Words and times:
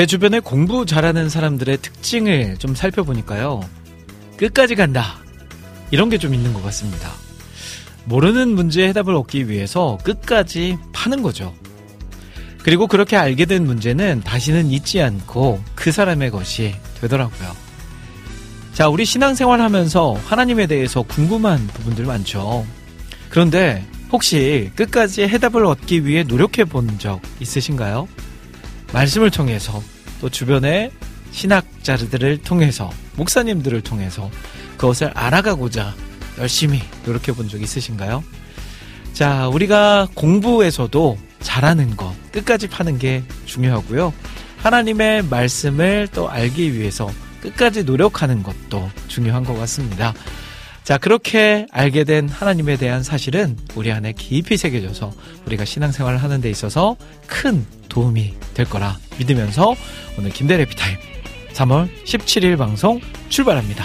제 0.00 0.06
주변에 0.06 0.40
공부 0.40 0.86
잘하는 0.86 1.28
사람들의 1.28 1.76
특징을 1.82 2.56
좀 2.56 2.74
살펴보니까요. 2.74 3.60
끝까지 4.38 4.74
간다. 4.74 5.18
이런 5.90 6.08
게 6.08 6.16
좀 6.16 6.32
있는 6.32 6.54
것 6.54 6.62
같습니다. 6.62 7.10
모르는 8.06 8.48
문제의 8.48 8.88
해답을 8.88 9.14
얻기 9.14 9.50
위해서 9.50 9.98
끝까지 10.02 10.78
파는 10.94 11.20
거죠. 11.20 11.54
그리고 12.62 12.86
그렇게 12.86 13.18
알게 13.18 13.44
된 13.44 13.66
문제는 13.66 14.22
다시는 14.24 14.70
잊지 14.70 15.02
않고 15.02 15.62
그 15.74 15.92
사람의 15.92 16.30
것이 16.30 16.74
되더라고요. 17.02 17.54
자, 18.72 18.88
우리 18.88 19.04
신앙생활 19.04 19.60
하면서 19.60 20.14
하나님에 20.24 20.66
대해서 20.66 21.02
궁금한 21.02 21.66
부분들 21.66 22.06
많죠. 22.06 22.64
그런데 23.28 23.84
혹시 24.10 24.70
끝까지 24.76 25.24
해답을 25.24 25.66
얻기 25.66 26.06
위해 26.06 26.22
노력해 26.22 26.64
본 26.64 26.88
적 26.98 27.20
있으신가요? 27.38 28.08
말씀을 28.92 29.30
통해서 29.30 29.82
또 30.20 30.28
주변의 30.28 30.90
신학자들을 31.32 32.38
통해서 32.38 32.90
목사님들을 33.16 33.80
통해서 33.82 34.30
그것을 34.76 35.10
알아가고자 35.14 35.94
열심히 36.38 36.80
노력해 37.04 37.32
본 37.32 37.48
적 37.48 37.60
있으신가요? 37.62 38.24
자, 39.12 39.48
우리가 39.48 40.08
공부에서도 40.14 41.18
잘하는 41.40 41.96
것, 41.96 42.12
끝까지 42.32 42.68
파는 42.68 42.98
게 42.98 43.22
중요하고요. 43.46 44.12
하나님의 44.58 45.24
말씀을 45.24 46.08
또 46.12 46.28
알기 46.30 46.74
위해서 46.74 47.10
끝까지 47.40 47.84
노력하는 47.84 48.42
것도 48.42 48.90
중요한 49.08 49.44
것 49.44 49.54
같습니다. 49.54 50.14
자, 50.84 50.98
그렇게 50.98 51.66
알게 51.70 52.04
된 52.04 52.28
하나님에 52.28 52.76
대한 52.76 53.02
사실은 53.02 53.56
우리 53.74 53.92
안에 53.92 54.12
깊이 54.12 54.56
새겨져서 54.56 55.12
우리가 55.46 55.64
신앙생활을 55.64 56.22
하는 56.22 56.40
데 56.40 56.50
있어서 56.50 56.96
큰 57.26 57.64
도움이 57.88 58.34
될 58.54 58.68
거라 58.68 58.98
믿으면서 59.18 59.74
오늘 60.18 60.30
김대일의 60.30 60.64
해피타임 60.64 60.96
3월 61.52 61.88
17일 62.04 62.56
방송 62.56 63.00
출발합니다. 63.28 63.84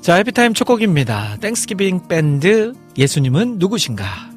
자, 0.00 0.16
해피타임 0.16 0.54
첫 0.54 0.64
곡입니다. 0.64 1.36
Thanksgiving 1.40 2.08
밴드 2.08 2.72
예수님은 2.98 3.58
누구신가? 3.58 4.31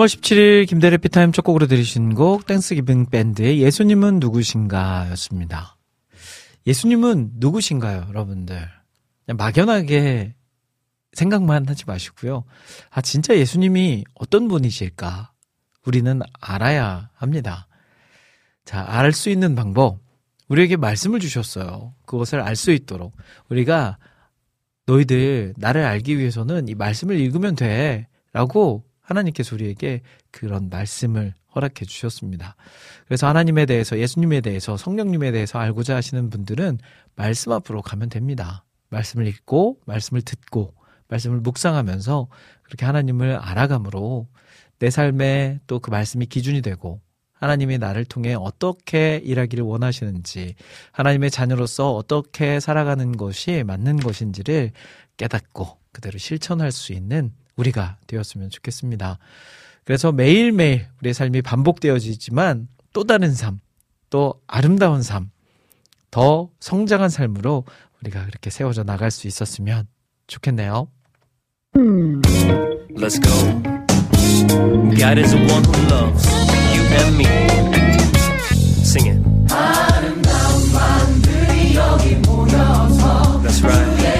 3월 0.00 0.06
17일 0.06 0.66
김대일의 0.66 0.96
해피타임 0.96 1.30
첫 1.32 1.42
곡으로 1.42 1.66
들으신 1.66 2.14
곡 2.14 2.46
Thanksgiving 2.46 3.06
밴드의 3.10 3.60
예수님은 3.60 4.18
누구신가 4.18 5.10
였습니다. 5.10 5.76
예수님은 6.66 7.32
누구신가요, 7.34 8.06
여러분들? 8.08 8.66
막연하게 9.26 10.34
생각만 11.12 11.68
하지 11.68 11.84
마시고요. 11.86 12.44
아, 12.88 13.02
진짜 13.02 13.36
예수님이 13.36 14.04
어떤 14.14 14.48
분이실까? 14.48 15.32
우리는 15.84 16.20
알아야 16.40 17.10
합니다. 17.14 17.66
자, 18.64 18.84
알 18.88 19.12
수 19.12 19.28
있는 19.28 19.54
방법. 19.54 19.98
우리에게 20.48 20.76
말씀을 20.76 21.20
주셨어요. 21.20 21.94
그것을 22.06 22.40
알 22.40 22.56
수 22.56 22.70
있도록. 22.70 23.14
우리가 23.50 23.98
너희들 24.86 25.54
나를 25.58 25.84
알기 25.84 26.18
위해서는 26.18 26.68
이 26.68 26.74
말씀을 26.74 27.20
읽으면 27.20 27.54
돼. 27.54 28.08
라고 28.32 28.84
하나님께서 29.10 29.54
우리에게 29.56 30.02
그런 30.30 30.70
말씀을 30.70 31.34
허락해 31.54 31.84
주셨습니다. 31.84 32.54
그래서 33.06 33.26
하나님에 33.26 33.66
대해서, 33.66 33.98
예수님에 33.98 34.40
대해서, 34.40 34.76
성령님에 34.76 35.32
대해서 35.32 35.58
알고자 35.58 35.96
하시는 35.96 36.30
분들은 36.30 36.78
말씀 37.16 37.52
앞으로 37.52 37.82
가면 37.82 38.08
됩니다. 38.08 38.64
말씀을 38.88 39.26
읽고, 39.26 39.80
말씀을 39.84 40.22
듣고, 40.22 40.74
말씀을 41.08 41.40
묵상하면서 41.40 42.28
그렇게 42.62 42.86
하나님을 42.86 43.36
알아감으로 43.36 44.28
내 44.78 44.90
삶에 44.90 45.60
또 45.66 45.80
그 45.80 45.90
말씀이 45.90 46.26
기준이 46.26 46.62
되고, 46.62 47.00
하나님이 47.32 47.78
나를 47.78 48.04
통해 48.04 48.34
어떻게 48.34 49.16
일하기를 49.16 49.64
원하시는지, 49.64 50.54
하나님의 50.92 51.30
자녀로서 51.30 51.94
어떻게 51.94 52.60
살아가는 52.60 53.16
것이 53.16 53.64
맞는 53.66 53.96
것인지를 53.96 54.70
깨닫고 55.16 55.78
그대로 55.92 56.18
실천할 56.18 56.70
수 56.70 56.92
있는 56.92 57.32
우리가 57.60 57.98
되었으면 58.06 58.50
좋겠습니다. 58.50 59.18
그래서 59.84 60.12
매일매일 60.12 60.86
우리의 61.00 61.14
삶이 61.14 61.42
반복되어지지만 61.42 62.68
또 62.92 63.04
다른 63.04 63.34
삶, 63.34 63.60
또 64.08 64.40
아름다운 64.46 65.02
삶, 65.02 65.30
더 66.10 66.50
성장한 66.60 67.08
삶으로 67.08 67.64
우리가 68.00 68.24
그렇게 68.26 68.50
세워져 68.50 68.82
나갈 68.82 69.10
수 69.10 69.26
있었으면 69.26 69.86
좋겠네요. 70.26 70.88
Let's 72.96 73.20
go. 73.22 73.30
God 74.96 75.18
is 75.18 75.30
the 75.30 75.40
one 75.46 75.64
who 75.64 75.74
loves 75.88 76.26
you 76.74 76.82
and 76.98 77.16
me. 77.16 77.26
Sing 78.82 79.08
it. 79.08 79.20
아름다운 79.52 80.72
마음들이 80.72 81.74
여기 81.76 82.16
모여서 82.26 83.40
That's 83.42 83.62
right. 83.62 84.19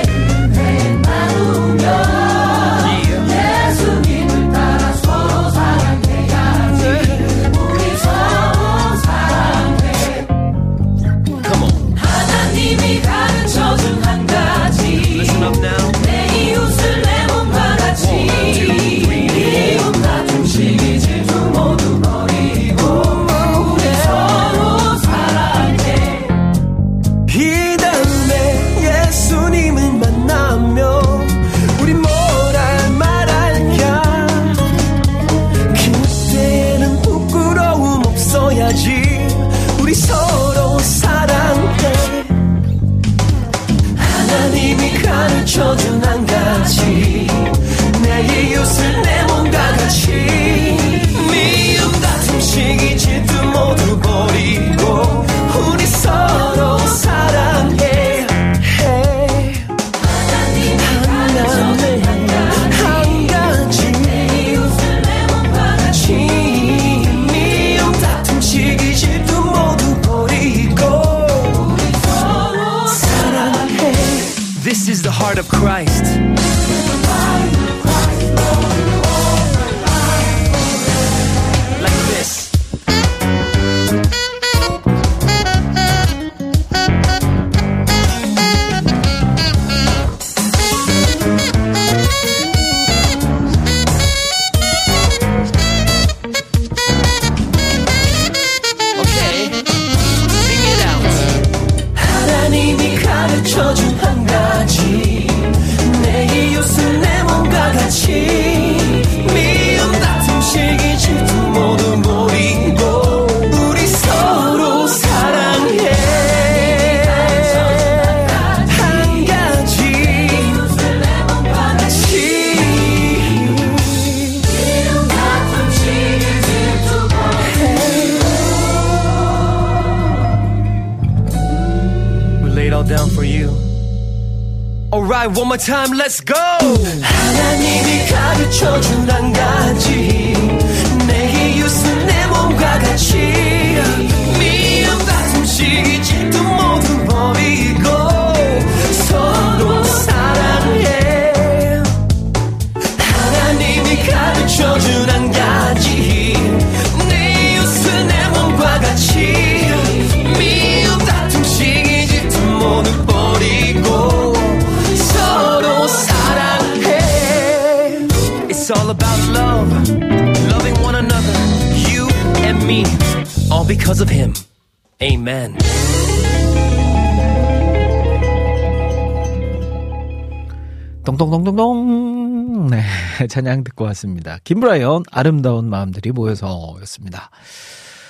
동동동동동. 181.21 182.69
네, 182.71 182.83
찬양 183.29 183.63
듣고 183.65 183.85
왔습니다. 183.85 184.39
김브라이언, 184.43 185.03
아름다운 185.13 185.69
마음들이 185.69 186.13
모여서 186.13 186.77
였습니다. 186.81 187.29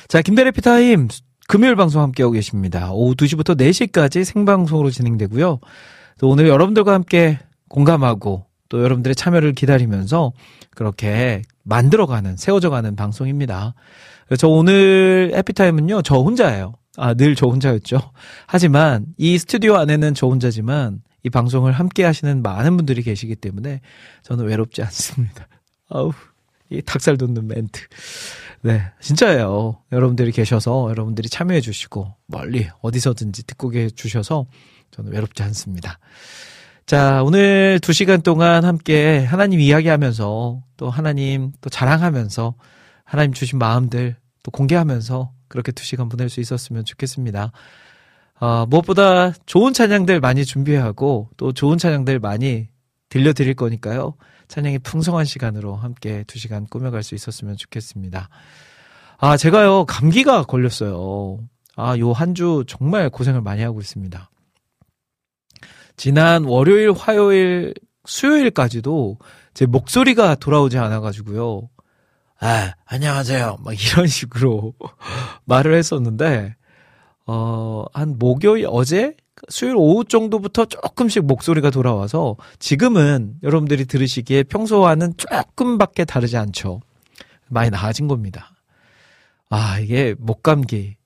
자, 0.06 0.22
김대래 0.22 0.52
피타임, 0.52 1.08
금요일 1.48 1.74
방송 1.74 2.02
함께하고 2.02 2.30
계십니다. 2.34 2.92
오후 2.92 3.16
2시부터 3.16 3.58
4시까지 3.58 4.22
생방송으로 4.22 4.90
진행되고요. 4.90 5.58
또 6.20 6.28
오늘 6.28 6.46
여러분들과 6.46 6.94
함께 6.94 7.40
공감하고 7.68 8.46
또 8.68 8.80
여러분들의 8.80 9.16
참여를 9.16 9.54
기다리면서 9.54 10.32
그렇게 10.70 11.42
만들어가는, 11.64 12.36
세워져가는 12.36 12.94
방송입니다. 12.94 13.74
저 14.38 14.46
오늘 14.46 15.32
해피타임은요, 15.34 16.02
저 16.02 16.14
혼자예요. 16.18 16.74
아, 16.96 17.14
늘 17.14 17.34
저 17.34 17.46
혼자였죠. 17.48 17.98
하지만 18.46 19.06
이 19.16 19.36
스튜디오 19.36 19.74
안에는 19.74 20.14
저 20.14 20.28
혼자지만 20.28 21.00
이 21.22 21.30
방송을 21.30 21.72
함께 21.72 22.04
하시는 22.04 22.42
많은 22.42 22.76
분들이 22.76 23.02
계시기 23.02 23.36
때문에 23.36 23.80
저는 24.22 24.46
외롭지 24.46 24.82
않습니다. 24.82 25.46
아우, 25.90 26.12
이 26.70 26.82
닭살 26.82 27.16
돋는 27.16 27.46
멘트. 27.48 27.80
네, 28.62 28.82
진짜예요. 29.00 29.78
여러분들이 29.92 30.32
계셔서 30.32 30.88
여러분들이 30.90 31.28
참여해 31.28 31.60
주시고 31.60 32.14
멀리 32.26 32.68
어디서든지 32.82 33.46
듣고 33.46 33.70
계 33.70 33.88
주셔서 33.88 34.46
저는 34.90 35.12
외롭지 35.12 35.42
않습니다. 35.42 35.98
자, 36.86 37.22
오늘 37.22 37.78
두 37.80 37.92
시간 37.92 38.20
동안 38.20 38.64
함께 38.64 39.24
하나님 39.24 39.60
이야기하면서 39.60 40.62
또 40.76 40.90
하나님 40.90 41.52
또 41.60 41.70
자랑하면서 41.70 42.54
하나님 43.04 43.32
주신 43.32 43.58
마음들 43.58 44.16
또 44.42 44.50
공개하면서 44.50 45.32
그렇게 45.48 45.72
두 45.72 45.84
시간 45.84 46.08
보낼 46.08 46.28
수 46.28 46.40
있었으면 46.40 46.84
좋겠습니다. 46.84 47.52
어, 48.40 48.64
무엇보다 48.66 49.32
좋은 49.46 49.72
찬양들 49.72 50.20
많이 50.20 50.44
준비하고 50.44 51.28
또 51.36 51.52
좋은 51.52 51.76
찬양들 51.78 52.18
많이 52.20 52.68
들려드릴 53.10 53.54
거니까요. 53.54 54.14
찬양이 54.48 54.78
풍성한 54.78 55.24
시간으로 55.26 55.76
함께 55.76 56.24
두 56.26 56.38
시간 56.38 56.66
꾸며갈 56.66 57.02
수 57.02 57.14
있었으면 57.14 57.56
좋겠습니다. 57.56 58.28
아, 59.18 59.36
제가요, 59.36 59.84
감기가 59.84 60.44
걸렸어요. 60.44 61.38
아, 61.76 61.96
요 61.98 62.12
한 62.12 62.34
주 62.34 62.64
정말 62.66 63.10
고생을 63.10 63.42
많이 63.42 63.62
하고 63.62 63.80
있습니다. 63.80 64.30
지난 65.96 66.44
월요일, 66.44 66.92
화요일, 66.92 67.74
수요일까지도 68.06 69.18
제 69.52 69.66
목소리가 69.66 70.36
돌아오지 70.36 70.78
않아가지고요. 70.78 71.68
아, 72.40 72.72
안녕하세요. 72.86 73.58
막 73.62 73.74
이런 73.74 74.06
식으로 74.06 74.72
말을 75.44 75.74
했었는데, 75.74 76.56
어, 77.32 77.84
한 77.92 78.18
목요일, 78.18 78.66
어제? 78.68 79.14
수요일 79.48 79.76
오후 79.76 80.04
정도부터 80.04 80.64
조금씩 80.64 81.24
목소리가 81.26 81.70
돌아와서 81.70 82.36
지금은 82.58 83.36
여러분들이 83.44 83.84
들으시기에 83.84 84.42
평소와는 84.42 85.14
조금밖에 85.16 86.04
다르지 86.04 86.36
않죠. 86.36 86.80
많이 87.48 87.70
나아진 87.70 88.08
겁니다. 88.08 88.50
아, 89.48 89.78
이게 89.78 90.16
목감기. 90.18 90.96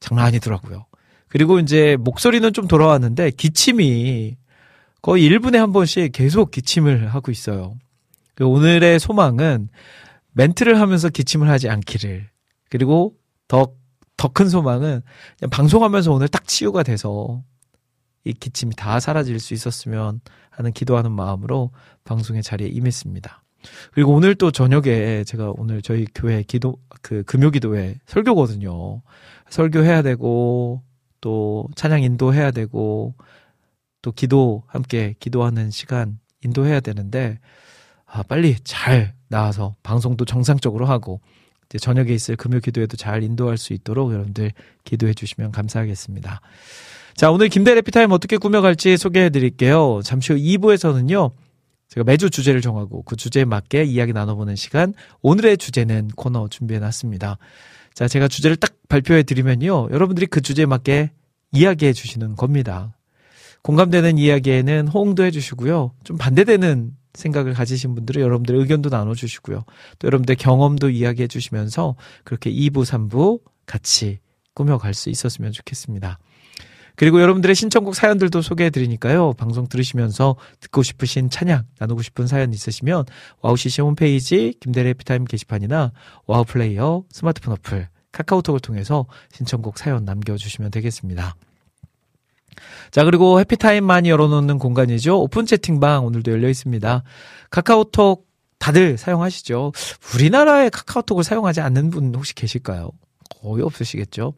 장난 0.00 0.24
아니더라고요. 0.28 0.86
그리고 1.28 1.58
이제 1.58 1.98
목소리는 2.00 2.50
좀 2.54 2.66
돌아왔는데 2.66 3.32
기침이 3.32 4.38
거의 5.02 5.28
1분에 5.28 5.56
한 5.56 5.74
번씩 5.74 6.10
계속 6.12 6.50
기침을 6.50 7.08
하고 7.12 7.30
있어요. 7.30 7.76
그 8.34 8.46
오늘의 8.46 8.98
소망은 8.98 9.68
멘트를 10.32 10.80
하면서 10.80 11.10
기침을 11.10 11.50
하지 11.50 11.68
않기를. 11.68 12.30
그리고 12.70 13.14
더, 13.46 13.74
더 14.16 14.28
큰 14.28 14.48
소망은 14.48 15.02
방송하면서 15.50 16.12
오늘 16.12 16.28
딱 16.28 16.46
치유가 16.46 16.82
돼서 16.82 17.42
이 18.24 18.32
기침이 18.32 18.74
다 18.74 19.00
사라질 19.00 19.38
수 19.38 19.54
있었으면 19.54 20.20
하는 20.50 20.72
기도하는 20.72 21.12
마음으로 21.12 21.70
방송의 22.04 22.42
자리에 22.42 22.68
임했습니다. 22.68 23.42
그리고 23.92 24.14
오늘 24.14 24.34
또 24.34 24.50
저녁에 24.50 25.24
제가 25.24 25.52
오늘 25.56 25.82
저희 25.82 26.06
교회 26.14 26.42
기도, 26.42 26.78
그 27.02 27.22
금요 27.24 27.50
기도회 27.50 27.98
설교거든요. 28.06 29.02
설교해야 29.50 30.02
되고, 30.02 30.82
또 31.24 31.66
찬양 31.74 32.02
인도해야 32.02 32.50
되고 32.50 33.14
또 34.02 34.12
기도 34.12 34.62
함께 34.66 35.14
기도하는 35.20 35.70
시간 35.70 36.18
인도해야 36.42 36.80
되는데 36.80 37.38
아, 38.04 38.22
빨리 38.22 38.56
잘 38.62 39.14
나와서 39.28 39.74
방송도 39.82 40.26
정상적으로 40.26 40.84
하고 40.84 41.22
저녁에 41.78 42.12
있을 42.12 42.36
금요 42.36 42.60
기도에도 42.60 42.96
잘 42.96 43.22
인도할 43.22 43.58
수 43.58 43.72
있도록 43.72 44.12
여러분들 44.12 44.52
기도해 44.84 45.14
주시면 45.14 45.52
감사하겠습니다. 45.52 46.40
자, 47.16 47.30
오늘 47.30 47.48
김대 47.48 47.74
레피타임 47.74 48.10
어떻게 48.10 48.36
꾸며갈지 48.36 48.96
소개해 48.96 49.30
드릴게요. 49.30 50.00
잠시 50.02 50.32
후 50.32 50.38
2부에서는요. 50.38 51.32
제가 51.88 52.04
매주 52.04 52.28
주제를 52.28 52.60
정하고 52.60 53.02
그 53.02 53.14
주제에 53.14 53.44
맞게 53.44 53.84
이야기 53.84 54.12
나눠보는 54.12 54.56
시간. 54.56 54.94
오늘의 55.22 55.58
주제는 55.58 56.08
코너 56.16 56.48
준비해 56.48 56.80
놨습니다. 56.80 57.38
자, 57.94 58.08
제가 58.08 58.26
주제를 58.26 58.56
딱 58.56 58.74
발표해 58.88 59.22
드리면요. 59.22 59.88
여러분들이 59.92 60.26
그 60.26 60.40
주제에 60.40 60.66
맞게 60.66 61.12
이야기해 61.52 61.92
주시는 61.92 62.34
겁니다. 62.34 62.96
공감되는 63.62 64.18
이야기에는 64.18 64.88
호응도 64.88 65.22
해 65.22 65.30
주시고요. 65.30 65.92
좀 66.02 66.18
반대되는 66.18 66.92
생각을 67.14 67.54
가지신 67.54 67.94
분들은 67.94 68.20
여러분들의 68.22 68.60
의견도 68.60 68.90
나눠주시고요. 68.90 69.64
또 69.98 70.06
여러분들의 70.06 70.36
경험도 70.36 70.90
이야기해 70.90 71.28
주시면서 71.28 71.96
그렇게 72.24 72.50
2부, 72.50 72.84
3부 72.84 73.40
같이 73.66 74.18
꾸며갈 74.54 74.94
수 74.94 75.10
있었으면 75.10 75.52
좋겠습니다. 75.52 76.18
그리고 76.96 77.20
여러분들의 77.20 77.56
신청곡 77.56 77.96
사연들도 77.96 78.40
소개해 78.40 78.70
드리니까요. 78.70 79.32
방송 79.32 79.68
들으시면서 79.68 80.36
듣고 80.60 80.82
싶으신 80.82 81.28
찬양, 81.28 81.64
나누고 81.78 82.02
싶은 82.02 82.26
사연 82.28 82.52
있으시면 82.52 83.04
WOW 83.40 83.61
CCM 83.61 83.82
홈페이지 83.82 84.54
김대일의 84.60 84.92
해피타임 84.92 85.24
게시판이나 85.24 85.92
WOW 86.26 86.44
플레이어 86.44 87.02
스마트폰 87.10 87.54
어플 87.54 87.88
카카오톡을 88.12 88.60
통해서 88.60 89.06
신청곡 89.32 89.78
사연 89.78 90.04
남겨주시면 90.04 90.70
되겠습니다. 90.70 91.34
자, 92.90 93.04
그리고 93.04 93.40
해피타임만이 93.40 94.08
열어놓는 94.08 94.58
공간이죠. 94.58 95.20
오픈 95.20 95.46
채팅방 95.46 96.04
오늘도 96.06 96.30
열려 96.30 96.48
있습니다. 96.48 97.02
카카오톡 97.50 98.26
다들 98.58 98.96
사용하시죠? 98.96 99.72
우리나라에 100.14 100.70
카카오톡을 100.70 101.22
사용하지 101.22 101.60
않는 101.60 101.90
분 101.90 102.14
혹시 102.14 102.34
계실까요? 102.34 102.90
거의 103.42 103.62
없으시겠죠? 103.62 104.34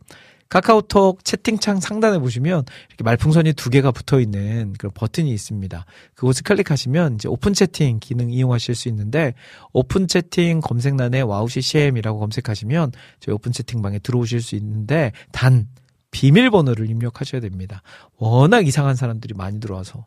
카카오톡 0.48 1.24
채팅창 1.24 1.80
상단에 1.80 2.18
보시면 2.18 2.64
이렇게 2.88 3.04
말풍선이 3.04 3.52
두 3.54 3.70
개가 3.70 3.90
붙어 3.90 4.20
있는 4.20 4.74
그런 4.78 4.92
버튼이 4.94 5.30
있습니다. 5.30 5.84
그곳을 6.14 6.44
클릭하시면 6.44 7.16
이제 7.16 7.28
오픈 7.28 7.52
채팅 7.52 7.98
기능 8.00 8.30
이용하실 8.30 8.74
수 8.74 8.88
있는데 8.88 9.34
오픈 9.72 10.06
채팅 10.06 10.60
검색란에 10.60 11.22
WOW 11.22 11.48
CCM이라고 11.48 12.18
검색하시면 12.18 12.92
저희 13.20 13.34
오픈 13.34 13.52
채팅방에 13.52 13.98
들어오실 13.98 14.40
수 14.40 14.54
있는데 14.56 15.12
단 15.32 15.68
비밀번호를 16.16 16.88
입력하셔야 16.88 17.42
됩니다. 17.42 17.82
워낙 18.16 18.66
이상한 18.66 18.96
사람들이 18.96 19.34
많이 19.34 19.60
들어와서 19.60 20.06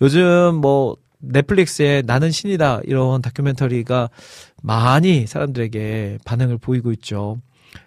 요즘 0.00 0.54
뭐 0.54 0.96
넷플릭스에 1.18 2.00
나는 2.06 2.30
신이다 2.30 2.80
이런 2.84 3.20
다큐멘터리가 3.20 4.08
많이 4.62 5.26
사람들에게 5.26 6.20
반응을 6.24 6.56
보이고 6.56 6.92
있죠. 6.92 7.36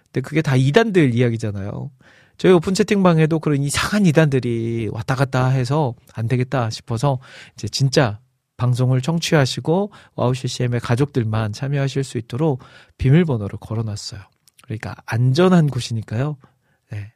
근데 0.04 0.20
그게 0.20 0.40
다 0.40 0.54
이단들 0.54 1.16
이야기잖아요. 1.16 1.90
저희 2.38 2.52
오픈 2.52 2.74
채팅방에도 2.74 3.40
그런 3.40 3.60
이상한 3.60 4.06
이단들이 4.06 4.88
왔다 4.92 5.16
갔다 5.16 5.48
해서 5.48 5.94
안 6.14 6.28
되겠다 6.28 6.70
싶어서 6.70 7.18
이제 7.54 7.66
진짜 7.66 8.20
방송을 8.56 9.00
청취하시고 9.00 9.90
WOW 10.14 10.32
CCM의 10.32 10.78
가족들만 10.78 11.52
참여하실 11.52 12.04
수 12.04 12.18
있도록 12.18 12.62
비밀번호를 12.98 13.58
걸어놨어요. 13.60 14.20
그러니까 14.62 14.94
안전한 15.06 15.66
곳이니까요. 15.66 16.36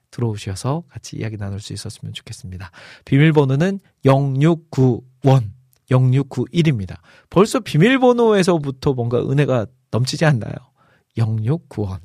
네, 0.09 0.11
들어오셔서 0.11 0.85
같이 0.89 1.17
이야기 1.17 1.37
나눌 1.37 1.61
수 1.61 1.73
있었으면 1.73 2.13
좋겠습니다. 2.13 2.71
비밀번호는 3.05 3.81
0691, 4.05 5.51
0691입니다. 5.91 6.97
벌써 7.31 7.61
비밀번호에서부터 7.61 8.95
뭔가 8.95 9.19
은혜가 9.21 9.67
넘치지 9.91 10.25
않나요? 10.25 10.55
0691. 11.17 11.99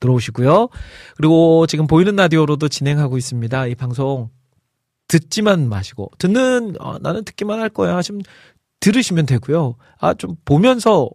들어오시고요. 0.00 0.68
그리고 1.16 1.66
지금 1.68 1.86
보이는 1.86 2.16
라디오로도 2.16 2.68
진행하고 2.68 3.16
있습니다. 3.18 3.66
이 3.68 3.74
방송 3.76 4.30
듣지만 5.06 5.68
마시고 5.68 6.10
듣는 6.18 6.74
어, 6.80 6.98
나는 6.98 7.24
듣기만 7.24 7.60
할 7.60 7.68
거야 7.68 7.96
하시면 7.96 8.22
들으시면 8.80 9.26
되고요. 9.26 9.76
아 9.98 10.14
좀 10.14 10.34
보면서 10.44 11.08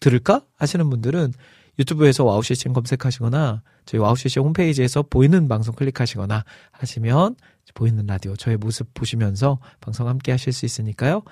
들을까 0.00 0.44
하시는 0.56 0.90
분들은 0.90 1.32
유튜브에서 1.78 2.24
WOW 2.24 2.48
CCM 2.48 2.72
검색하시거나 2.74 3.62
저희 3.86 4.00
WOW 4.00 4.20
CCM 4.20 4.40
홈페이지에서 4.40 5.02
보이는 5.02 5.48
방송 5.48 5.74
클릭하시거나 5.74 6.44
하시면 6.72 7.36
보이는 7.74 8.06
라디오 8.06 8.36
저의 8.36 8.56
모습 8.56 8.92
보시면서 8.94 9.58
방송 9.80 10.08
함께 10.08 10.32
하실 10.32 10.52
수 10.52 10.66
있으니까요. 10.66 11.22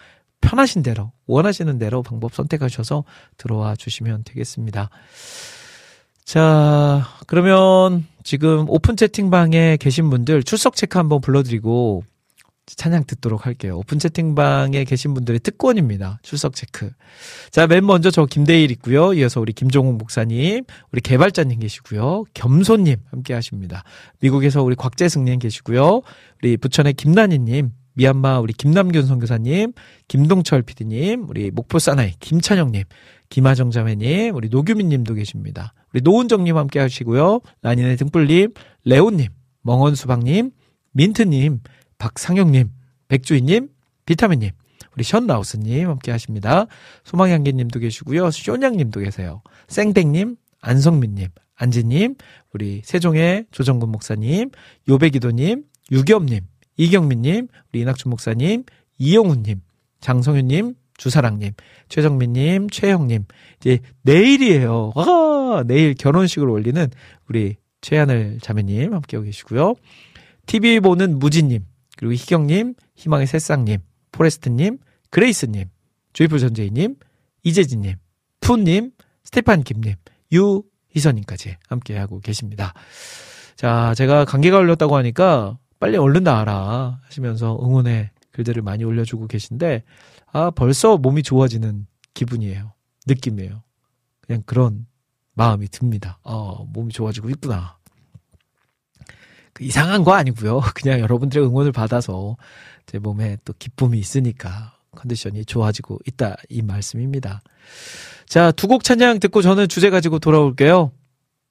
편하신 0.40 0.82
대로 0.82 1.12
원하시는 1.26 1.78
대로 1.78 2.02
방법 2.02 2.34
선택하셔서 2.34 3.04
들어와 3.36 3.76
주시면 3.76 4.24
되겠습니다. 4.24 4.88
자, 6.24 7.06
그러면 7.26 8.06
지금 8.22 8.64
오픈 8.68 8.96
채팅방에 8.96 9.76
계신 9.78 10.08
분들 10.10 10.44
출석 10.44 10.76
체크 10.76 10.96
한번 10.96 11.20
불러드리고 11.20 12.04
찬양 12.76 13.04
듣도록 13.04 13.46
할게요. 13.46 13.78
오픈 13.78 13.98
채팅방에 13.98 14.84
계신 14.84 15.14
분들의 15.14 15.40
특권입니다. 15.40 16.18
출석 16.22 16.54
체크. 16.54 16.90
자, 17.50 17.66
맨 17.66 17.84
먼저 17.84 18.10
저 18.10 18.26
김대일 18.26 18.70
있고요. 18.72 19.12
이어서 19.14 19.40
우리 19.40 19.52
김종욱 19.52 19.96
목사님, 19.96 20.64
우리 20.92 21.00
개발자님 21.00 21.60
계시고요. 21.60 22.24
겸손님 22.34 22.96
함께 23.10 23.34
하십니다. 23.34 23.82
미국에서 24.20 24.62
우리 24.62 24.74
곽재승님 24.74 25.38
계시고요. 25.38 26.02
우리 26.42 26.56
부천의 26.56 26.94
김난희님, 26.94 27.72
미얀마 27.94 28.40
우리 28.40 28.52
김남균 28.52 29.06
선교사님, 29.06 29.72
김동철 30.08 30.62
PD님, 30.62 31.28
우리 31.28 31.50
목포 31.50 31.78
사나이 31.78 32.12
김찬영님, 32.20 32.84
김하정 33.28 33.70
자매님, 33.70 34.34
우리 34.34 34.48
노규민 34.48 34.88
님도 34.88 35.14
계십니다. 35.14 35.72
우리 35.92 36.00
노은정님 36.02 36.56
함께 36.56 36.78
하시고요. 36.78 37.40
라니네 37.62 37.96
등불님, 37.96 38.54
레오님, 38.84 39.28
멍언수박님, 39.62 40.50
민트님, 40.92 41.60
박상영님, 42.00 42.70
백주희님, 43.08 43.68
비타민님, 44.06 44.50
우리 44.96 45.04
션나우스님 45.04 45.88
함께 45.88 46.10
하십니다. 46.10 46.66
소망향기님도 47.04 47.78
계시고요. 47.78 48.30
쇼냥님도 48.32 49.00
계세요. 49.00 49.42
쌩땡님, 49.68 50.36
안성민님, 50.62 51.28
안지님, 51.54 52.16
우리 52.52 52.80
세종의 52.84 53.46
조정근 53.52 53.90
목사님, 53.90 54.50
요배기도님, 54.88 55.64
유겸님, 55.92 56.40
이경민님, 56.76 57.48
우리 57.70 57.80
이낙준 57.80 58.10
목사님, 58.10 58.64
이영훈님, 58.98 59.60
장성윤님, 60.00 60.74
주사랑님, 60.96 61.52
최정민님, 61.88 62.70
최형님. 62.70 63.24
이제 63.58 63.78
내일이에요. 64.02 64.92
아, 64.96 65.64
내일 65.66 65.94
결혼식을 65.94 66.48
올리는 66.48 66.90
우리 67.28 67.56
최하늘 67.82 68.38
자매님 68.40 68.94
함께하고 68.94 69.24
계시고요. 69.24 69.74
TV 70.46 70.80
보는 70.80 71.18
무진님, 71.18 71.64
그리고 72.00 72.14
희경님, 72.14 72.76
희망의 72.96 73.26
새싹님, 73.26 73.78
포레스트님, 74.10 74.78
그레이스님, 75.10 75.66
조이풀 76.14 76.38
전재희님, 76.38 76.96
이재진님, 77.42 77.96
푸님, 78.40 78.92
스테판 79.24 79.64
김님, 79.64 79.96
유희선님까지 80.32 81.58
함께하고 81.68 82.20
계십니다. 82.20 82.72
자, 83.54 83.92
제가 83.98 84.24
감기가 84.24 84.56
걸렸다고 84.56 84.96
하니까 84.96 85.58
빨리 85.78 85.98
얼른 85.98 86.24
나아라 86.24 87.00
하시면서 87.04 87.58
응원의 87.62 88.08
글들을 88.32 88.62
많이 88.62 88.82
올려주고 88.82 89.26
계신데, 89.26 89.82
아, 90.32 90.50
벌써 90.50 90.96
몸이 90.96 91.22
좋아지는 91.22 91.86
기분이에요. 92.14 92.72
느낌이에요. 93.08 93.62
그냥 94.22 94.42
그런 94.46 94.86
마음이 95.34 95.68
듭니다. 95.68 96.18
어, 96.22 96.64
몸이 96.64 96.94
좋아지고 96.94 97.28
있구나. 97.28 97.76
그 99.60 99.64
이상한 99.64 100.02
거 100.04 100.14
아니고요. 100.14 100.60
그냥 100.74 101.00
여러분들의 101.00 101.46
응원을 101.46 101.70
받아서 101.72 102.36
제 102.86 102.98
몸에 102.98 103.36
또 103.44 103.52
기쁨이 103.58 103.98
있으니까 103.98 104.72
컨디션이 104.96 105.44
좋아지고 105.44 105.98
있다 106.06 106.36
이 106.48 106.62
말씀입니다. 106.62 107.42
자, 108.26 108.50
두 108.52 108.66
곡 108.66 108.82
찬양 108.84 109.20
듣고 109.20 109.42
저는 109.42 109.68
주제 109.68 109.90
가지고 109.90 110.18
돌아올게요. 110.18 110.92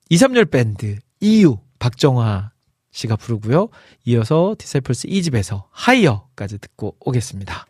2, 0.09 0.17
3열 0.17 0.49
밴드 0.49 0.97
이유 1.19 1.59
박정화 1.77 2.51
씨가 2.91 3.15
부르고요. 3.15 3.69
이어서 4.05 4.55
디세플스 4.57 5.07
2집에서 5.07 5.65
하이어까지 5.71 6.57
듣고 6.57 6.95
오겠습니다. 6.99 7.67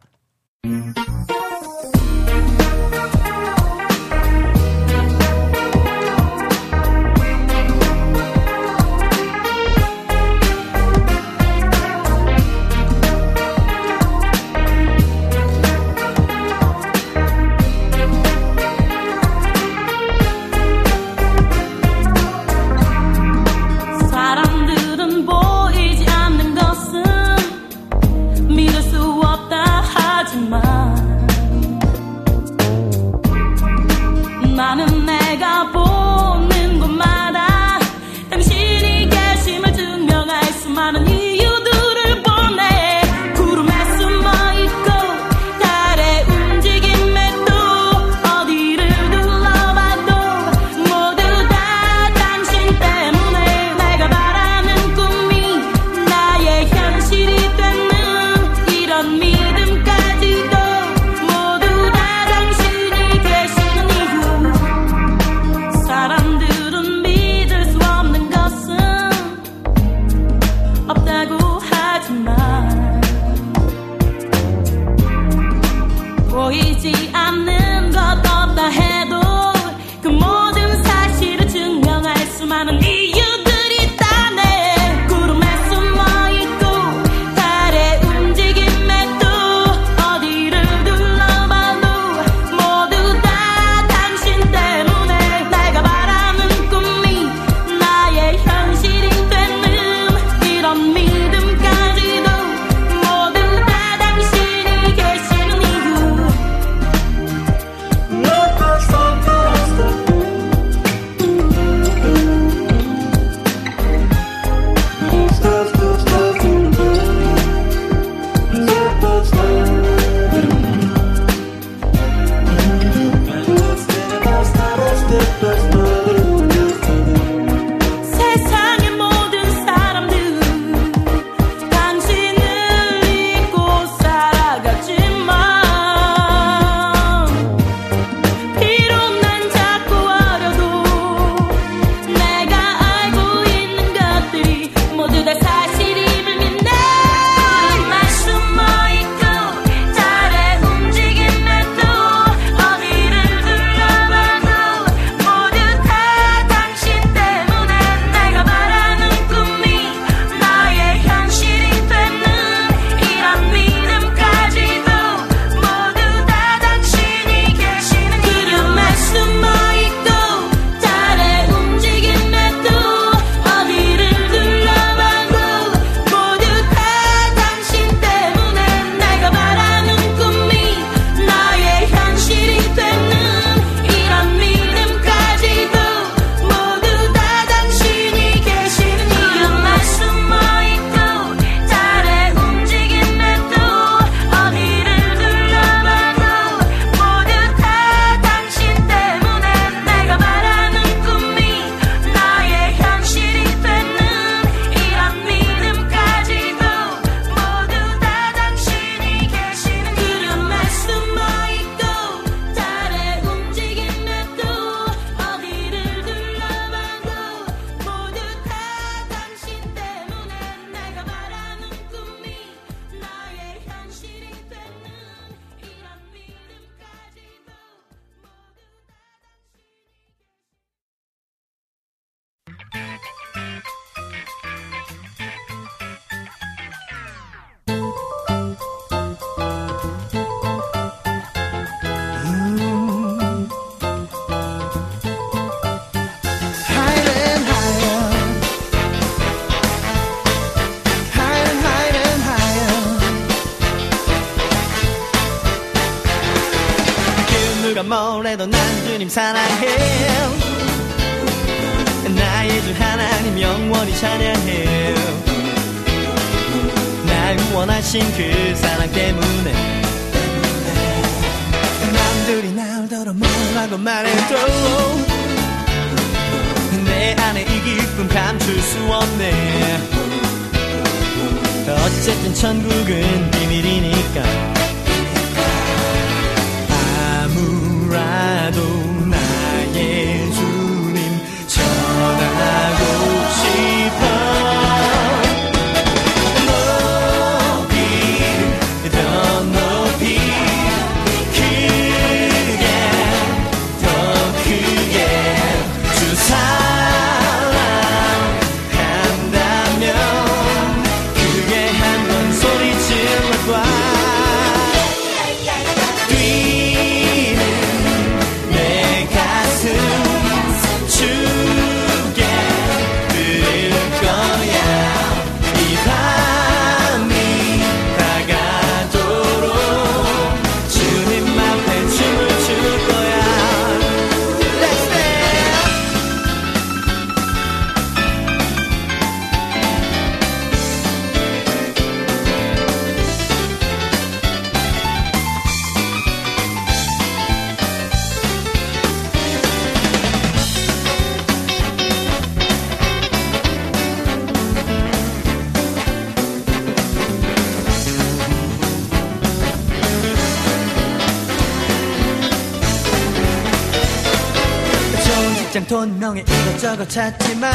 변명에 366.10 366.22
이것저것 366.22 366.90
찾지만 366.90 367.54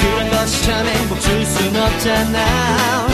그런 0.00 0.30
것이 0.30 0.64
참 0.64 0.86
행복 0.86 1.20
줄 1.20 1.44
순 1.44 1.76
없잖아. 1.76 3.06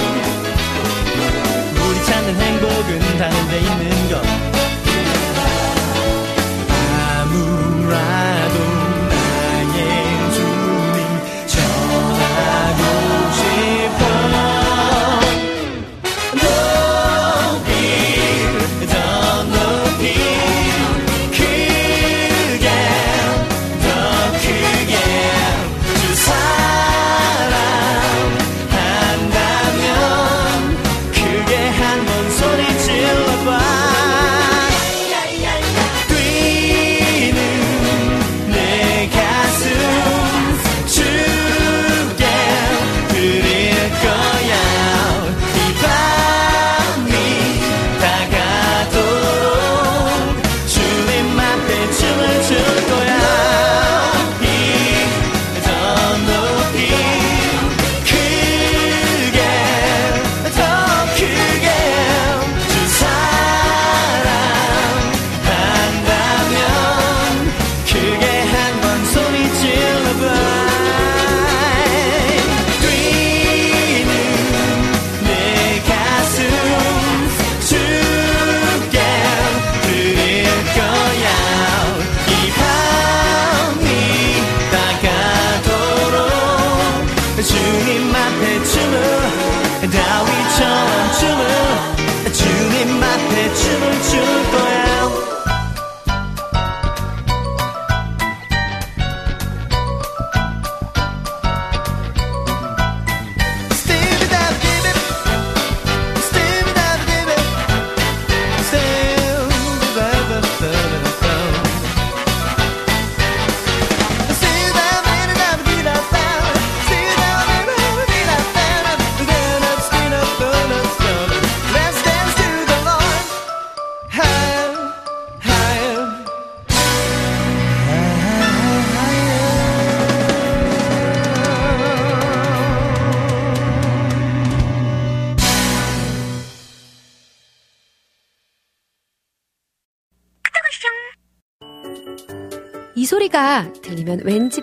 우리 1.89 2.05
찾는 2.05 2.41
행복은 2.41 3.19
다른 3.19 3.49
데 3.49 3.61
있는 3.61 4.11
것. 4.11 4.52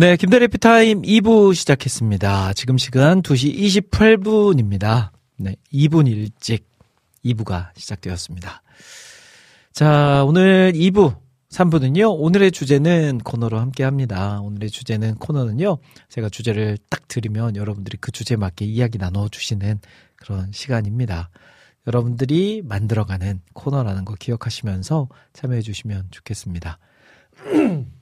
네, 0.00 0.16
김대리 0.16 0.48
피타임 0.48 1.02
2부 1.02 1.54
시작했습니다. 1.54 2.54
지금 2.54 2.78
시간 2.78 3.20
2시 3.20 3.90
28분입니다. 3.90 5.10
네, 5.36 5.56
2분 5.74 6.08
일찍 6.08 6.66
2부가 7.22 7.68
시작되었습니다. 7.76 8.62
자, 9.74 10.24
오늘 10.26 10.72
2부, 10.72 11.18
3부는요, 11.50 12.18
오늘의 12.18 12.50
주제는 12.50 13.18
코너로 13.18 13.58
함께 13.58 13.84
합니다. 13.84 14.40
오늘의 14.40 14.70
주제는 14.70 15.16
코너는요, 15.16 15.76
제가 16.08 16.30
주제를 16.30 16.78
딱 16.88 17.06
드리면 17.06 17.56
여러분들이 17.56 17.98
그 18.00 18.10
주제에 18.10 18.38
맞게 18.38 18.64
이야기 18.64 18.96
나눠주시는 18.96 19.80
그런 20.16 20.50
시간입니다. 20.50 21.28
여러분들이 21.86 22.62
만들어가는 22.64 23.42
코너라는 23.52 24.06
거 24.06 24.14
기억하시면서 24.14 25.10
참여해 25.34 25.60
주시면 25.60 26.06
좋겠습니다. 26.10 26.78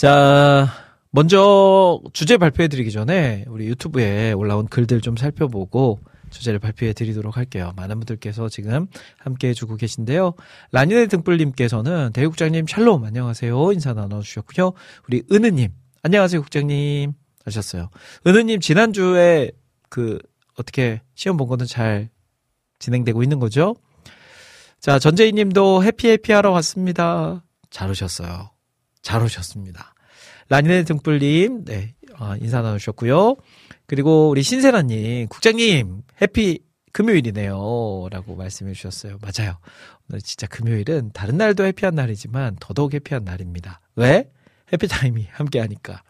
자, 0.00 0.66
먼저 1.10 2.00
주제 2.14 2.38
발표해 2.38 2.68
드리기 2.68 2.90
전에 2.90 3.44
우리 3.48 3.66
유튜브에 3.66 4.32
올라온 4.32 4.66
글들 4.66 5.02
좀 5.02 5.14
살펴보고 5.14 6.00
주제를 6.30 6.58
발표해 6.58 6.94
드리도록 6.94 7.36
할게요. 7.36 7.74
많은 7.76 7.96
분들께서 7.98 8.48
지금 8.48 8.86
함께 9.18 9.48
해주고 9.48 9.76
계신데요. 9.76 10.32
라니네 10.72 11.08
등불님께서는 11.08 12.12
대국장님 12.14 12.66
샬롬 12.66 13.04
안녕하세요 13.04 13.72
인사 13.72 13.92
나눠주셨고요. 13.92 14.72
우리 15.06 15.22
은우님 15.30 15.70
안녕하세요 16.02 16.40
국장님 16.40 17.12
하셨어요. 17.44 17.90
은우님 18.26 18.60
지난주에 18.60 19.50
그 19.90 20.18
어떻게 20.56 21.02
시험 21.14 21.36
본 21.36 21.46
거는 21.46 21.66
잘 21.66 22.08
진행되고 22.78 23.22
있는 23.22 23.38
거죠? 23.38 23.76
자 24.78 24.98
전재희님도 24.98 25.84
해피 25.84 26.08
해피 26.08 26.32
하러 26.32 26.52
왔습니다. 26.52 27.44
잘 27.68 27.90
오셨어요. 27.90 28.59
잘 29.02 29.22
오셨습니다. 29.22 29.94
라니네 30.48 30.84
등불님, 30.84 31.64
네, 31.64 31.94
어, 32.18 32.34
인사 32.40 32.60
나누셨고요. 32.60 33.36
그리고 33.86 34.28
우리 34.30 34.42
신세라님, 34.42 35.28
국장님, 35.28 36.02
해피 36.20 36.60
금요일이네요. 36.92 38.08
라고 38.10 38.34
말씀해 38.36 38.72
주셨어요. 38.72 39.18
맞아요. 39.20 39.58
오늘 40.08 40.20
진짜 40.20 40.46
금요일은 40.48 41.12
다른 41.12 41.36
날도 41.36 41.64
해피한 41.64 41.94
날이지만 41.94 42.56
더더욱 42.60 42.94
해피한 42.94 43.24
날입니다. 43.24 43.80
왜? 43.96 44.28
해피타임이 44.72 45.28
함께 45.30 45.60
하니까. 45.60 46.02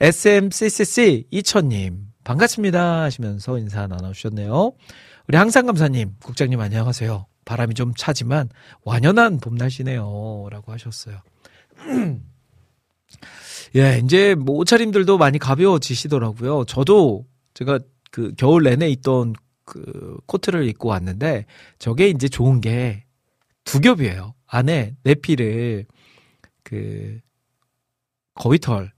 SMCCC 0.00 1.26
이천님, 1.30 2.08
반갑습니다. 2.24 3.02
하시면서 3.02 3.58
인사 3.58 3.86
나눠주셨네요. 3.86 4.72
우리 5.28 5.36
항상 5.36 5.66
감사님, 5.66 6.14
국장님 6.22 6.60
안녕하세요. 6.60 7.26
바람이 7.44 7.74
좀 7.74 7.94
차지만 7.96 8.48
완연한 8.84 9.38
봄 9.38 9.54
날씨네요. 9.54 10.48
라고 10.50 10.72
하셨어요. 10.72 11.18
예, 13.76 14.00
이제 14.04 14.34
뭐 14.34 14.56
옷차림들도 14.56 15.18
많이 15.18 15.38
가벼워지시더라고요. 15.38 16.64
저도 16.64 17.26
제가 17.54 17.78
그 18.10 18.32
겨울 18.36 18.62
내내 18.64 18.88
있던 18.90 19.34
그 19.64 20.16
코트를 20.26 20.68
입고 20.68 20.88
왔는데 20.88 21.44
저게 21.78 22.08
이제 22.08 22.28
좋은 22.28 22.60
게 22.60 23.08
두 23.68 23.80
겹이에요. 23.80 24.34
안에 24.46 24.96
내피를 25.02 25.84
그 26.62 27.20
거위털 28.34 28.92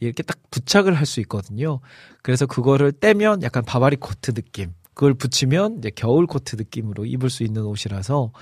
이렇게 0.00 0.22
딱 0.22 0.38
부착을 0.50 0.94
할 0.94 1.04
수 1.04 1.20
있거든요. 1.20 1.80
그래서 2.22 2.46
그거를 2.46 2.92
떼면 2.92 3.42
약간 3.42 3.62
바바리 3.62 3.96
코트 3.96 4.32
느낌. 4.32 4.72
그걸 4.94 5.12
붙이면 5.12 5.78
이제 5.78 5.90
겨울 5.94 6.26
코트 6.26 6.56
느낌으로 6.56 7.04
입을 7.04 7.28
수 7.28 7.42
있는 7.42 7.64
옷이라서 7.66 8.32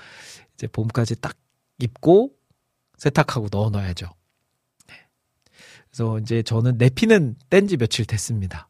이제 0.54 0.68
봄까지 0.68 1.20
딱 1.20 1.36
입고 1.80 2.30
세탁하고 3.02 3.48
넣어 3.50 3.68
놔야죠. 3.70 4.06
네. 4.86 4.94
그래서 5.90 6.18
이제 6.20 6.42
저는 6.42 6.78
내피는 6.78 7.34
뗀 7.50 7.66
지 7.66 7.76
며칠 7.76 8.04
됐습니다. 8.04 8.68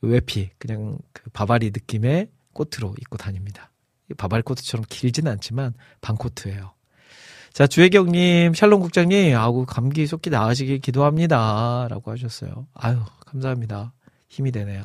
그 0.00 0.06
외피 0.06 0.50
그냥 0.58 0.98
그 1.12 1.28
바바리 1.30 1.72
느낌의 1.72 2.28
코트로 2.52 2.94
입고 3.00 3.16
다닙니다. 3.16 3.72
바바리 4.16 4.42
코트처럼 4.42 4.84
길지는 4.88 5.32
않지만 5.32 5.74
반코트예요. 6.00 6.72
자 7.52 7.66
주혜경님, 7.66 8.54
샬롬 8.54 8.80
국장님, 8.80 9.36
아우 9.36 9.66
감기 9.66 10.06
속히 10.06 10.30
나으시길 10.30 10.78
기도합니다. 10.78 11.88
라고 11.90 12.12
하셨어요. 12.12 12.68
아유 12.74 13.00
감사합니다. 13.26 13.92
힘이 14.28 14.52
되네요. 14.52 14.84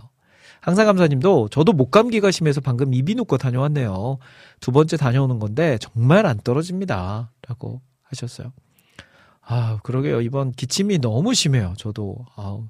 항상 0.62 0.88
감사님도 0.88 1.50
저도 1.50 1.74
목감기가 1.74 2.32
심해서 2.32 2.60
방금 2.60 2.94
이비인후과 2.96 3.38
다녀왔네요. 3.38 4.18
두 4.62 4.72
번째 4.72 4.98
다녀오는 4.98 5.38
건데 5.38 5.78
정말 5.80 6.26
안 6.26 6.40
떨어집니다. 6.40 7.32
라고 7.48 7.82
하셨어요. 8.04 8.52
아, 9.46 9.80
그러게요. 9.84 10.22
이번 10.22 10.52
기침이 10.52 11.00
너무 11.00 11.34
심해요. 11.34 11.74
저도. 11.78 12.26
아우. 12.36 12.68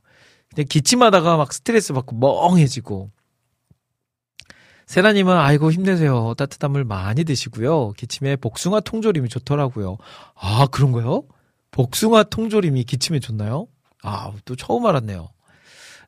그냥 0.53 0.67
기침하다가 0.69 1.37
막 1.37 1.53
스트레스 1.53 1.93
받고 1.93 2.15
멍해지고. 2.15 3.11
세라님은 4.85 5.35
아이고 5.35 5.71
힘내세요. 5.71 6.33
따뜻한 6.35 6.71
물 6.71 6.83
많이 6.83 7.23
드시고요. 7.23 7.91
기침에 7.91 8.35
복숭아 8.35 8.81
통조림이 8.81 9.29
좋더라고요. 9.29 9.97
아, 10.35 10.67
그런가요? 10.67 11.23
복숭아 11.71 12.23
통조림이 12.23 12.83
기침에 12.83 13.19
좋나요? 13.19 13.67
아, 14.03 14.31
또 14.45 14.55
처음 14.55 14.85
알았네요. 14.85 15.29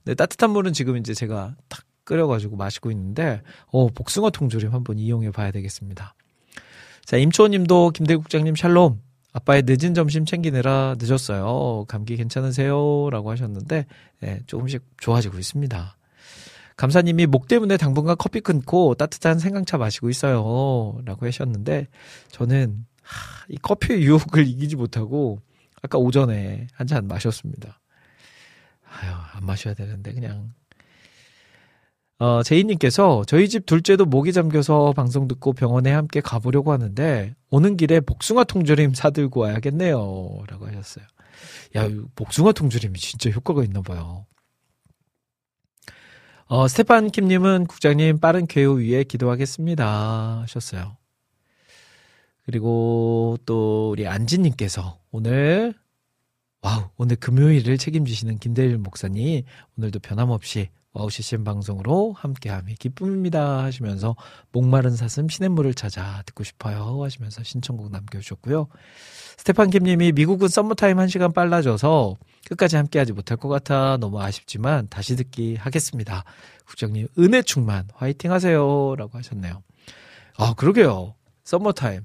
네, 0.04 0.14
따뜻한 0.14 0.52
물은 0.52 0.74
지금 0.74 0.98
이제 0.98 1.14
제가 1.14 1.56
탁 1.70 1.84
끓여가지고 2.04 2.58
마시고 2.58 2.92
있는데, 2.92 3.42
어, 3.68 3.88
복숭아 3.88 4.30
통조림 4.30 4.72
한번 4.74 5.00
이용해 5.00 5.32
봐야 5.32 5.52
되겠습니다. 5.52 6.14
자, 7.06 7.18
임초님도 7.18 7.92
김대국장님 7.92 8.56
샬롬. 8.56 9.02
아빠의 9.36 9.64
늦은 9.66 9.94
점심 9.94 10.24
챙기느라 10.26 10.96
늦었어요. 10.98 11.84
감기 11.90 12.16
괜찮으세요? 12.16 13.10
라고 13.12 13.32
하셨는데, 13.32 13.86
네, 14.22 14.40
조금씩 14.48 14.82
좋아지고 14.98 15.38
있습니다. 15.40 15.98
감사님이 16.78 17.26
목 17.26 17.50
때문에 17.50 17.76
당분간 17.76 18.16
커피 18.18 18.40
끊고 18.40 18.96
따뜻한 18.96 19.40
생강차 19.40 19.78
마시고 19.78 20.10
있어요. 20.10 20.98
라고 21.04 21.26
하셨는데, 21.26 21.88
저는, 22.30 22.86
하, 23.02 23.46
이 23.50 23.58
커피의 23.58 24.04
유혹을 24.04 24.48
이기지 24.48 24.78
못하고, 24.78 25.42
아까 25.82 25.98
오전에 25.98 26.68
한 26.74 26.88
잔 26.88 27.06
마셨습니다. 27.06 27.82
아유, 28.90 29.12
안 29.34 29.46
마셔야 29.46 29.74
되는데, 29.74 30.14
그냥. 30.14 30.54
어, 32.18 32.44
제이님께서 32.44 33.24
저희 33.28 33.50
집 33.50 33.66
둘째도 33.66 34.06
목이 34.06 34.32
잠겨서 34.32 34.94
방송 34.94 35.28
듣고 35.28 35.54
병원에 35.54 35.92
함께 35.92 36.22
가보려고 36.22 36.72
하는데, 36.72 37.36
오는 37.50 37.76
길에 37.76 38.00
복숭아 38.00 38.46
통조림 38.46 38.94
사들고 38.94 39.42
와야겠네요. 39.42 39.98
라고 40.48 40.68
하셨어요. 40.68 41.06
야, 41.76 41.86
이 41.86 42.02
복숭아 42.16 42.54
통조림이 42.54 42.98
진짜 43.00 43.30
효과가 43.30 43.64
있나 43.64 43.82
봐요. 43.82 44.26
어, 46.48 46.68
스테판 46.68 47.10
킴님은 47.10 47.66
국장님 47.66 48.20
빠른 48.20 48.46
쾌유 48.46 48.74
위에 48.74 49.04
기도하겠습니다. 49.04 50.42
하셨어요. 50.42 50.96
그리고 52.46 53.38
또 53.46 53.90
우리 53.90 54.08
안지님께서 54.08 55.00
오늘 55.12 55.74
와우 56.62 56.90
오늘 56.98 57.16
금요일을 57.16 57.80
책임지시는 57.80 58.38
김대일 58.38 58.78
목사님 58.78 59.44
오늘도 59.78 60.00
변함없이 60.00 60.70
CCM 61.10 61.44
방송으로 61.44 62.14
함께함이 62.14 62.76
기쁨입니다 62.76 63.64
하시면서 63.64 64.16
목마른 64.52 64.96
사슴 64.96 65.28
시냇물을 65.28 65.74
찾아 65.74 66.24
듣고 66.26 66.44
싶어요 66.44 67.04
하시면서 67.04 67.44
신청곡 67.44 67.92
남겨주셨고요. 67.92 68.68
스테판 69.38 69.70
김님이 69.70 70.14
미국은 70.14 70.48
썸머타임 70.48 70.98
1시간 70.98 71.34
빨라져서 71.34 72.16
끝까지 72.48 72.78
함께하지 72.78 73.14
못할 73.14 73.38
것 73.38 73.50
같아 73.50 73.98
너무 73.98 74.22
아쉽지만 74.22 74.88
다시 74.90 75.16
듣기 75.16 75.56
하겠습니다. 75.56 76.24
국장님 76.66 77.08
은혜 77.20 77.42
충만 77.42 77.88
화이팅 77.94 78.32
하세요 78.32 78.96
라고 78.96 79.18
하셨네요. 79.18 79.62
아 80.38 80.54
그러게요. 80.54 81.16
썸머타임 81.44 82.02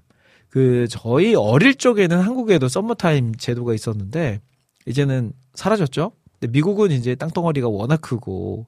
그 0.49 0.87
저희 0.89 1.35
어릴 1.35 1.77
적에는 1.77 2.21
한국에도 2.21 2.69
썸머타임 2.69 3.37
제도가 3.37 3.73
있었는데 3.73 4.41
이제는 4.87 5.33
사라졌죠. 5.55 6.13
근데 6.41 6.53
미국은 6.53 6.91
이제 6.91 7.15
땅덩어리가 7.15 7.69
워낙 7.69 8.01
크고 8.01 8.67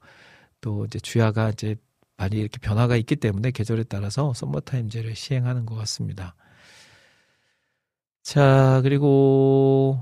또 0.61 0.85
이제 0.85 1.01
주야가 1.01 1.51
이제 1.51 1.77
많이 2.17 2.37
이렇게 2.37 2.59
변화가 2.59 2.97
있기 2.97 3.17
때문에 3.17 3.51
계절에 3.51 3.85
따라서 3.85 4.33
썸머타임제를 4.35 5.17
시행하는 5.17 5.67
것 5.67 5.75
같습니다. 5.77 6.37
자, 8.23 8.81
그리고 8.85 10.01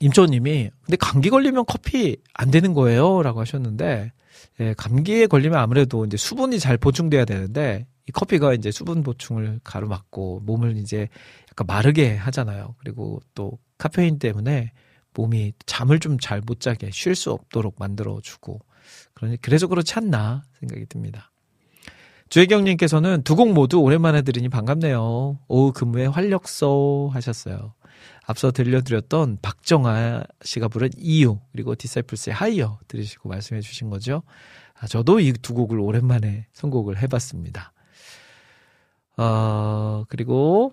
임초님이 0.00 0.70
근데 0.82 0.96
감기 0.96 1.30
걸리면 1.30 1.64
커피 1.66 2.18
안 2.34 2.50
되는 2.50 2.74
거예요?라고 2.74 3.40
하셨는데 3.40 4.12
예, 4.60 4.74
감기에 4.74 5.26
걸리면 5.26 5.58
아무래도 5.58 6.04
이제 6.04 6.16
수분이 6.16 6.58
잘 6.58 6.76
보충돼야 6.76 7.24
되는데 7.24 7.86
이 8.06 8.12
커피가 8.12 8.52
이제 8.54 8.70
수분 8.70 9.02
보충을 9.02 9.60
가로막고 9.64 10.40
몸을 10.40 10.76
이제 10.76 11.08
약간 11.50 11.66
마르게 11.66 12.14
하잖아요. 12.16 12.74
그리고 12.78 13.20
또 13.34 13.58
카페인 13.78 14.18
때문에 14.18 14.72
몸이 15.14 15.52
잠을 15.66 15.98
좀 16.00 16.18
잘 16.18 16.40
못 16.44 16.60
자게 16.60 16.90
쉴 16.92 17.14
수 17.14 17.30
없도록 17.32 17.76
만들어주고 17.78 18.60
그러니 19.14 19.38
그래서 19.40 19.66
그렇지 19.66 19.94
않나 19.94 20.42
생각이 20.60 20.86
듭니다. 20.86 21.30
주혜경님께서는 22.30 23.22
두 23.22 23.36
곡 23.36 23.52
모두 23.52 23.78
오랜만에 23.80 24.22
들으니 24.22 24.48
반갑네요. 24.48 25.38
오후 25.48 25.72
근무에 25.72 26.06
활력소 26.06 27.10
하셨어요. 27.12 27.74
앞서 28.26 28.50
들려드렸던 28.50 29.38
박정아 29.42 30.24
씨가 30.42 30.68
부른 30.68 30.90
이유 30.96 31.38
그리고 31.52 31.74
디사이플스의 31.74 32.34
하이어 32.34 32.78
들으시고 32.88 33.28
말씀해 33.28 33.60
주신 33.60 33.90
거죠. 33.90 34.22
아, 34.80 34.86
저도 34.86 35.20
이 35.20 35.32
두 35.32 35.54
곡을 35.54 35.78
오랜만에 35.78 36.46
선곡을 36.52 37.00
해봤습니다. 37.02 37.72
어, 39.16 40.04
그리고 40.08 40.72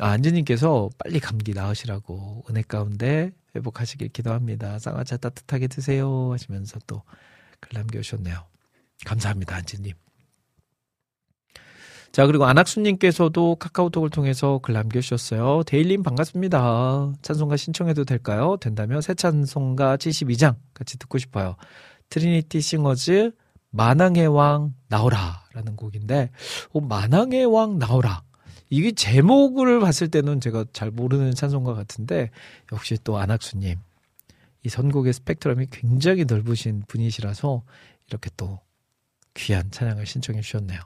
아, 0.00 0.10
안지님께서 0.10 0.90
빨리 0.98 1.20
감기 1.20 1.52
나으시라고 1.54 2.44
은혜 2.50 2.62
가운데 2.62 3.32
회복하시길 3.56 4.08
기도합니다. 4.08 4.78
쌍화차 4.78 5.16
따뜻하게 5.16 5.66
드세요 5.68 6.32
하시면서 6.32 6.78
또 6.86 7.02
글 7.60 7.70
남겨주셨네요. 7.74 8.44
감사합니다, 9.04 9.56
안지님. 9.56 9.94
자, 12.10 12.26
그리고 12.26 12.46
안학수님께서도 12.46 13.56
카카오톡을 13.56 14.10
통해서 14.10 14.58
글 14.62 14.74
남겨주셨어요. 14.74 15.62
데일님 15.64 16.02
반갑습니다. 16.02 17.12
찬송가 17.20 17.56
신청해도 17.56 18.04
될까요? 18.04 18.56
된다면 18.56 19.02
새 19.02 19.14
찬송가 19.14 19.98
72장 19.98 20.56
같이 20.74 20.98
듣고 20.98 21.18
싶어요. 21.18 21.56
트리니티 22.08 22.60
싱어즈 22.60 23.32
만왕의 23.70 24.28
왕 24.28 24.74
나오라 24.88 25.44
라는 25.52 25.76
곡인데, 25.76 26.30
어, 26.72 26.80
만왕의 26.80 27.44
왕 27.46 27.78
나오라. 27.78 28.22
이게 28.70 28.92
제목을 28.92 29.80
봤을 29.80 30.08
때는 30.08 30.40
제가 30.40 30.66
잘 30.72 30.90
모르는 30.90 31.34
찬송가 31.34 31.74
같은데, 31.74 32.30
역시 32.72 32.96
또 33.04 33.18
안학수님. 33.18 33.76
이 34.64 34.68
선곡의 34.68 35.12
스펙트럼이 35.12 35.66
굉장히 35.70 36.24
넓으신 36.24 36.82
분이시라서 36.88 37.62
이렇게 38.08 38.30
또 38.36 38.60
귀한 39.34 39.70
찬양을 39.70 40.04
신청해 40.04 40.40
주셨네요. 40.40 40.80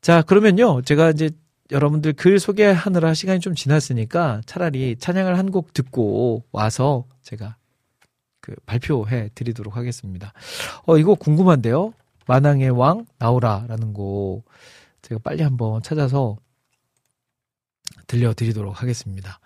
자, 0.00 0.22
그러면요. 0.22 0.82
제가 0.82 1.10
이제 1.10 1.30
여러분들 1.70 2.12
글 2.12 2.38
소개하느라 2.38 3.14
시간이 3.14 3.40
좀 3.40 3.54
지났으니까 3.54 4.42
차라리 4.46 4.96
찬양을 4.96 5.38
한 5.38 5.50
곡 5.50 5.72
듣고 5.72 6.44
와서 6.52 7.06
제가 7.22 7.56
그 8.40 8.54
발표해 8.66 9.30
드리도록 9.34 9.76
하겠습니다. 9.76 10.32
어, 10.86 10.98
이거 10.98 11.14
궁금한데요? 11.14 11.94
만왕의 12.26 12.70
왕 12.70 13.06
나오라라는 13.18 13.94
곡 13.94 14.44
제가 15.02 15.20
빨리 15.24 15.42
한번 15.42 15.82
찾아서 15.82 16.36
들려드리도록 18.06 18.82
하겠습니다. 18.82 19.38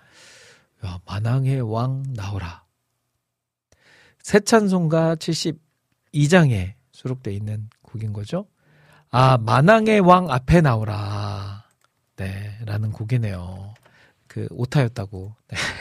야, 0.85 0.99
만왕의 1.07 1.61
왕 1.63 2.05
나오라. 2.15 2.65
새 4.23 4.41
찬송가 4.41 5.17
72장에 5.17 6.75
수록되어 6.93 7.33
있는 7.33 7.69
곡인 7.83 8.13
거죠. 8.13 8.47
아, 9.11 9.39
만왕의 9.39 10.01
왕 10.01 10.31
앞에 10.31 10.61
나오라. 10.61 11.65
네, 12.17 12.59
라는 12.67 12.93
곡이네요. 12.93 13.75
그, 14.27 14.47
오타였다고. 14.51 15.35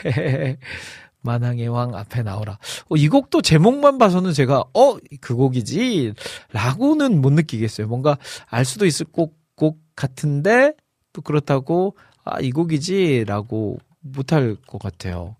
네. 0.04 0.56
만왕의 1.20 1.68
왕 1.68 1.94
앞에 1.94 2.22
나오라. 2.22 2.58
어, 2.88 2.96
이 2.96 3.08
곡도 3.08 3.42
제목만 3.42 3.98
봐서는 3.98 4.32
제가, 4.32 4.64
어, 4.72 4.96
그 5.20 5.34
곡이지? 5.34 6.14
라고는 6.52 7.20
못 7.20 7.32
느끼겠어요. 7.32 7.88
뭔가 7.88 8.16
알 8.46 8.64
수도 8.64 8.86
있을 8.86 9.06
곡, 9.06 9.36
곡 9.56 9.78
같은데, 9.94 10.72
또 11.12 11.20
그렇다고, 11.20 11.96
아, 12.30 12.40
이 12.40 12.50
곡이지? 12.50 13.24
라고 13.26 13.78
못할 14.00 14.56
것 14.66 14.78
같아요. 14.80 15.36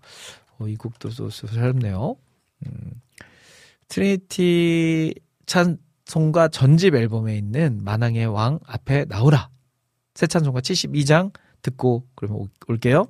어, 0.58 0.68
이 0.68 0.76
곡도 0.76 1.10
또 1.10 1.30
새롭네요. 1.30 2.16
음, 2.66 2.92
트리니티 3.88 5.14
찬, 5.46 5.78
찬송가 6.08 6.48
전집 6.48 6.94
앨범에 6.94 7.36
있는 7.36 7.84
만왕의 7.84 8.26
왕 8.26 8.58
앞에 8.66 9.04
나오라. 9.04 9.50
새 10.14 10.26
찬송가 10.26 10.60
72장 10.60 11.32
듣고 11.62 12.06
그러면 12.14 12.48
올게요. 12.66 13.06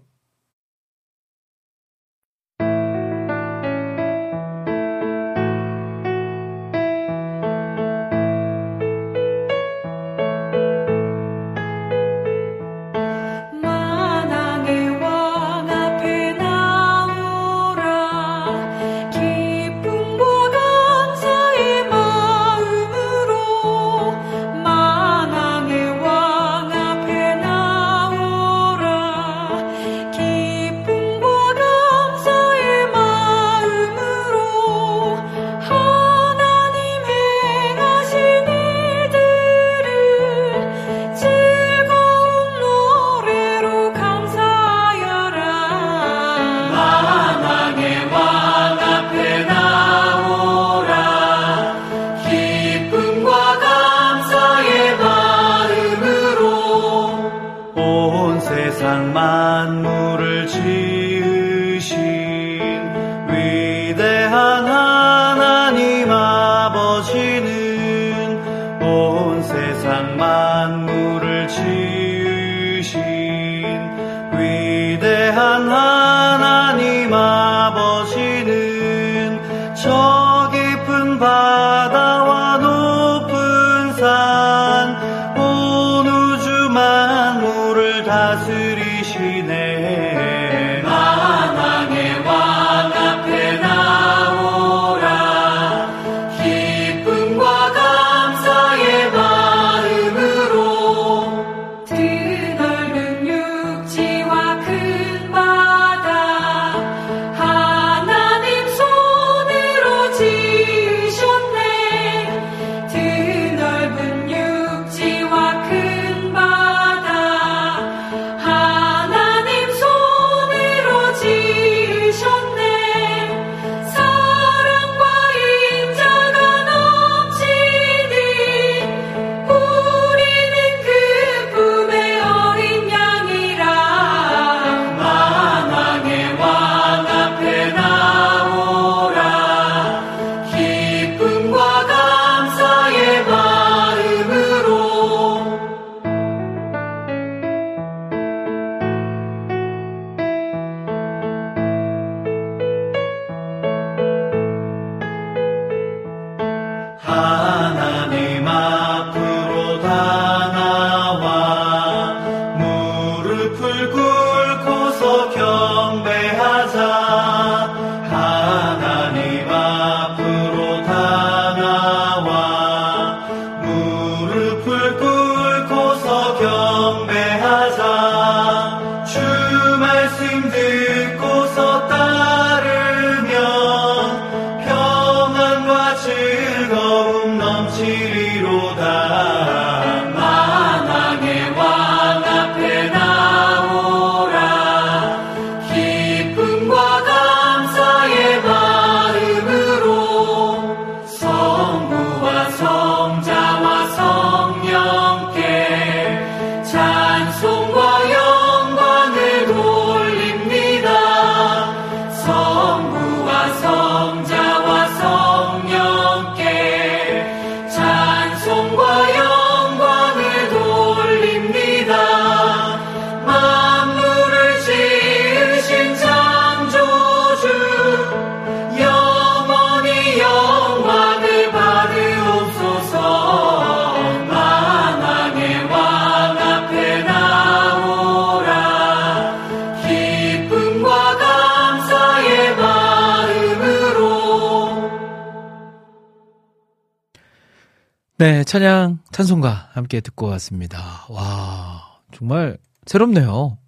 찬양, 248.48 249.00
찬송가 249.12 249.68
함께 249.72 250.00
듣고 250.00 250.26
왔습니다. 250.28 251.04
와, 251.10 251.98
정말 252.14 252.56
새롭네요. 252.86 253.58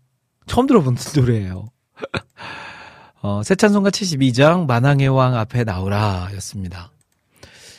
처음 0.46 0.66
들어본 0.66 0.96
노래예요. 1.16 1.66
어, 3.20 3.42
새 3.42 3.56
찬송가 3.56 3.90
72장 3.90 4.64
만왕의 4.66 5.08
왕 5.08 5.34
앞에 5.34 5.64
나오라 5.64 6.30
였습니다. 6.36 6.92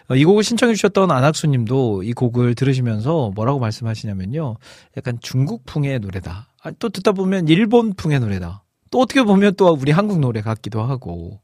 어, 0.10 0.16
이 0.16 0.24
곡을 0.24 0.44
신청해 0.44 0.76
주셨던 0.76 1.10
안학수 1.10 1.48
님도 1.48 2.04
이 2.04 2.14
곡을 2.14 2.54
들으시면서 2.54 3.32
뭐라고 3.34 3.58
말씀하시냐면요. 3.58 4.58
약간 4.96 5.18
중국풍의 5.20 6.02
노래다. 6.02 6.50
아, 6.62 6.72
또 6.78 6.90
듣다 6.90 7.14
보면 7.14 7.48
일본풍의 7.48 8.20
노래다. 8.20 8.64
또 8.92 9.00
어떻게 9.00 9.24
보면 9.24 9.56
또 9.56 9.74
우리 9.74 9.92
한국 9.92 10.20
노래 10.20 10.42
같기도 10.42 10.84
하고. 10.84 11.42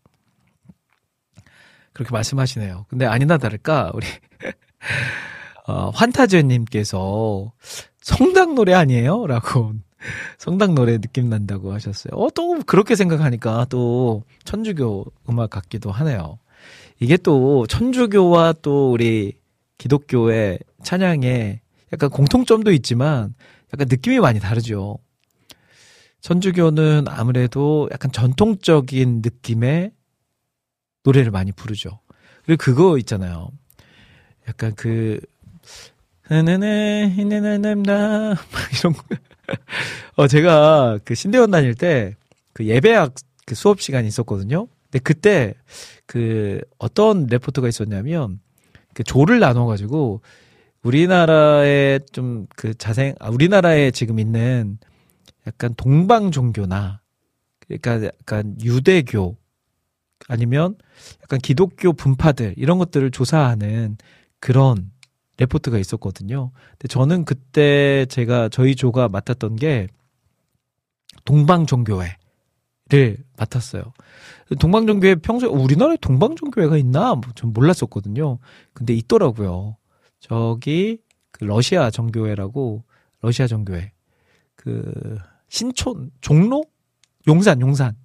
그렇게 1.93 2.11
말씀하시네요. 2.11 2.85
근데 2.89 3.07
아니나 3.07 3.39
다를까, 3.39 3.89
우리, 3.95 4.05
어, 5.67 5.89
환타제님께서 5.89 7.51
성당 7.99 8.55
노래 8.55 8.73
아니에요? 8.73 9.27
라고 9.27 9.73
성당 10.39 10.73
노래 10.73 10.97
느낌 10.97 11.29
난다고 11.29 11.73
하셨어요. 11.73 12.13
어, 12.13 12.29
또 12.31 12.59
그렇게 12.65 12.95
생각하니까 12.95 13.65
또 13.69 14.23
천주교 14.45 15.05
음악 15.29 15.49
같기도 15.49 15.91
하네요. 15.91 16.39
이게 16.99 17.17
또 17.17 17.67
천주교와 17.67 18.55
또 18.61 18.91
우리 18.91 19.33
기독교의 19.77 20.59
찬양에 20.83 21.61
약간 21.93 22.09
공통점도 22.09 22.71
있지만 22.71 23.35
약간 23.73 23.87
느낌이 23.89 24.19
많이 24.19 24.39
다르죠. 24.39 24.97
천주교는 26.21 27.05
아무래도 27.07 27.89
약간 27.91 28.11
전통적인 28.11 29.21
느낌의 29.23 29.91
노래를 31.03 31.31
많이 31.31 31.51
부르죠. 31.51 31.99
그리고 32.45 32.63
그거 32.63 32.97
있잖아요. 32.97 33.49
약간 34.47 34.73
그, 34.75 35.19
네네네, 36.29 37.13
히네네네나, 37.15 38.35
이런 38.79 38.93
거. 38.93 39.03
어, 40.15 40.27
제가 40.27 40.99
그 41.05 41.15
신대원 41.15 41.51
다닐 41.51 41.73
때 41.75 42.15
그 42.57 42.65
예배학 42.65 43.13
그 43.45 43.53
수업 43.53 43.79
시간이 43.81 44.07
있었거든요. 44.07 44.67
근데 44.85 44.97
그때 45.03 45.53
그 46.07 46.59
어떤 46.79 47.27
레포트가 47.27 47.67
있었냐면 47.67 48.39
그 48.95 49.03
조를 49.03 49.39
나눠가지고 49.39 50.21
우리나라의 50.81 51.99
좀 52.11 52.47
그 52.55 52.73
자생, 52.73 53.13
아, 53.19 53.29
우리나라에 53.29 53.91
지금 53.91 54.17
있는 54.17 54.79
약간 55.45 55.75
동방 55.77 56.31
종교나 56.31 57.01
그러니까 57.59 58.05
약간 58.07 58.55
유대교 58.63 59.37
아니면 60.27 60.75
약간 61.21 61.39
기독교 61.39 61.93
분파들 61.93 62.55
이런 62.57 62.79
것들을 62.79 63.11
조사하는 63.11 63.97
그런 64.39 64.91
레포트가 65.37 65.77
있었거든요. 65.77 66.51
근데 66.71 66.87
저는 66.87 67.25
그때 67.25 68.05
제가 68.09 68.49
저희 68.49 68.75
조가 68.75 69.09
맡았던 69.09 69.55
게 69.55 69.87
동방종교회를 71.25 73.17
맡았어요. 73.37 73.83
동방종교회 74.59 75.15
평소에 75.15 75.49
우리나라에 75.49 75.97
동방종교회가 75.97 76.77
있나? 76.77 77.15
뭐 77.15 77.21
전 77.35 77.53
몰랐었거든요. 77.53 78.39
근데 78.73 78.93
있더라고요. 78.93 79.77
저기 80.19 80.99
그 81.31 81.43
러시아 81.43 81.91
정교회라고 81.91 82.83
러시아 83.21 83.47
정교회 83.47 83.91
그 84.55 85.17
신촌 85.49 86.11
종로 86.21 86.63
용산 87.27 87.61
용산 87.61 87.95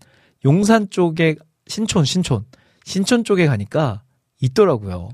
용산 0.45 0.91
쪽에 0.91 1.37
신촌 1.67 2.05
신촌 2.05 2.45
신촌 2.85 3.25
쪽에 3.25 3.47
가니까 3.47 4.03
있더라고요. 4.41 5.11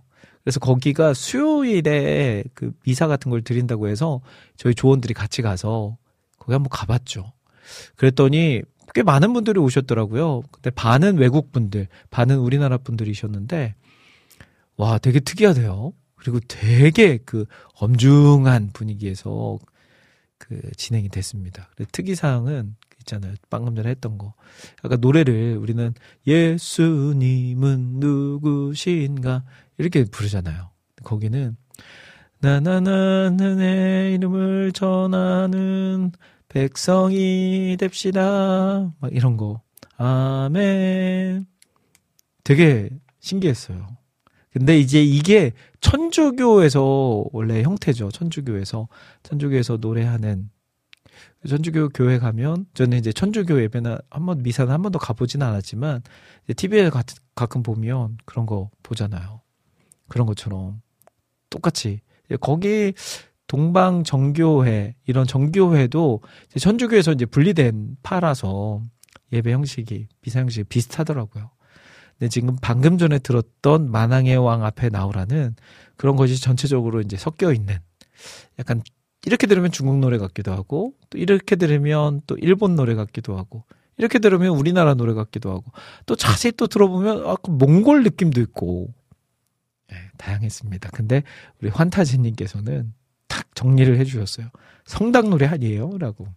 그래서 0.48 0.60
거기가 0.60 1.12
수요일에 1.12 2.42
그 2.54 2.72
미사 2.82 3.06
같은 3.06 3.30
걸 3.30 3.42
드린다고 3.42 3.86
해서 3.88 4.22
저희 4.56 4.74
조원들이 4.74 5.12
같이 5.12 5.42
가서 5.42 5.98
거기 6.38 6.54
한번 6.54 6.70
가봤죠. 6.70 7.34
그랬더니 7.96 8.62
꽤 8.94 9.02
많은 9.02 9.34
분들이 9.34 9.60
오셨더라고요. 9.60 10.40
근데 10.50 10.70
반은 10.70 11.18
외국 11.18 11.52
분들, 11.52 11.88
반은 12.08 12.38
우리나라 12.38 12.78
분들이셨는데 12.78 13.74
와 14.78 14.96
되게 14.96 15.20
특이하대요. 15.20 15.92
그리고 16.14 16.40
되게 16.48 17.18
그 17.18 17.44
엄중한 17.74 18.70
분위기에서 18.72 19.58
그 20.38 20.58
진행이 20.78 21.10
됐습니다. 21.10 21.68
특이사항은 21.92 22.74
있잖아요. 23.00 23.34
방금 23.50 23.76
전에 23.76 23.90
했던 23.90 24.16
거. 24.16 24.32
약간 24.82 24.98
노래를 25.02 25.58
우리는 25.60 25.92
예수님은 26.26 27.96
누구신가 28.00 29.44
이렇게 29.78 30.04
부르잖아요. 30.04 30.70
거기는 31.04 31.56
나나나나 32.40 33.30
내 33.30 34.12
이름을 34.14 34.72
전하는 34.72 36.12
백성이 36.48 37.76
됩시다. 37.78 38.92
막 39.00 39.12
이런 39.12 39.36
거. 39.36 39.62
아멘. 39.96 41.46
되게 42.44 42.88
신기했어요. 43.20 43.86
근데 44.52 44.78
이제 44.78 45.02
이게 45.02 45.52
천주교에서 45.80 47.26
원래 47.32 47.62
형태죠. 47.62 48.10
천주교에서 48.10 48.88
천주교에서 49.22 49.76
노래하는 49.80 50.50
천주교 51.46 51.90
교회 51.90 52.18
가면 52.18 52.66
저는 52.74 52.98
이제 52.98 53.12
천주교 53.12 53.60
예배나 53.62 53.98
한 54.10 54.26
번 54.26 54.42
미사는 54.42 54.72
한 54.72 54.82
번도 54.82 54.98
가보지는 54.98 55.46
않았지만 55.46 56.02
TV에 56.56 56.90
가, 56.90 57.02
가끔 57.34 57.62
보면 57.62 58.18
그런 58.24 58.46
거 58.46 58.70
보잖아요. 58.82 59.42
그런 60.08 60.26
것처럼 60.26 60.80
똑같이 61.50 62.00
거기 62.40 62.94
동방 63.46 64.04
정교회 64.04 64.94
이런 65.06 65.26
정교회도 65.26 66.20
이제 66.50 66.60
천주교에서 66.60 67.12
이제 67.12 67.24
분리된 67.26 67.96
파라서 68.02 68.82
예배 69.32 69.52
형식이 69.52 70.08
미사 70.20 70.40
형식이 70.40 70.64
비슷하더라고요. 70.64 71.50
근데 72.18 72.28
지금 72.28 72.56
방금 72.60 72.98
전에 72.98 73.18
들었던 73.18 73.90
만왕의 73.90 74.36
왕 74.38 74.64
앞에 74.64 74.88
나오라는 74.90 75.54
그런 75.96 76.16
것이 76.16 76.40
전체적으로 76.40 77.00
이제 77.00 77.16
섞여 77.16 77.52
있는 77.52 77.78
약간 78.58 78.82
이렇게 79.24 79.46
들으면 79.46 79.70
중국 79.70 79.98
노래 79.98 80.18
같기도 80.18 80.52
하고 80.52 80.94
또 81.10 81.18
이렇게 81.18 81.56
들으면 81.56 82.20
또 82.26 82.36
일본 82.36 82.76
노래 82.76 82.94
같기도 82.94 83.36
하고 83.36 83.64
이렇게 83.96 84.18
들으면 84.18 84.50
우리나라 84.50 84.94
노래 84.94 85.12
같기도 85.14 85.50
하고 85.50 85.64
또 86.06 86.16
자세히 86.16 86.52
또 86.52 86.66
들어보면 86.66 87.26
아, 87.26 87.36
그 87.36 87.50
몽골 87.50 88.04
느낌도 88.04 88.40
있고 88.40 88.92
네, 89.90 89.96
다양했습니다. 90.16 90.90
근데 90.90 91.22
우리 91.60 91.70
환타지님께서는 91.70 92.92
탁 93.26 93.54
정리를 93.54 93.98
해주셨어요. 93.98 94.48
성당 94.84 95.30
노래 95.30 95.46
아니에요? 95.46 95.98
라고. 95.98 96.28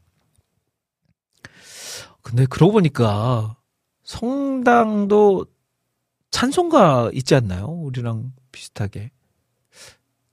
근데 2.22 2.46
그러고 2.46 2.74
보니까 2.74 3.58
성당도 4.04 5.46
찬송가 6.32 7.12
있지 7.14 7.36
않나요? 7.36 7.66
우리랑 7.66 8.34
비슷하게. 8.52 9.12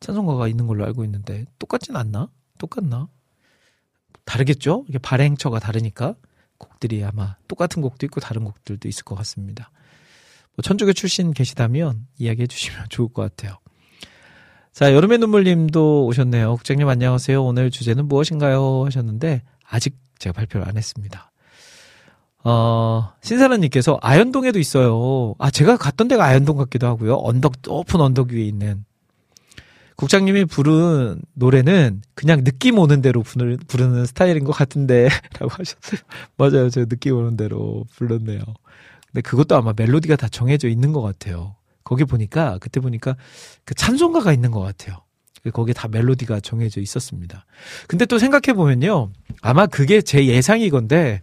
찬송가가 0.00 0.46
있는 0.48 0.66
걸로 0.66 0.84
알고 0.84 1.04
있는데 1.04 1.44
똑같진 1.58 1.96
않나? 1.96 2.30
똑같나? 2.58 3.08
다르겠죠? 4.24 4.84
이게 4.88 4.98
발행처가 4.98 5.58
다르니까 5.58 6.14
곡들이 6.58 7.02
아마 7.04 7.36
똑같은 7.48 7.82
곡도 7.82 8.06
있고 8.06 8.20
다른 8.20 8.44
곡들도 8.44 8.88
있을 8.88 9.04
것 9.04 9.14
같습니다. 9.16 9.70
뭐 10.58 10.62
천주교 10.64 10.92
출신 10.92 11.32
계시다면 11.32 12.06
이야기해 12.18 12.48
주시면 12.48 12.86
좋을 12.90 13.08
것 13.12 13.22
같아요. 13.22 13.58
자, 14.72 14.92
여름의 14.92 15.18
눈물님도 15.18 16.06
오셨네요. 16.06 16.56
국장님 16.56 16.88
안녕하세요. 16.88 17.42
오늘 17.44 17.70
주제는 17.70 18.06
무엇인가요? 18.06 18.84
하셨는데 18.84 19.42
아직 19.68 19.96
제가 20.18 20.32
발표를 20.32 20.68
안 20.68 20.76
했습니다. 20.76 21.30
어, 22.42 23.12
신사라님께서 23.22 23.98
아현동에도 24.02 24.58
있어요. 24.58 25.34
아, 25.38 25.50
제가 25.50 25.76
갔던 25.76 26.08
데가 26.08 26.24
아현동 26.24 26.56
같기도 26.56 26.88
하고요. 26.88 27.18
언덕, 27.22 27.54
높은 27.64 28.00
언덕 28.00 28.30
위에 28.32 28.42
있는. 28.42 28.84
국장님이 29.94 30.44
부른 30.44 31.20
노래는 31.34 32.02
그냥 32.14 32.42
느낌 32.42 32.78
오는 32.78 33.00
대로 33.02 33.22
부르, 33.22 33.56
부르는 33.66 34.06
스타일인 34.06 34.44
것 34.44 34.52
같은데, 34.52 35.08
라고 35.38 35.52
하셨어요. 35.52 36.00
맞아요. 36.36 36.70
제가 36.70 36.86
느낌 36.86 37.16
오는 37.16 37.36
대로 37.36 37.84
불렀네요. 37.96 38.40
근데 39.12 39.22
그것도 39.22 39.56
아마 39.56 39.72
멜로디가 39.76 40.16
다 40.16 40.28
정해져 40.28 40.68
있는 40.68 40.92
것 40.92 41.02
같아요. 41.02 41.56
거기 41.84 42.04
보니까, 42.04 42.58
그때 42.58 42.80
보니까 42.80 43.16
그 43.64 43.74
찬송가가 43.74 44.32
있는 44.32 44.50
것 44.50 44.60
같아요. 44.60 44.98
거기에 45.52 45.72
다 45.72 45.88
멜로디가 45.88 46.40
정해져 46.40 46.80
있었습니다. 46.80 47.46
근데 47.86 48.04
또 48.04 48.18
생각해 48.18 48.54
보면요. 48.54 49.10
아마 49.40 49.66
그게 49.66 50.02
제 50.02 50.26
예상이건데, 50.26 51.22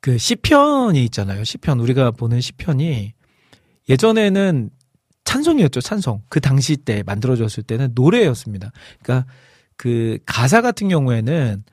그 0.00 0.18
시편이 0.18 1.02
있잖아요. 1.06 1.44
시편 1.44 1.80
우리가 1.80 2.10
보는 2.12 2.40
시편이 2.40 3.14
예전에는 3.88 4.70
찬송이었죠. 5.24 5.80
찬송. 5.80 6.22
그 6.28 6.40
당시 6.40 6.76
때 6.76 7.02
만들어졌을 7.04 7.62
때는 7.62 7.92
노래였습니다. 7.94 8.70
그러니까 9.02 9.30
그 9.76 10.18
가사 10.24 10.60
같은 10.60 10.88
경우에는 10.88 11.64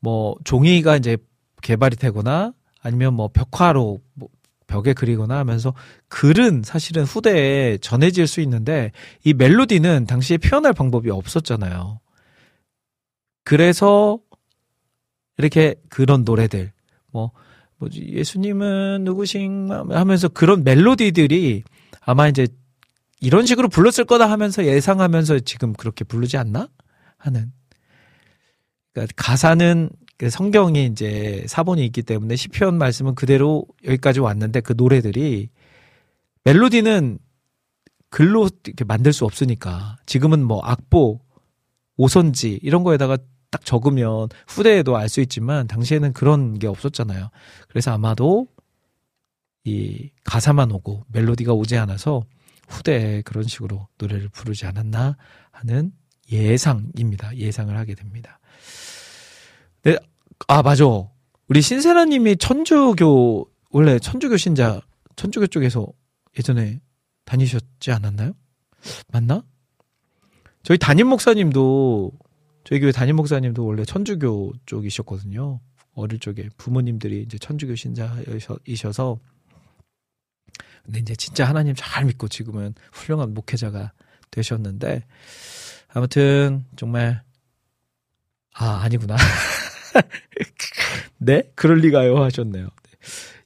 뭐 0.00 0.36
종이가 0.44 0.96
이제 0.96 1.16
개발이 1.62 1.96
되거나 1.96 2.52
아니면 2.80 3.14
뭐 3.14 3.28
벽화로 3.28 4.00
뭐 4.14 4.28
벽에 4.66 4.92
그리거나 4.92 5.38
하면서 5.38 5.74
글은 6.08 6.62
사실은 6.62 7.04
후대에 7.04 7.78
전해질 7.78 8.26
수 8.26 8.40
있는데 8.42 8.92
이 9.24 9.32
멜로디는 9.32 10.06
당시에 10.06 10.36
표현할 10.36 10.74
방법이 10.74 11.10
없었잖아요. 11.10 12.00
그래서 13.44 14.18
이렇게 15.38 15.76
그런 15.88 16.24
노래들 16.24 16.72
뭐 17.10 17.32
뭐지 17.78 18.08
예수님은 18.12 19.04
누구신가 19.04 19.86
하면서 19.90 20.28
그런 20.28 20.64
멜로디들이 20.64 21.62
아마 22.02 22.28
이제 22.28 22.46
이런 23.20 23.46
식으로 23.46 23.68
불렀을 23.68 24.04
거다 24.04 24.30
하면서 24.30 24.64
예상하면서 24.64 25.40
지금 25.40 25.72
그렇게 25.72 26.04
부르지 26.04 26.36
않나 26.36 26.68
하는 27.16 27.52
그러니까 28.92 29.12
가사는 29.16 29.90
그 29.90 30.07
성경이 30.28 30.86
이제 30.86 31.44
사본이 31.46 31.84
있기 31.86 32.02
때문에 32.02 32.34
시편 32.34 32.76
말씀은 32.76 33.14
그대로 33.14 33.64
여기까지 33.84 34.20
왔는데 34.20 34.60
그 34.62 34.74
노래들이 34.76 35.48
멜로디는 36.44 37.18
글로 38.10 38.48
이렇게 38.64 38.84
만들 38.84 39.12
수 39.12 39.24
없으니까 39.24 39.96
지금은 40.06 40.42
뭐 40.42 40.60
악보 40.64 41.20
오선지 41.96 42.60
이런 42.62 42.82
거에다가 42.82 43.18
딱 43.50 43.64
적으면 43.64 44.28
후대에도 44.46 44.96
알 44.96 45.08
수 45.08 45.20
있지만 45.20 45.66
당시에는 45.66 46.12
그런 46.12 46.58
게 46.58 46.66
없었잖아요. 46.66 47.30
그래서 47.68 47.92
아마도 47.92 48.46
이 49.64 50.10
가사만 50.24 50.70
오고 50.72 51.04
멜로디가 51.08 51.52
오지 51.52 51.76
않아서 51.76 52.22
후대에 52.68 53.22
그런 53.22 53.44
식으로 53.44 53.88
노래를 53.98 54.28
부르지 54.30 54.66
않았나 54.66 55.16
하는 55.50 55.92
예상입니다. 56.30 57.36
예상을 57.36 57.74
하게 57.76 57.94
됩니다. 57.94 58.37
네, 60.40 60.54
아, 60.54 60.62
맞아. 60.62 60.84
우리 61.48 61.62
신세라님이 61.62 62.36
천주교, 62.36 63.48
원래 63.70 63.98
천주교 63.98 64.36
신자, 64.36 64.80
천주교 65.16 65.48
쪽에서 65.48 65.86
예전에 66.38 66.80
다니셨지 67.24 67.90
않았나요? 67.90 68.32
맞나? 69.08 69.42
저희 70.62 70.78
담임 70.78 71.08
목사님도 71.08 72.12
저희 72.64 72.80
교회 72.80 72.92
담임 72.92 73.16
목사님도 73.16 73.64
원래 73.64 73.84
천주교 73.84 74.52
쪽이셨거든요. 74.66 75.60
어릴 75.94 76.20
적에 76.20 76.48
부모님들이 76.56 77.22
이제 77.22 77.38
천주교 77.38 77.74
신자이셔서 77.74 79.18
근데 80.84 81.00
이제 81.00 81.16
진짜 81.16 81.46
하나님 81.46 81.74
잘 81.76 82.04
믿고 82.04 82.28
지금은 82.28 82.74
훌륭한 82.92 83.34
목회자가 83.34 83.92
되셨는데 84.30 85.04
아무튼 85.88 86.64
정말 86.76 87.22
아 88.54 88.80
아니구나. 88.82 89.16
네? 91.18 91.50
그럴 91.54 91.78
리가요 91.78 92.22
하셨네요. 92.22 92.68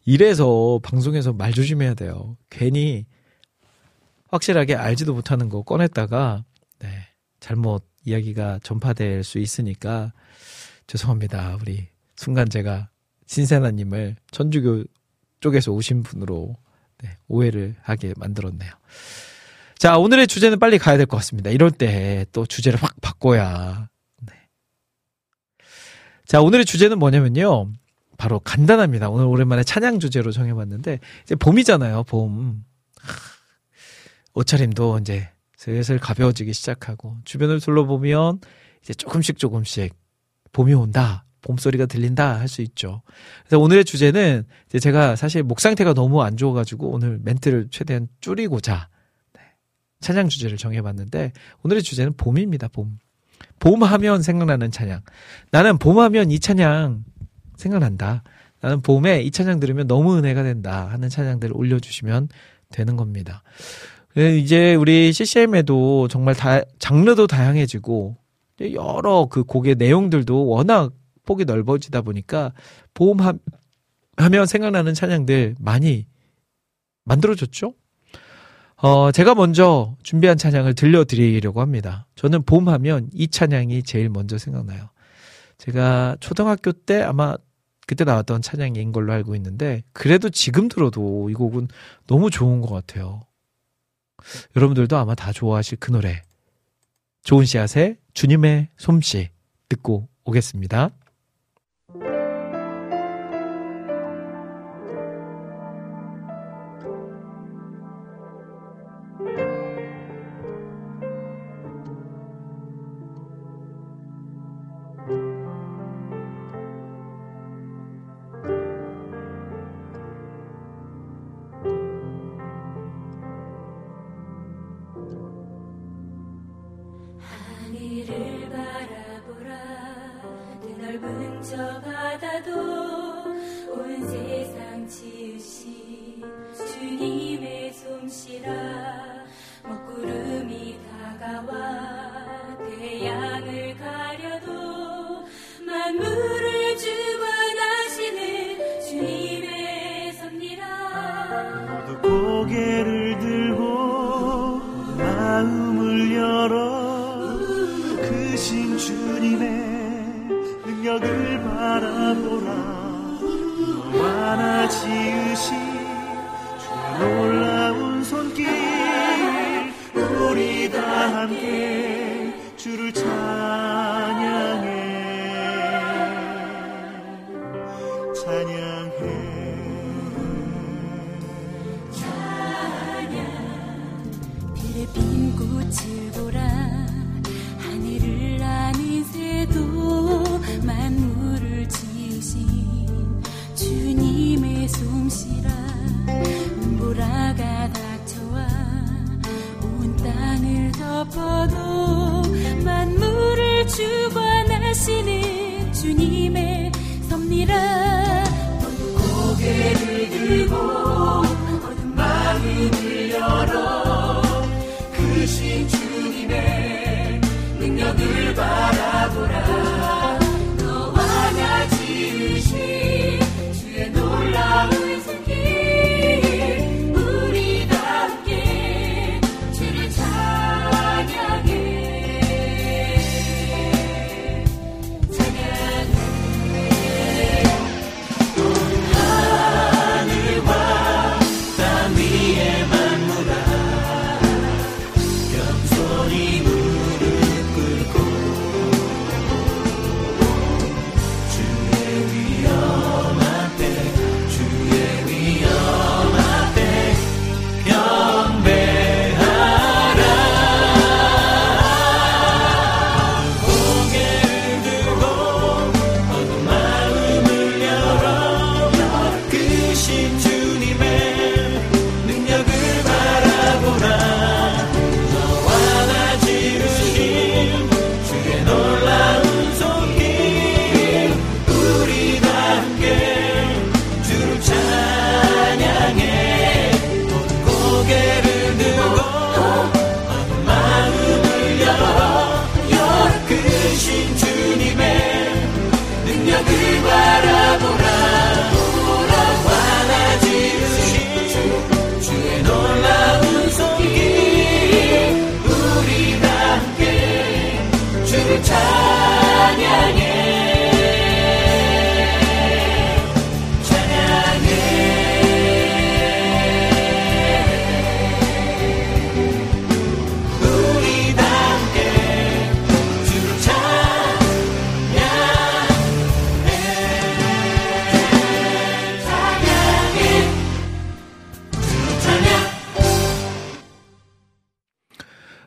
이래서 0.04 0.80
방송에서 0.82 1.32
말 1.32 1.52
조심해야 1.52 1.94
돼요. 1.94 2.36
괜히 2.50 3.06
확실하게 4.28 4.74
알지도 4.74 5.14
못하는 5.14 5.48
거 5.48 5.62
꺼냈다가 5.62 6.44
네, 6.80 6.88
잘못 7.40 7.84
이야기가 8.04 8.60
전파될 8.62 9.22
수 9.24 9.38
있으니까 9.38 10.12
죄송합니다. 10.86 11.58
우리 11.60 11.88
순간 12.16 12.48
제가 12.48 12.88
신세나님을 13.26 14.16
천주교 14.30 14.84
쪽에서 15.40 15.72
오신 15.72 16.02
분으로 16.02 16.56
네, 17.02 17.16
오해를 17.28 17.76
하게 17.82 18.14
만들었네요. 18.16 18.70
자, 19.78 19.98
오늘의 19.98 20.26
주제는 20.28 20.58
빨리 20.58 20.78
가야 20.78 20.96
될 20.96 21.06
것 21.06 21.16
같습니다. 21.18 21.50
이럴 21.50 21.70
때 21.70 22.24
또 22.32 22.46
주제를 22.46 22.80
확 22.82 22.94
바꿔야. 23.00 23.88
네. 26.32 26.38
자, 26.38 26.40
오늘의 26.40 26.64
주제는 26.64 26.98
뭐냐면요. 26.98 27.70
바로 28.16 28.40
간단합니다. 28.40 29.10
오늘 29.10 29.26
오랜만에 29.26 29.64
찬양 29.64 29.98
주제로 29.98 30.32
정해봤는데, 30.32 30.98
이제 31.24 31.34
봄이잖아요, 31.34 32.04
봄. 32.04 32.64
옷차림도 34.32 35.00
이제 35.00 35.28
슬슬 35.58 35.98
가벼워지기 35.98 36.54
시작하고, 36.54 37.18
주변을 37.24 37.60
둘러보면 37.60 38.40
이제 38.82 38.94
조금씩 38.94 39.36
조금씩 39.38 39.94
봄이 40.52 40.72
온다. 40.72 41.24
봄소리가 41.42 41.86
들린다 41.86 42.38
할 42.38 42.48
수 42.48 42.62
있죠. 42.62 43.02
그래서 43.44 43.58
오늘의 43.60 43.84
주제는 43.84 44.44
이제 44.68 44.78
제가 44.78 45.16
사실 45.16 45.42
목 45.42 45.60
상태가 45.60 45.92
너무 45.92 46.22
안 46.22 46.36
좋아가지고 46.36 46.90
오늘 46.92 47.18
멘트를 47.22 47.66
최대한 47.70 48.06
줄이고자 48.20 48.88
네, 49.34 49.40
찬양 50.00 50.28
주제를 50.28 50.56
정해봤는데 50.56 51.32
오늘의 51.64 51.82
주제는 51.82 52.12
봄입니다. 52.16 52.68
봄. 52.68 52.96
봄 53.58 53.82
하면 53.82 54.22
생각나는 54.22 54.70
찬양. 54.70 55.00
나는 55.50 55.78
봄 55.78 55.98
하면 55.98 56.30
이 56.30 56.38
찬양 56.38 57.04
생각난다. 57.56 58.22
나는 58.60 58.80
봄에 58.80 59.22
이 59.22 59.30
찬양 59.30 59.60
들으면 59.60 59.88
너무 59.88 60.16
은혜가 60.16 60.42
된다 60.42 60.88
하는 60.90 61.08
찬양들을 61.08 61.54
올려주시면 61.56 62.28
되는 62.70 62.96
겁니다. 62.96 63.42
네, 64.14 64.38
이제 64.38 64.74
우리 64.74 65.12
CCM에도 65.12 66.08
정말 66.08 66.34
다, 66.34 66.60
장르도 66.78 67.26
다양해지고 67.26 68.16
여러 68.72 69.26
그 69.30 69.42
곡의 69.42 69.76
내용들도 69.76 70.46
워낙 70.46 70.92
폭이 71.24 71.44
넓어지다 71.44 72.02
보니까 72.02 72.52
보험하면 72.94 73.40
생각나는 74.46 74.94
찬양들 74.94 75.56
많이 75.58 76.06
만들어졌죠? 77.04 77.74
어, 78.82 79.12
제가 79.12 79.36
먼저 79.36 79.94
준비한 80.02 80.36
찬양을 80.36 80.74
들려드리려고 80.74 81.60
합니다. 81.60 82.06
저는 82.16 82.42
봄 82.42 82.68
하면 82.68 83.08
이 83.12 83.28
찬양이 83.28 83.84
제일 83.84 84.08
먼저 84.08 84.38
생각나요. 84.38 84.88
제가 85.58 86.16
초등학교 86.18 86.72
때 86.72 87.00
아마 87.00 87.36
그때 87.86 88.02
나왔던 88.02 88.42
찬양인 88.42 88.90
걸로 88.90 89.12
알고 89.12 89.36
있는데, 89.36 89.84
그래도 89.92 90.30
지금 90.30 90.68
들어도 90.68 91.30
이 91.30 91.34
곡은 91.34 91.68
너무 92.08 92.28
좋은 92.28 92.60
것 92.60 92.70
같아요. 92.70 93.22
여러분들도 94.56 94.96
아마 94.96 95.14
다 95.14 95.32
좋아하실 95.32 95.78
그 95.78 95.92
노래. 95.92 96.22
좋은 97.22 97.44
씨앗의 97.44 97.98
주님의 98.14 98.70
솜씨 98.78 99.30
듣고 99.68 100.08
오겠습니다. 100.24 100.90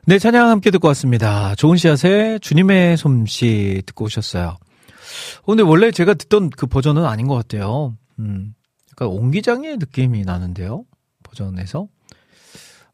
네, 0.07 0.19
찬양 0.19 0.49
함께 0.49 0.69
듣고 0.69 0.87
왔습니다. 0.89 1.55
좋은 1.55 1.77
씨앗의 1.77 2.39
주님의 2.39 2.95
솜씨 2.95 3.81
듣고 3.87 4.05
오셨어요. 4.05 4.49
어, 4.49 5.45
근데 5.47 5.63
원래 5.63 5.89
제가 5.89 6.13
듣던 6.13 6.51
그 6.51 6.67
버전은 6.67 7.03
아닌 7.05 7.25
것 7.27 7.33
같아요. 7.33 7.97
음, 8.19 8.53
약간 8.91 9.07
옹기장의 9.07 9.77
느낌이 9.77 10.21
나는데요. 10.21 10.85
버전에서. 11.23 11.87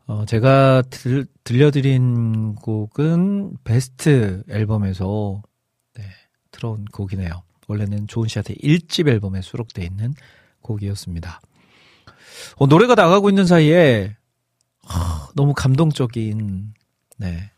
어, 0.08 0.26
제가 0.26 0.84
들, 0.90 1.28
들려드린 1.44 2.56
곡은 2.56 3.58
베스트 3.66 4.44
앨범에서 4.50 5.42
네, 5.96 6.04
들어온 6.52 6.86
곡이네요. 6.94 7.44
원래는 7.68 8.08
좋은 8.08 8.30
씨앗의 8.30 8.56
1집 8.64 9.10
앨범에 9.10 9.42
수록되어 9.42 9.84
있는 9.84 10.14
곡이었습니다. 10.62 11.42
어, 12.56 12.68
노래가 12.68 12.96
나가고 12.96 13.28
있는 13.28 13.46
사이에 13.46 14.16
하, 14.86 15.28
너무 15.36 15.54
감동적인 15.54 16.74
네. 17.22 17.52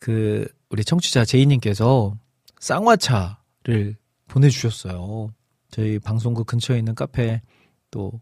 그 0.00 0.44
우리 0.70 0.84
청취자 0.84 1.24
제이님께서 1.24 2.16
쌍화차를 2.58 3.94
보내주셨어요. 4.26 5.32
저희 5.70 6.00
방송국 6.00 6.48
근처에 6.48 6.78
있는 6.78 6.96
카페 6.96 7.42
또 7.92 8.20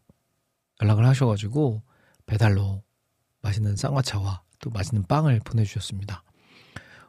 연락을 0.83 1.07
하셔가지고 1.07 1.81
배달로 2.27 2.83
맛있는 3.41 3.75
쌍화차와 3.77 4.43
또 4.61 4.69
맛있는 4.69 5.07
빵을 5.07 5.41
보내주셨습니다. 5.45 6.23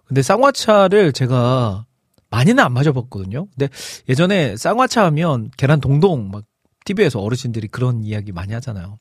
근데 0.06 0.22
쌍화차를 0.22 1.12
제가 1.12 1.86
많이는 2.30 2.64
안 2.64 2.72
마셔봤거든요. 2.72 3.48
근데 3.48 3.68
예전에 4.08 4.56
쌍화차 4.56 5.04
하면 5.08 5.52
계란 5.58 5.82
동동 5.82 6.32
막 6.32 6.46
TV에서 6.86 7.20
어르신들이 7.20 7.68
그런 7.68 8.02
이야기 8.02 8.32
많이 8.32 8.54
하잖아요. 8.54 8.98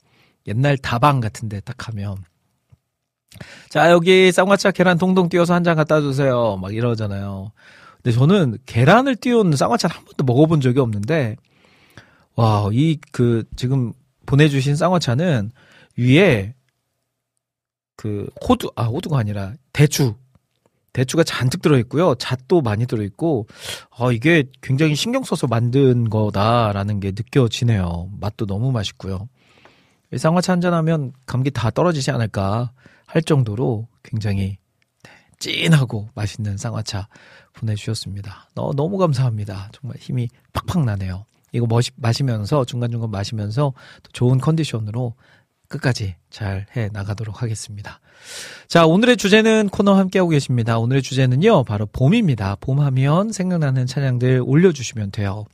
옛날 0.49 0.77
다방 0.77 1.21
같은데 1.21 1.61
딱 1.61 1.87
하면 1.89 2.17
자 3.68 3.91
여기 3.91 4.30
쌍화차 4.33 4.70
계란 4.72 4.99
동동 4.99 5.28
띄워서 5.28 5.55
한 5.55 5.64
잔 5.64 5.76
갖다 5.76 6.01
주세요 6.01 6.57
막 6.61 6.74
이러잖아요. 6.74 7.53
근데 8.03 8.16
저는 8.16 8.59
계란을 8.66 9.16
띄운 9.16 9.55
쌍화차를 9.57 9.95
한 9.97 10.05
번도 10.05 10.24
먹어본 10.24 10.61
적이 10.61 10.80
없는데 10.80 11.37
와 12.37 12.68
이 12.72 12.99
그 13.12 13.45
지금 13.57 13.93
보내주신 14.26 14.76
쌍화차는 14.76 15.51
위에 15.97 16.55
그 17.97 18.28
호두 18.49 18.70
아 18.76 18.85
호두가 18.85 19.18
아니라 19.18 19.53
대추 19.72 20.14
대추가 20.93 21.24
잔뜩 21.24 21.62
들어있고요. 21.62 22.16
잣도 22.16 22.61
많이 22.61 22.85
들어있고, 22.87 23.47
아, 23.97 24.12
이게 24.12 24.45
굉장히 24.61 24.95
신경 24.95 25.24
써서 25.24 25.47
만든 25.47 26.11
거다라는 26.11 27.01
게 27.01 27.12
느껴지네요. 27.12 28.11
맛도 28.20 28.45
너무 28.45 28.72
맛있고요. 28.72 29.26
이 30.12 30.18
쌍화차 30.18 30.53
한잔하면 30.53 31.12
감기 31.24 31.51
다 31.51 31.70
떨어지지 31.70 32.11
않을까 32.11 32.72
할 33.13 33.21
정도로 33.21 33.89
굉장히 34.03 34.57
네, 35.03 35.11
찐하고 35.39 36.09
맛있는 36.15 36.57
쌍화차 36.57 37.09
보내주셨습니다. 37.53 38.49
너, 38.55 38.73
너무 38.75 38.97
감사합니다. 38.97 39.69
정말 39.73 39.99
힘이 39.99 40.31
팍팍 40.55 40.87
나네요. 40.87 41.27
이거 41.53 41.67
머시, 41.67 41.91
마시면서, 41.97 42.65
중간중간 42.65 43.11
마시면서 43.11 43.75
또 44.03 44.13
좋은 44.13 44.39
컨디션으로 44.39 45.15
끝까지 45.69 46.17
잘 46.31 46.67
해 46.75 46.89
나가도록 46.91 47.43
하겠습니다. 47.43 48.01
자, 48.67 48.87
오늘의 48.87 49.19
주제는 49.19 49.69
코너 49.69 49.93
함께하고 49.95 50.31
계십니다. 50.31 50.79
오늘의 50.79 51.03
주제는요, 51.03 51.65
바로 51.65 51.85
봄입니다. 51.85 52.57
봄 52.61 52.81
하면 52.81 53.31
생각나는 53.31 53.87
찬양들 53.87 54.43
올려주시면 54.47 55.11
돼요. 55.11 55.45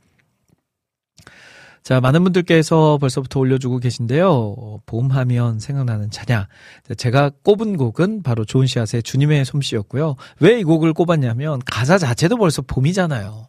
자, 1.89 1.99
많은 1.99 2.23
분들께서 2.23 2.99
벌써부터 2.99 3.39
올려주고 3.39 3.79
계신데요. 3.79 4.29
어, 4.29 4.79
봄하면 4.85 5.57
생각나는 5.57 6.11
찬양. 6.11 6.45
자, 6.87 6.93
제가 6.93 7.31
꼽은 7.41 7.77
곡은 7.77 8.21
바로 8.21 8.45
좋은 8.45 8.67
씨앗의 8.67 9.01
주님의 9.01 9.43
솜씨였고요. 9.43 10.15
왜 10.39 10.59
이 10.59 10.63
곡을 10.63 10.93
꼽았냐면 10.93 11.59
가사 11.65 11.97
자체도 11.97 12.37
벌써 12.37 12.61
봄이잖아요. 12.61 13.47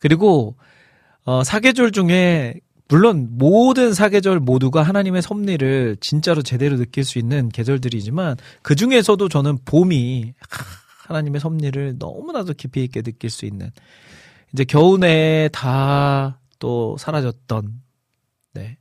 그리고 0.00 0.56
어, 1.24 1.44
사계절 1.44 1.92
중에 1.92 2.54
물론 2.88 3.28
모든 3.32 3.92
사계절 3.92 4.40
모두가 4.40 4.82
하나님의 4.82 5.20
섭리를 5.20 5.98
진짜로 6.00 6.40
제대로 6.40 6.78
느낄 6.78 7.04
수 7.04 7.18
있는 7.18 7.50
계절들이지만 7.50 8.38
그 8.62 8.74
중에서도 8.74 9.28
저는 9.28 9.58
봄이 9.66 10.32
하나님의 11.08 11.42
섭리를 11.42 11.96
너무나도 11.98 12.54
깊이 12.54 12.84
있게 12.84 13.02
느낄 13.02 13.28
수 13.28 13.44
있는 13.44 13.70
이제 14.54 14.64
겨우내 14.64 15.50
다 15.52 16.38
또 16.66 16.96
사라졌던 16.98 17.80
네 18.54 18.76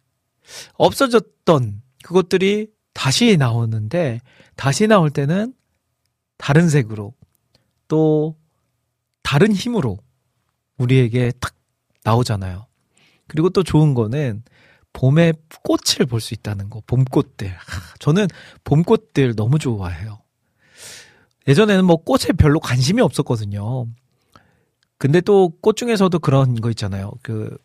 없어졌던 0.73 1.83
그것들이 2.03 2.71
다시 2.93 3.37
나오는데 3.37 4.21
다시 4.55 4.87
나올 4.87 5.11
때는 5.11 5.53
다른 6.39 6.67
색으로 6.67 7.13
또 7.87 8.35
다른 9.21 9.51
힘으로 9.51 9.99
우리에게 10.79 11.31
탁 11.39 11.53
나오잖아요. 12.03 12.65
그리고 13.27 13.51
또 13.51 13.61
좋은 13.61 13.93
거는 13.93 14.41
봄에 14.93 15.33
꽃을 15.61 16.07
볼 16.09 16.21
수 16.21 16.33
있다는 16.33 16.71
거. 16.71 16.81
봄꽃들. 16.87 17.49
하, 17.49 17.95
저는 17.99 18.25
봄꽃들 18.63 19.35
너무 19.35 19.59
좋아해요. 19.59 20.23
예전에는 21.47 21.85
뭐 21.85 21.97
꽃에 21.97 22.31
별로 22.35 22.59
관심이 22.59 22.99
없었거든요. 23.03 23.85
근데 24.97 25.21
또 25.21 25.49
꽃 25.61 25.75
중에서도 25.77 26.17
그런 26.17 26.55
거 26.55 26.69
있잖아요. 26.71 27.11
그, 27.21 27.55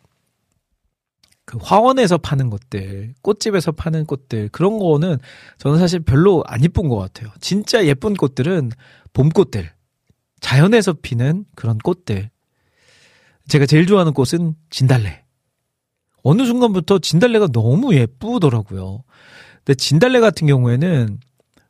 그 1.45 1.57
화원에서 1.61 2.17
파는 2.17 2.49
것들, 2.49 3.13
꽃집에서 3.21 3.71
파는 3.73 4.05
꽃들, 4.05 4.49
그런 4.49 4.77
거는 4.79 5.17
저는 5.57 5.79
사실 5.79 5.99
별로 5.99 6.43
안 6.47 6.63
이쁜 6.63 6.87
것 6.87 6.97
같아요. 6.97 7.29
진짜 7.39 7.85
예쁜 7.85 8.13
꽃들은 8.13 8.71
봄꽃들. 9.13 9.69
자연에서 10.39 10.93
피는 10.93 11.45
그런 11.55 11.77
꽃들. 11.77 12.29
제가 13.47 13.65
제일 13.65 13.85
좋아하는 13.85 14.13
꽃은 14.13 14.55
진달래. 14.69 15.23
어느 16.23 16.45
순간부터 16.45 16.99
진달래가 16.99 17.47
너무 17.47 17.95
예쁘더라고요. 17.95 19.03
근데 19.57 19.75
진달래 19.75 20.19
같은 20.19 20.47
경우에는 20.47 21.19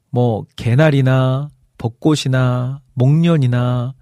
뭐 0.10 0.46
개나리나 0.56 1.50
벚꽃이나 1.78 2.82
목련이나 2.94 3.94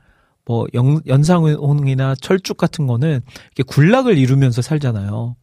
뭐 0.50 0.66
연, 0.74 1.00
연상홍이나 1.06 2.16
철쭉 2.16 2.58
같은 2.58 2.88
거는 2.88 3.22
이렇게 3.56 3.62
군락을 3.68 4.18
이루면서 4.18 4.64
살잖아요. 4.64 5.36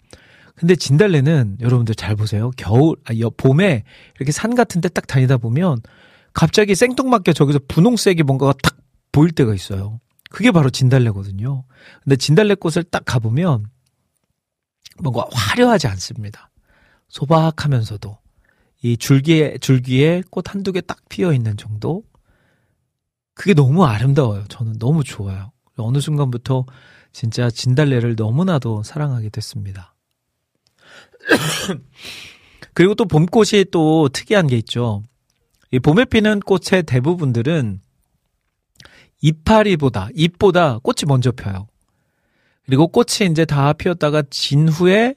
근데 0.57 0.74
진달래는 0.74 1.59
여러분들 1.61 1.94
잘 1.94 2.16
보세요. 2.16 2.50
겨울, 2.57 2.96
아, 3.04 3.16
여, 3.20 3.30
봄에 3.30 3.84
이렇게 4.16 4.32
산 4.32 4.57
같은 4.57 4.80
데 4.80 4.88
딱 4.88 5.07
다니다 5.07 5.36
보면 5.36 5.78
갑자기 6.32 6.74
생뚱맞게 6.74 7.34
저기서 7.34 7.61
분홍색이 7.68 8.24
뭔가가 8.24 8.52
탁 8.61 8.76
보일 9.12 9.30
때가 9.30 9.54
있어요. 9.54 10.00
그게 10.28 10.50
바로 10.50 10.70
진달래거든요. 10.70 11.62
근데 12.02 12.16
진달래꽃을 12.16 12.82
딱 12.90 13.04
가보면 13.04 13.66
뭔가 15.00 15.24
화려하지 15.30 15.86
않습니다. 15.86 16.50
소박하면서도 17.09 18.18
이 18.82 18.96
줄기에 18.96 19.59
줄기에 19.59 20.24
꽃 20.30 20.52
한두 20.52 20.72
개 20.72 20.80
딱 20.80 20.98
피어 21.09 21.32
있는 21.32 21.57
정도. 21.57 22.02
그게 23.37 23.53
너무 23.53 23.84
아름다워요. 23.84 24.45
저는 24.49 24.78
너무 24.78 25.05
좋아요. 25.05 25.53
어느 25.76 26.01
순간부터 26.01 26.64
진짜 27.12 27.51
진달래를 27.51 28.16
너무나도 28.16 28.82
사랑하게 28.82 29.28
됐습니다. 29.28 29.95
그리고 32.72 32.95
또 32.95 33.05
봄꽃이 33.05 33.66
또 33.70 34.09
특이한 34.09 34.47
게 34.47 34.57
있죠. 34.57 35.03
이 35.70 35.78
봄에 35.78 36.07
피는 36.07 36.41
꽃의 36.41 36.84
대부분들은 36.87 37.80
이파리보다 39.20 40.09
잎보다 40.14 40.78
꽃이 40.78 41.03
먼저 41.07 41.30
펴요. 41.30 41.68
그리고 42.64 42.89
꽃이 42.89 43.30
이제 43.30 43.45
다 43.45 43.74
피었다가 43.74 44.22
진 44.30 44.68
후에 44.68 45.14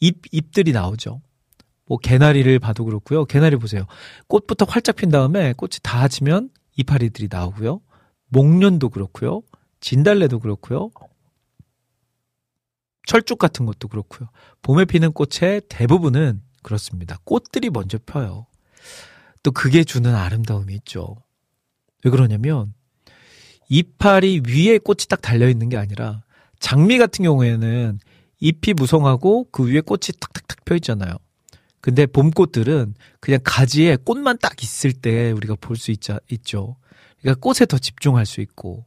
잎 0.00 0.18
잎들이 0.30 0.72
나오죠. 0.72 1.22
뭐 1.86 1.96
개나리를 1.98 2.58
봐도 2.58 2.84
그렇고요. 2.84 3.24
개나리 3.24 3.56
보세요. 3.56 3.86
꽃부터 4.28 4.66
활짝 4.68 4.96
핀 4.96 5.10
다음에 5.10 5.54
꽃이 5.54 5.72
다 5.82 6.06
지면 6.08 6.50
이파리들이 6.76 7.28
나오고요. 7.30 7.80
목련도 8.28 8.90
그렇고요. 8.90 9.42
진달래도 9.80 10.38
그렇고요. 10.38 10.90
철쭉 13.06 13.38
같은 13.38 13.66
것도 13.66 13.88
그렇고요. 13.88 14.28
봄에 14.62 14.84
피는 14.84 15.12
꽃의 15.12 15.62
대부분은 15.68 16.42
그렇습니다. 16.62 17.18
꽃들이 17.24 17.70
먼저 17.70 17.98
펴요. 18.04 18.46
또 19.42 19.52
그게 19.52 19.84
주는 19.84 20.14
아름다움이 20.14 20.74
있죠. 20.74 21.16
왜 22.04 22.10
그러냐면 22.10 22.74
이파리 23.68 24.42
위에 24.46 24.78
꽃이 24.78 25.06
딱 25.08 25.22
달려 25.22 25.48
있는 25.48 25.68
게 25.68 25.76
아니라 25.76 26.24
장미 26.58 26.98
같은 26.98 27.24
경우에는 27.24 27.98
잎이 28.40 28.74
무성하고 28.76 29.50
그 29.50 29.66
위에 29.68 29.80
꽃이 29.80 30.08
탁탁탁 30.20 30.64
펴 30.64 30.74
있잖아요. 30.76 31.14
근데 31.86 32.04
봄꽃들은 32.04 32.94
그냥 33.20 33.38
가지에 33.44 33.94
꽃만 33.94 34.38
딱 34.38 34.60
있을 34.60 34.92
때 34.92 35.30
우리가 35.30 35.54
볼 35.54 35.76
수 35.76 35.92
있죠. 35.92 36.18
그러니까 37.20 37.40
꽃에 37.40 37.64
더 37.68 37.78
집중할 37.78 38.26
수 38.26 38.40
있고 38.40 38.84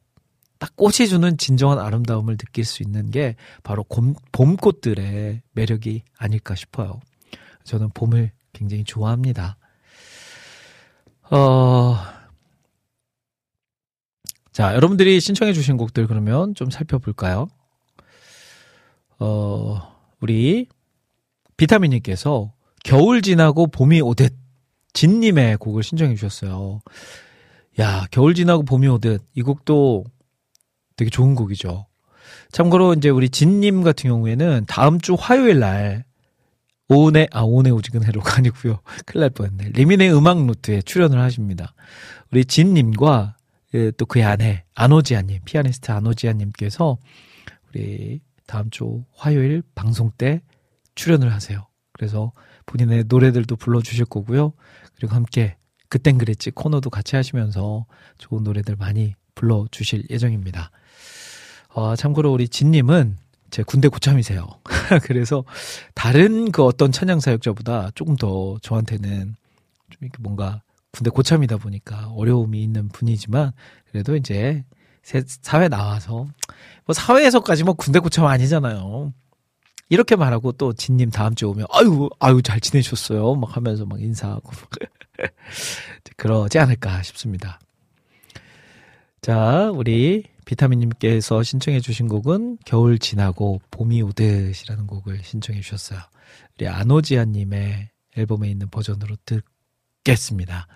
딱 0.57 0.75
꽃이 0.75 1.07
주는 1.07 1.37
진정한 1.37 1.79
아름다움을 1.79 2.35
느낄 2.35 2.65
수 2.65 2.83
있는 2.83 3.09
게 3.09 3.37
바로 3.63 3.85
곰, 3.85 4.15
봄꽃들의 4.33 5.41
매력이 5.53 6.03
아닐까 6.17 6.55
싶어요. 6.55 6.99
저는 7.63 7.91
봄을 7.93 8.33
굉장히 8.51 8.83
좋아합니다. 8.83 9.55
어, 11.31 11.95
자, 14.51 14.75
여러분들이 14.75 15.21
신청해 15.21 15.53
주신 15.53 15.77
곡들 15.77 16.05
그러면 16.05 16.53
좀 16.53 16.69
살펴볼까요? 16.69 17.47
어, 19.19 19.95
우리 20.19 20.67
비타민님께서 21.55 22.51
겨울 22.83 23.21
지나고 23.21 23.67
봄이 23.67 24.01
오듯 24.01 24.33
진님의 24.93 25.57
곡을 25.57 25.83
신청해 25.83 26.15
주셨어요. 26.15 26.81
야, 27.79 28.05
겨울 28.11 28.33
지나고 28.33 28.63
봄이 28.63 28.87
오듯 28.87 29.23
이 29.35 29.41
곡도 29.41 30.05
되게 30.95 31.09
좋은 31.09 31.35
곡이죠. 31.35 31.85
참고로 32.51 32.93
이제 32.93 33.09
우리 33.09 33.29
진님 33.29 33.83
같은 33.83 34.09
경우에는 34.09 34.65
다음 34.67 34.99
주 34.99 35.15
화요일 35.17 35.59
날 35.59 36.05
오은의 36.89 37.29
아 37.31 37.41
오은의 37.41 37.71
오지근해로가 37.71 38.37
아니고요. 38.37 38.79
큰일 39.05 39.21
날 39.21 39.29
뻔했네. 39.29 39.69
리민의 39.69 40.13
음악 40.13 40.43
노트에 40.45 40.81
출연을 40.81 41.19
하십니다. 41.21 41.73
우리 42.31 42.43
진님과 42.45 43.35
예, 43.75 43.91
또 43.91 44.07
그의 44.07 44.25
아내 44.25 44.63
안오지아님 44.73 45.41
피아니스트 45.45 45.91
안오지아님께서 45.91 46.97
우리 47.69 48.19
다음 48.47 48.71
주 48.71 49.03
화요일 49.15 49.61
방송 49.75 50.11
때 50.17 50.41
출연을 50.95 51.31
하세요. 51.31 51.67
그래서 51.93 52.31
본인의 52.69 53.05
노래들도 53.07 53.55
불러주실 53.55 54.05
거고요. 54.05 54.53
그리고 54.95 55.15
함께 55.15 55.57
그땐 55.89 56.19
그랬지 56.19 56.51
코너도 56.51 56.91
같이 56.91 57.15
하시면서 57.15 57.85
좋은 58.19 58.43
노래들 58.43 58.75
많이 58.75 59.15
불러주실 59.33 60.05
예정입니다. 60.11 60.69
어, 61.69 61.95
참고로 61.95 62.31
우리 62.31 62.47
진님은 62.47 63.17
제 63.49 63.63
군대 63.63 63.87
고참이세요. 63.87 64.47
그래서 65.03 65.43
다른 65.95 66.51
그 66.51 66.63
어떤 66.63 66.91
찬양 66.91 67.19
사역자보다 67.19 67.91
조금 67.95 68.15
더 68.15 68.59
저한테는 68.61 69.35
좀 69.89 69.97
이렇게 70.01 70.17
뭔가 70.19 70.61
군대 70.91 71.09
고참이다 71.09 71.57
보니까 71.57 72.09
어려움이 72.09 72.61
있는 72.61 72.89
분이지만 72.89 73.51
그래도 73.89 74.15
이제 74.15 74.63
사회 75.41 75.69
나와서 75.69 76.27
뭐 76.85 76.93
사회에서까지 76.93 77.63
뭐 77.63 77.73
군대 77.73 77.97
고참 77.97 78.25
아니잖아요. 78.25 79.11
이렇게 79.89 80.15
말하고 80.15 80.51
또 80.53 80.73
진님 80.73 81.09
다음 81.09 81.35
주에 81.35 81.47
오면 81.49 81.65
아유 81.71 82.09
아유 82.19 82.41
잘 82.41 82.59
지내셨어요 82.59 83.35
막 83.35 83.55
하면서 83.55 83.85
막 83.85 84.01
인사하고 84.01 84.51
그러지 86.15 86.59
않을까 86.59 87.01
싶습니다. 87.03 87.59
자 89.21 89.71
우리 89.73 90.23
비타민님께서 90.45 91.43
신청해 91.43 91.79
주신 91.79 92.07
곡은 92.07 92.59
겨울 92.65 92.97
지나고 92.97 93.61
봄이 93.71 94.01
오듯이라는 94.01 94.87
곡을 94.87 95.19
신청해 95.23 95.61
주셨어요. 95.61 95.99
우리 96.57 96.67
안오지아님의 96.67 97.89
앨범에 98.17 98.49
있는 98.49 98.69
버전으로 98.69 99.15
듣겠습니다. 100.03 100.67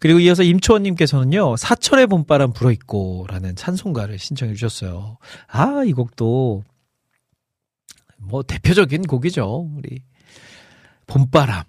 그리고 0.00 0.18
이어서 0.20 0.42
임초원님께서는요, 0.42 1.56
사철의 1.56 2.06
봄바람 2.06 2.52
불어있고라는 2.52 3.56
찬송가를 3.56 4.18
신청해 4.18 4.54
주셨어요. 4.54 5.18
아, 5.46 5.84
이 5.84 5.92
곡도 5.92 6.64
뭐 8.20 8.42
대표적인 8.42 9.02
곡이죠. 9.02 9.70
우리 9.76 10.02
봄바람. 11.06 11.64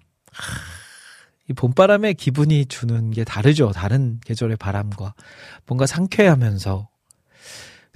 이 1.50 1.52
봄바람의 1.54 2.14
기분이 2.14 2.66
주는 2.66 3.10
게 3.10 3.24
다르죠. 3.24 3.72
다른 3.72 4.20
계절의 4.24 4.56
바람과 4.58 5.14
뭔가 5.66 5.86
상쾌하면서 5.86 6.88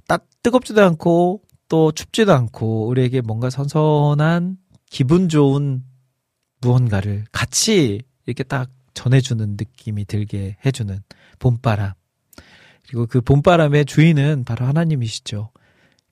딱 0.08 0.26
뜨겁지도 0.42 0.82
않고 0.82 1.42
또 1.68 1.92
춥지도 1.92 2.32
않고 2.32 2.88
우리에게 2.88 3.20
뭔가 3.20 3.50
선선한 3.50 4.58
기분 4.90 5.28
좋은 5.28 5.84
무언가를 6.60 7.24
같이 7.32 8.02
이렇게 8.24 8.42
딱 8.42 8.70
전해주는 8.94 9.56
느낌이 9.58 10.04
들게 10.06 10.56
해주는 10.64 10.98
봄바람. 11.38 11.92
그리고 12.88 13.06
그 13.06 13.20
봄바람의 13.20 13.84
주인은 13.84 14.44
바로 14.44 14.64
하나님이시죠. 14.66 15.50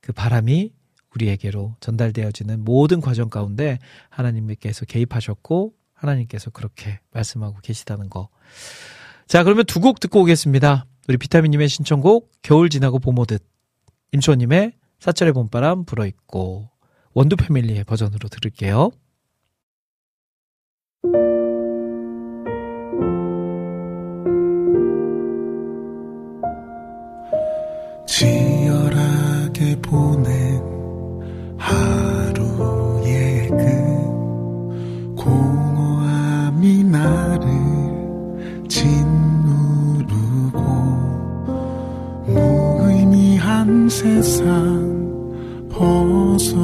그 0.01 0.13
바람이 0.13 0.73
우리에게로 1.15 1.77
전달되어지는 1.81 2.65
모든 2.65 3.01
과정 3.01 3.29
가운데 3.31 3.79
하나님께서 4.11 4.85
개입하셨고 4.85 5.75
하나님께서 5.95 6.51
그렇게 6.51 7.01
말씀하고 7.13 7.59
계시다는 7.61 8.11
거. 8.11 8.29
자, 9.27 9.43
그러면 9.45 9.65
두 9.65 9.81
곡 9.81 10.01
듣고 10.01 10.21
오겠습니다. 10.23 10.87
우리 11.09 11.17
비타민님의 11.19 11.69
신청곡 11.69 12.31
겨울 12.43 12.69
지나고 12.69 12.99
봄 12.99 13.19
오듯 13.19 13.43
임초님의 14.13 14.73
사철의 15.01 15.33
봄바람 15.35 15.85
불어있고 15.85 16.71
원두 17.13 17.37
패밀리의 17.37 17.85
버전으로 17.85 18.29
들을게요. 18.29 18.91
치열하게 28.07 29.77
보낸 29.83 30.54
나를 37.05 38.65
짓누르고 38.67 40.59
무의미한 42.27 43.89
세상 43.91 44.49
벗어나서 45.71 46.55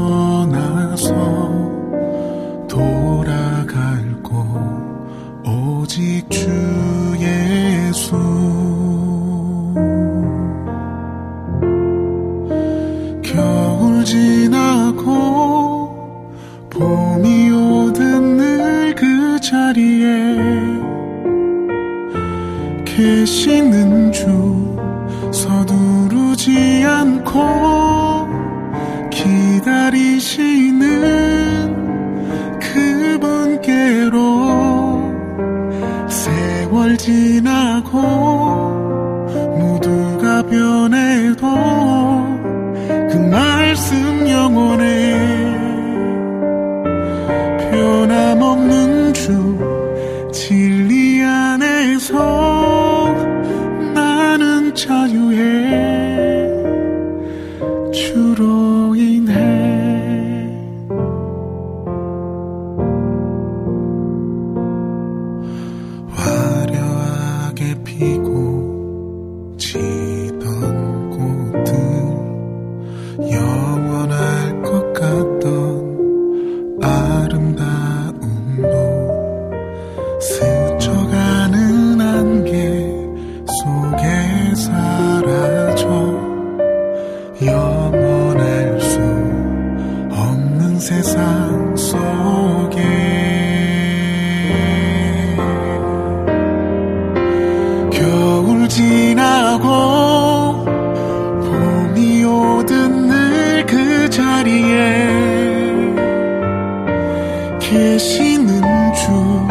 계시는 107.70 108.62
주 108.94 109.46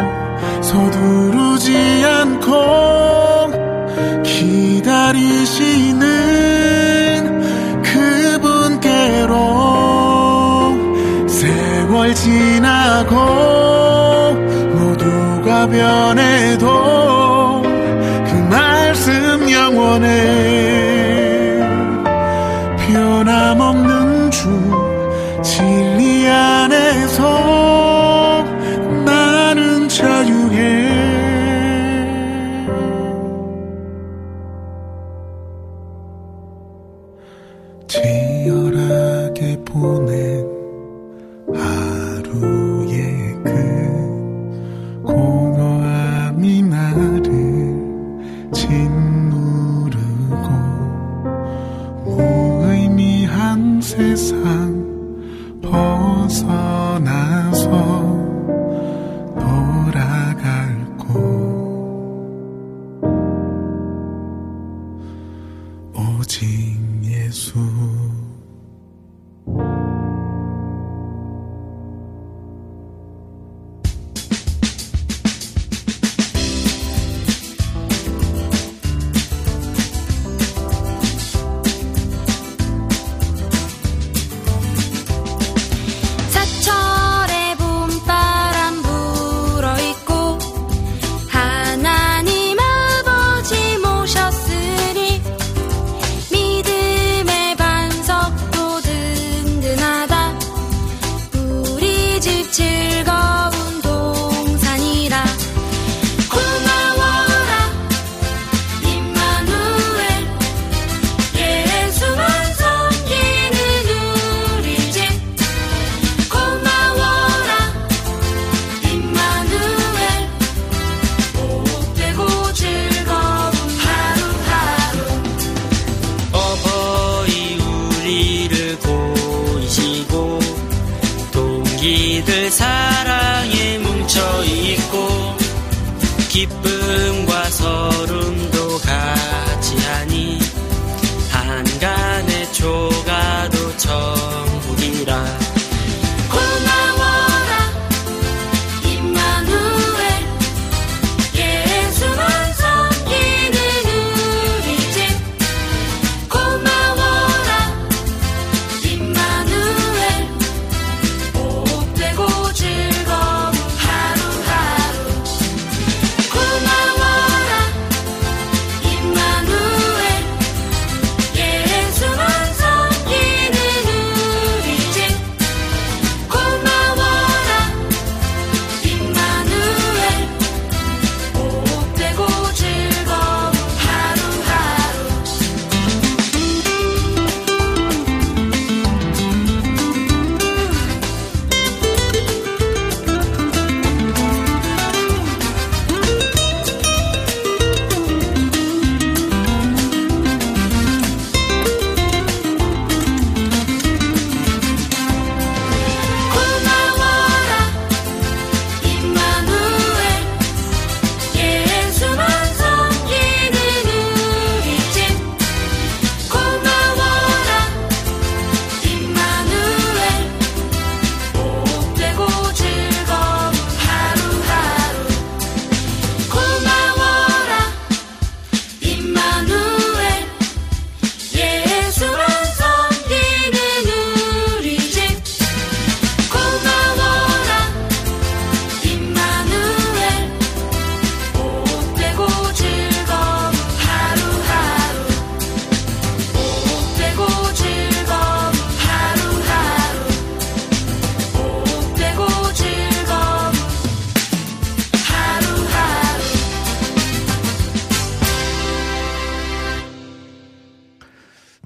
서두르지 0.60 2.04
않고 2.04 2.50
기다리시는 4.22 6.02
그분께로 7.82 9.34
세월 11.26 12.14
지나고 12.14 13.14
모두가 14.74 15.66
변해도 15.66 17.62
그 17.62 18.34
말씀 18.50 19.50
영원해 19.50 20.39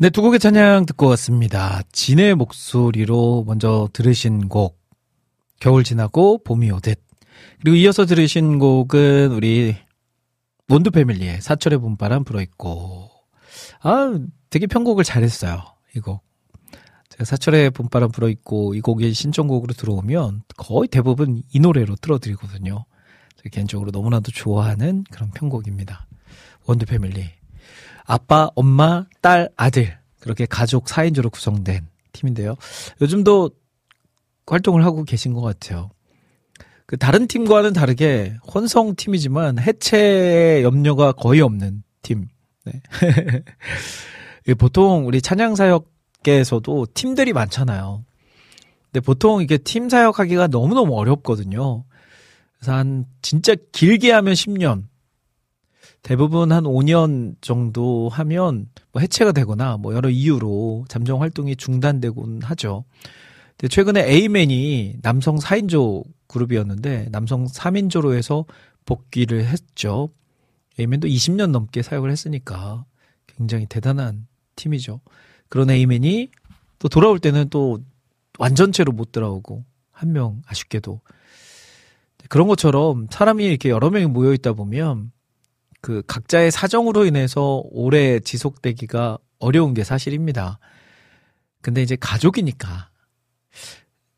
네, 0.05 0.11
두 0.11 0.21
곡의 0.21 0.39
찬양 0.39 0.85
듣고 0.85 1.07
왔습니다. 1.07 1.81
진의 1.91 2.35
목소리로 2.35 3.45
먼저 3.47 3.89
들으신 3.95 4.51
곡, 4.51 4.79
겨울 5.61 5.83
지나고 5.83 6.45
봄이 6.45 6.71
오듯. 6.73 7.01
그리고 7.63 7.75
이어서 7.75 8.05
들으신 8.05 8.59
곡은 8.59 9.33
우리 9.33 9.75
몬드 10.67 10.91
패밀리의 10.91 11.41
사철의 11.41 11.79
봄바람 11.79 12.25
불어있고. 12.25 13.09
아, 13.81 14.19
되게 14.51 14.67
편곡을 14.67 15.05
잘했어요. 15.05 15.63
이 15.97 16.01
곡. 16.01 16.23
제가 17.09 17.25
사철의 17.25 17.71
봄바람 17.71 18.11
불어있고 18.13 18.75
이 18.75 18.83
곡이 18.83 19.11
신청곡으로 19.15 19.73
들어오면 19.73 20.43
거의 20.59 20.87
대부분 20.87 21.43
이 21.51 21.61
노래로 21.61 21.97
틀어드리거든요. 21.97 22.85
개인적으로 23.51 23.91
너무나도 23.91 24.33
좋아하는 24.33 25.05
그런 25.11 25.31
편곡입니다. 25.31 26.07
원드 26.67 26.85
패밀리. 26.85 27.31
아빠, 28.05 28.51
엄마, 28.55 29.07
딸, 29.21 29.51
아들. 29.57 29.97
그렇게 30.21 30.47
가족 30.47 30.87
4인조로 30.87 31.31
구성된 31.33 31.87
팀인데요. 32.13 32.55
요즘도 33.01 33.51
활동을 34.47 34.85
하고 34.85 35.05
계신 35.05 35.33
것 35.33 35.41
같아요. 35.41 35.91
그 36.87 36.97
다른 36.99 37.27
팀과는 37.27 37.73
다르게 37.73 38.37
혼성 38.47 38.95
팀이지만 38.95 39.59
해체 39.59 40.63
염려가 40.63 41.13
거의 41.13 41.41
없는 41.41 41.83
팀. 42.03 42.29
네. 42.65 42.83
보통 44.59 45.07
우리 45.07 45.23
찬양 45.23 45.57
사역계에서도 45.57 46.87
팀들이 46.95 47.33
많잖아요. 47.33 48.05
근데 48.85 49.01
보통 49.01 49.43
이게 49.43 49.57
팀 49.59 49.89
사역하기가 49.89 50.49
너무너무 50.49 50.97
어렵거든요. 50.97 51.85
그래서 52.59 52.75
한 52.75 53.07
진짜 53.23 53.55
길게 53.73 54.13
하면 54.13 54.35
10년, 54.35 54.85
대부분 56.05 56.53
한 56.53 56.65
5년 56.65 57.35
정도 57.41 58.11
하면 58.11 58.69
뭐 58.93 59.01
해체가 59.01 59.33
되거나 59.33 59.79
뭐 59.79 59.95
여러 59.95 60.11
이유로 60.11 60.85
잠정 60.89 61.23
활동이 61.23 61.57
중단되곤 61.57 62.43
하죠. 62.43 62.85
근데 63.57 63.69
최근에 63.69 64.09
에이맨이 64.11 64.99
남성 65.01 65.39
4인조 65.39 66.05
그룹이었는데 66.29 67.09
남성 67.11 67.47
3인조로 67.47 68.15
해서 68.15 68.45
복귀를 68.85 69.47
했죠. 69.47 70.11
에이맨도 70.79 71.09
20년 71.09 71.51
넘게 71.51 71.83
사역을 71.83 72.11
했으니까 72.11 72.85
굉장히 73.27 73.65
대단한 73.67 74.27
팀이죠. 74.57 75.01
그런 75.49 75.71
에이맨이 75.71 76.31
또 76.81 76.89
돌아올 76.89 77.19
때는 77.19 77.49
또 77.49 77.79
완전체로 78.39 78.93
못 78.93 79.11
돌아오고 79.11 79.65
한 79.91 80.13
명 80.13 80.43
아쉽게도 80.49 81.01
그런 82.29 82.47
것처럼 82.47 83.07
사람이 83.11 83.43
이렇게 83.43 83.71
여러 83.71 83.89
명이 83.89 84.07
모여 84.07 84.35
있다 84.35 84.53
보면 84.53 85.13
그 85.85 86.03
각자의 86.07 86.51
사정으로 86.51 87.05
인해서 87.05 87.63
오래 87.67 88.19
지속되기가 88.19 89.19
어려운 89.39 89.75
게 89.75 89.85
사실입니다. 89.85 90.59
근데 91.61 91.83
이제 91.83 91.95
가족이니까 92.01 92.89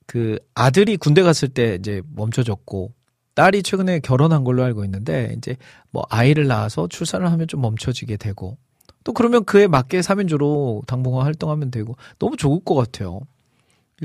그 0.07 0.39
아들이 0.55 0.97
군대 0.97 1.23
갔을 1.23 1.49
때 1.49 1.75
이제 1.75 2.03
멈춰졌고 2.14 2.93
딸이 3.35 3.64
최근에 3.64 3.99
결혼한 3.99 4.45
걸로 4.45 4.62
알고 4.62 4.85
있는데 4.85 5.35
이제 5.37 5.57
뭐 5.91 6.07
아이를 6.09 6.47
낳아서 6.47 6.87
출산을 6.87 7.33
하면 7.33 7.49
좀 7.49 7.62
멈춰지게 7.62 8.17
되고 8.17 8.57
또 9.03 9.12
그러면 9.12 9.45
그에 9.45 9.67
맞게 9.67 10.03
3인조로 10.03 10.85
당분간 10.87 11.25
활동하면 11.25 11.73
되고 11.73 11.97
너무 12.21 12.37
좋을 12.37 12.61
것 12.64 12.77
같아요. 12.77 13.23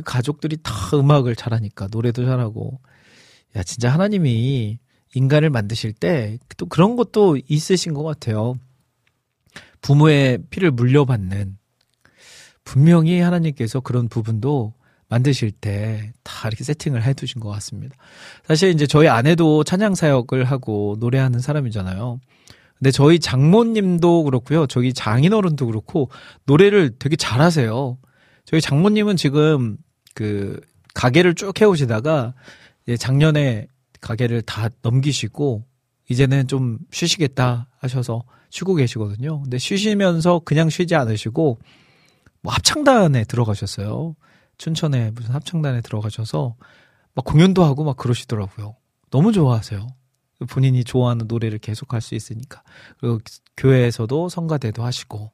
가족들이 0.03 0.57
다 0.63 0.73
음악을 0.95 1.35
잘하니까 1.35 1.89
노래도 1.91 2.25
잘하고 2.25 2.79
야 3.55 3.61
진짜 3.61 3.93
하나님이 3.93 4.79
인간을 5.15 5.49
만드실 5.49 5.93
때 5.93 6.37
또 6.57 6.65
그런 6.65 6.95
것도 6.95 7.37
있으신 7.47 7.93
것 7.93 8.03
같아요. 8.03 8.55
부모의 9.81 10.39
피를 10.49 10.71
물려받는 10.71 11.57
분명히 12.63 13.19
하나님께서 13.19 13.79
그런 13.79 14.07
부분도 14.07 14.73
만드실 15.09 15.51
때 15.51 16.13
다 16.23 16.47
이렇게 16.47 16.63
세팅을 16.63 17.03
해 17.03 17.13
두신 17.13 17.41
것 17.41 17.49
같습니다. 17.49 17.95
사실 18.47 18.69
이제 18.69 18.87
저희 18.87 19.07
아내도 19.07 19.63
찬양 19.63 19.95
사역을 19.95 20.45
하고 20.45 20.95
노래하는 20.99 21.39
사람이잖아요. 21.39 22.19
근데 22.77 22.91
저희 22.91 23.19
장모님도 23.19 24.23
그렇고요. 24.23 24.65
저희 24.67 24.93
장인어른도 24.93 25.65
그렇고 25.67 26.09
노래를 26.45 26.91
되게 26.97 27.15
잘하세요. 27.15 27.97
저희 28.45 28.61
장모님은 28.61 29.17
지금 29.17 29.77
그 30.15 30.59
가게를 30.93 31.35
쭉 31.35 31.59
해오시다가 31.59 32.33
작년에 32.97 33.67
가게를 34.01 34.41
다 34.41 34.69
넘기시고 34.81 35.63
이제는 36.09 36.47
좀 36.47 36.79
쉬시겠다 36.91 37.67
하셔서 37.77 38.23
쉬고 38.49 38.75
계시거든요. 38.75 39.41
근데 39.43 39.57
쉬시면서 39.57 40.39
그냥 40.43 40.69
쉬지 40.69 40.95
않으시고 40.95 41.59
뭐 42.41 42.53
합창단에 42.53 43.23
들어가셨어요. 43.23 44.15
춘천에 44.57 45.11
무슨 45.11 45.33
합창단에 45.33 45.81
들어가셔서 45.81 46.55
막 47.13 47.25
공연도 47.25 47.63
하고 47.63 47.83
막 47.83 47.95
그러시더라고요. 47.97 48.75
너무 49.09 49.31
좋아하세요. 49.31 49.87
본인이 50.49 50.83
좋아하는 50.83 51.27
노래를 51.27 51.59
계속 51.59 51.93
할 51.93 52.01
수 52.01 52.15
있으니까. 52.15 52.63
그리고 52.99 53.19
교회에서도 53.57 54.29
성가대도 54.29 54.83
하시고. 54.83 55.31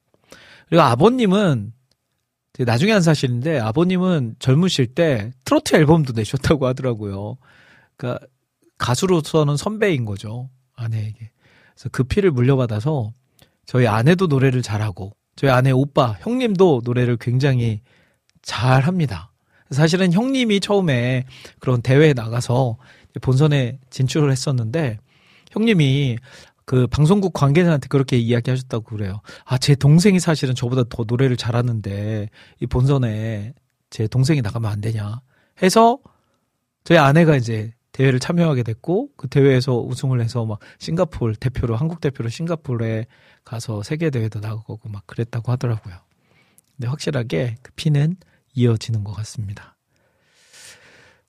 그리고 0.67 0.81
아버님은 0.83 1.73
나중에 2.59 2.91
한 2.91 3.01
사실인데 3.01 3.59
아버님은 3.59 4.35
젊으실 4.39 4.87
때 4.95 5.31
트로트 5.45 5.75
앨범도 5.75 6.13
내셨다고 6.13 6.65
하더라고요. 6.67 7.37
그러니까 7.95 8.25
가수로서는 8.77 9.57
선배인 9.57 10.05
거죠. 10.05 10.49
아내에게. 10.75 11.31
그래서 11.73 11.89
그 11.91 12.03
피를 12.03 12.31
물려받아서 12.31 13.13
저희 13.65 13.87
아내도 13.87 14.27
노래를 14.27 14.61
잘하고 14.61 15.13
저희 15.35 15.51
아내 15.51 15.71
오빠, 15.71 16.17
형님도 16.21 16.81
노래를 16.83 17.17
굉장히 17.17 17.81
잘 18.41 18.81
합니다. 18.81 19.31
사실은 19.71 20.13
형님이 20.13 20.59
처음에 20.59 21.25
그런 21.59 21.81
대회에 21.81 22.13
나가서 22.13 22.77
본선에 23.21 23.79
진출을 23.89 24.31
했었는데 24.31 24.99
형님이 25.51 26.17
그 26.65 26.87
방송국 26.87 27.33
관계자한테 27.33 27.87
그렇게 27.87 28.17
이야기하셨다고 28.17 28.83
그래요. 28.83 29.21
아, 29.45 29.57
제 29.57 29.75
동생이 29.75 30.19
사실은 30.19 30.55
저보다 30.55 30.83
더 30.89 31.05
노래를 31.07 31.37
잘하는데 31.37 32.29
이 32.59 32.65
본선에 32.67 33.53
제 33.89 34.07
동생이 34.07 34.41
나가면 34.41 34.69
안 34.69 34.81
되냐 34.81 35.21
해서 35.61 35.99
저희 36.83 36.97
아내가 36.97 37.35
이제 37.35 37.71
대회를 37.97 38.19
참여하게 38.19 38.61
됐고 38.61 39.09
그 39.17 39.27
대회에서 39.27 39.79
우승을 39.79 40.21
해서 40.21 40.45
막 40.45 40.59
싱가폴 40.77 41.35
대표로 41.35 41.75
한국 41.75 41.99
대표로 41.99 42.29
싱가폴에 42.29 43.07
가서 43.43 43.81
세계 43.81 44.11
대회도 44.11 44.39
나가고 44.39 44.79
막 44.83 45.07
그랬다고 45.07 45.51
하더라고요. 45.51 45.95
근데 46.75 46.87
확실하게 46.87 47.55
그 47.63 47.71
피는 47.75 48.17
이어지는 48.53 49.03
것 49.03 49.13
같습니다. 49.13 49.75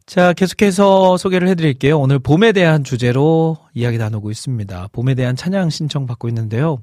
자, 0.05 0.35
계속해서 0.35 1.17
소개를 1.17 1.49
해드릴게요. 1.49 1.99
오늘 1.99 2.19
봄에 2.19 2.53
대한 2.53 2.85
주제로 2.85 3.57
이야기 3.73 3.97
나누고 3.97 4.31
있습니다. 4.31 4.89
봄에 4.93 5.15
대한 5.15 5.37
찬양 5.37 5.71
신청 5.71 6.07
받고 6.07 6.29
있는데요. 6.29 6.79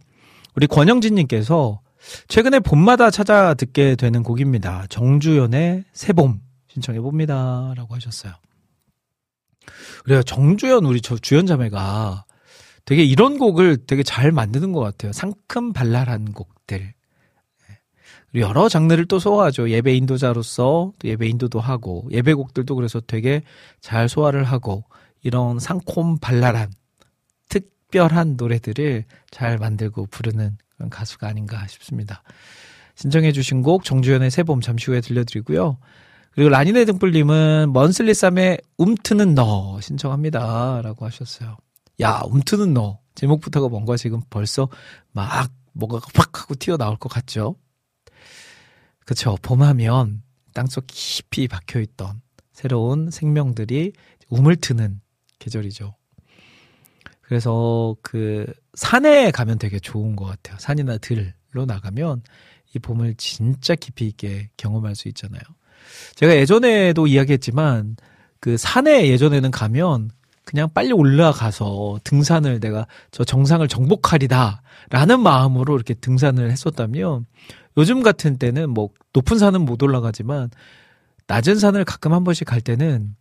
우리 0.55 0.65
권영진님께서 0.65 1.79
최근에 2.27 2.59
봄마다 2.59 3.11
찾아 3.11 3.53
듣게 3.53 3.95
되는 3.95 4.23
곡입니다. 4.23 4.87
정주연의 4.89 5.83
새봄 5.93 6.39
신청해 6.69 7.01
봅니다. 7.01 7.73
라고 7.75 7.93
하셨어요. 7.93 8.33
그래요. 10.03 10.23
정주연 10.23 10.85
우리 10.85 11.01
저 11.01 11.17
주연 11.17 11.45
자매가 11.45 12.25
되게 12.85 13.03
이런 13.03 13.37
곡을 13.37 13.85
되게 13.87 14.03
잘 14.03 14.31
만드는 14.31 14.71
것 14.71 14.79
같아요. 14.79 15.11
상큼 15.11 15.73
발랄한 15.73 16.33
곡들. 16.33 16.93
그리고 18.31 18.47
여러 18.49 18.67
장르를 18.67 19.05
또 19.05 19.17
소화하죠. 19.17 19.69
예배 19.69 19.95
인도자로서 19.95 20.91
또 20.99 21.07
예배 21.07 21.27
인도도 21.27 21.59
하고 21.59 22.07
예배곡들도 22.11 22.75
그래서 22.75 22.99
되게 22.99 23.41
잘 23.79 24.09
소화를 24.09 24.43
하고 24.43 24.83
이런 25.23 25.57
상콤 25.57 26.19
발랄한 26.19 26.71
특별한 27.49 28.35
노래들을 28.37 29.05
잘 29.31 29.57
만들고 29.57 30.07
부르는 30.07 30.57
그런 30.75 30.89
가수가 30.89 31.27
아닌가 31.27 31.65
싶습니다. 31.67 32.23
신청해 32.95 33.31
주신 33.31 33.61
곡 33.61 33.83
정주연의 33.83 34.29
새봄 34.29 34.61
잠시 34.61 34.91
후에 34.91 35.01
들려드리고요. 35.01 35.77
그리고 36.35 36.49
라니네 36.49 36.83
등불님은 36.83 37.71
먼슬리 37.71 38.13
쌈의 38.13 38.59
움트는 38.77 39.35
너 39.35 39.79
신청합니다. 39.81 40.81
라고 40.83 41.05
하셨어요. 41.05 41.55
야, 42.01 42.21
움트는 42.25 42.73
너. 42.73 42.99
제목부터가 43.15 43.69
뭔가 43.69 43.95
지금 43.95 44.19
벌써 44.29 44.67
막 45.13 45.49
뭐가 45.71 46.01
팍 46.13 46.41
하고 46.41 46.55
튀어나올 46.55 46.97
것 46.97 47.07
같죠? 47.07 47.55
그쵸. 49.05 49.37
봄하면 49.41 50.23
땅속 50.53 50.83
깊이 50.87 51.47
박혀있던 51.47 52.21
새로운 52.51 53.09
생명들이 53.11 53.93
우물 54.27 54.57
트는 54.57 54.99
계절이죠. 55.39 55.95
그래서 57.21 57.95
그 58.01 58.45
산에 58.73 59.31
가면 59.31 59.57
되게 59.57 59.79
좋은 59.79 60.17
것 60.17 60.25
같아요. 60.25 60.57
산이나 60.59 60.97
들로 60.97 61.65
나가면 61.65 62.23
이 62.75 62.79
봄을 62.79 63.15
진짜 63.15 63.73
깊이 63.75 64.05
있게 64.07 64.49
경험할 64.57 64.95
수 64.95 65.07
있잖아요. 65.07 65.41
제가 66.15 66.35
예전에도 66.35 67.07
이야기했지만 67.07 67.95
그 68.39 68.57
산에 68.57 69.07
예전에는 69.07 69.51
가면 69.51 70.11
그냥 70.43 70.69
빨리 70.73 70.91
올라가서 70.93 71.99
등산을 72.03 72.59
내가 72.59 72.85
저 73.11 73.23
정상을 73.23 73.67
정복하리다 73.67 74.61
라는 74.89 75.19
마음으로 75.19 75.75
이렇게 75.75 75.93
등산을 75.95 76.51
했었다면 76.51 77.25
요즘 77.77 78.03
같은 78.03 78.37
때는 78.37 78.69
뭐 78.69 78.89
높은 79.13 79.37
산은 79.37 79.61
못 79.61 79.81
올라가지만 79.81 80.51
낮은 81.27 81.57
산을 81.57 81.83
가끔 81.85 82.13
한 82.13 82.23
번씩 82.23 82.47
갈 82.47 82.61
때는 82.61 83.15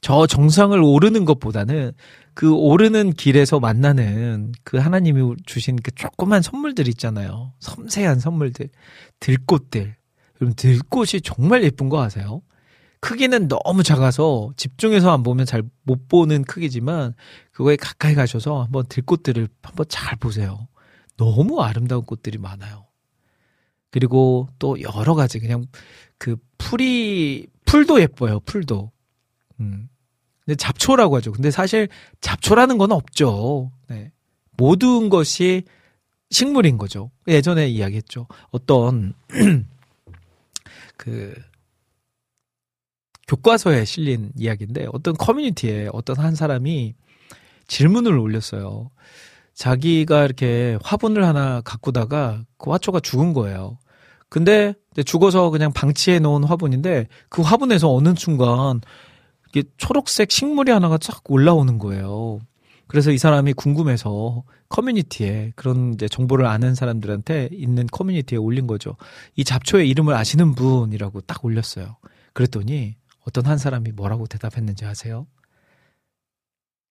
저 0.00 0.26
정상을 0.26 0.78
오르는 0.82 1.24
것보다는 1.24 1.92
그 2.34 2.52
오르는 2.52 3.12
길에서 3.12 3.60
만나는 3.60 4.52
그 4.62 4.76
하나님이 4.76 5.34
주신 5.46 5.76
그 5.76 5.92
조그만 5.92 6.42
선물들 6.42 6.88
있잖아요. 6.88 7.52
섬세한 7.60 8.20
선물들. 8.20 8.68
들꽃들. 9.20 9.96
여러분, 10.40 10.54
들꽃이 10.56 11.20
정말 11.22 11.62
예쁜 11.64 11.88
거 11.88 12.02
아세요? 12.02 12.42
크기는 13.00 13.48
너무 13.48 13.82
작아서 13.82 14.50
집중해서 14.56 15.12
안 15.12 15.22
보면 15.22 15.46
잘 15.46 15.62
못 15.84 16.08
보는 16.08 16.44
크기지만 16.44 17.14
그거에 17.52 17.76
가까이 17.76 18.14
가셔서 18.14 18.62
한번 18.62 18.84
들꽃들을 18.88 19.48
한번 19.62 19.86
잘 19.88 20.16
보세요. 20.16 20.66
너무 21.16 21.62
아름다운 21.62 22.04
꽃들이 22.04 22.38
많아요. 22.38 22.86
그리고 23.90 24.48
또 24.58 24.80
여러 24.80 25.14
가지 25.14 25.38
그냥 25.38 25.66
그 26.18 26.36
풀이 26.58 27.46
풀도 27.64 28.00
예뻐요. 28.00 28.40
풀도. 28.40 28.90
음. 29.60 29.88
근데 30.44 30.56
잡초라고 30.56 31.16
하죠. 31.16 31.32
근데 31.32 31.50
사실 31.50 31.88
잡초라는 32.20 32.76
건 32.78 32.92
없죠. 32.92 33.70
네. 33.88 34.10
모든 34.56 35.08
것이 35.10 35.62
식물인 36.30 36.76
거죠. 36.78 37.10
예전에 37.28 37.68
이야기했죠. 37.68 38.26
어떤 38.50 39.14
그 40.96 41.34
교과서에 43.26 43.84
실린 43.84 44.32
이야기인데 44.36 44.86
어떤 44.92 45.14
커뮤니티에 45.14 45.88
어떤 45.92 46.18
한 46.18 46.34
사람이 46.34 46.94
질문을 47.66 48.18
올렸어요. 48.18 48.90
자기가 49.54 50.24
이렇게 50.24 50.78
화분을 50.82 51.24
하나 51.24 51.60
가꾸다가 51.62 52.44
그 52.58 52.70
화초가 52.70 53.00
죽은 53.00 53.32
거예요. 53.32 53.78
근데 54.28 54.74
죽어서 55.06 55.50
그냥 55.50 55.72
방치해 55.72 56.18
놓은 56.18 56.44
화분인데 56.44 57.06
그 57.28 57.40
화분에서 57.40 57.94
어느 57.94 58.14
순간 58.16 58.80
이게 59.48 59.62
초록색 59.76 60.30
식물이 60.32 60.72
하나가 60.72 60.98
쫙 60.98 61.22
올라오는 61.28 61.78
거예요. 61.78 62.40
그래서 62.86 63.10
이 63.10 63.18
사람이 63.18 63.54
궁금해서 63.54 64.44
커뮤니티에 64.68 65.52
그런 65.56 65.94
이제 65.94 66.08
정보를 66.08 66.46
아는 66.46 66.74
사람들한테 66.74 67.48
있는 67.52 67.86
커뮤니티에 67.86 68.38
올린 68.38 68.66
거죠. 68.66 68.96
이 69.36 69.44
잡초의 69.44 69.88
이름을 69.88 70.14
아시는 70.14 70.54
분이라고 70.54 71.22
딱 71.22 71.44
올렸어요. 71.44 71.96
그랬더니 72.32 72.96
어떤 73.26 73.46
한 73.46 73.58
사람이 73.58 73.92
뭐라고 73.92 74.26
대답했는지 74.26 74.84
아세요? 74.84 75.26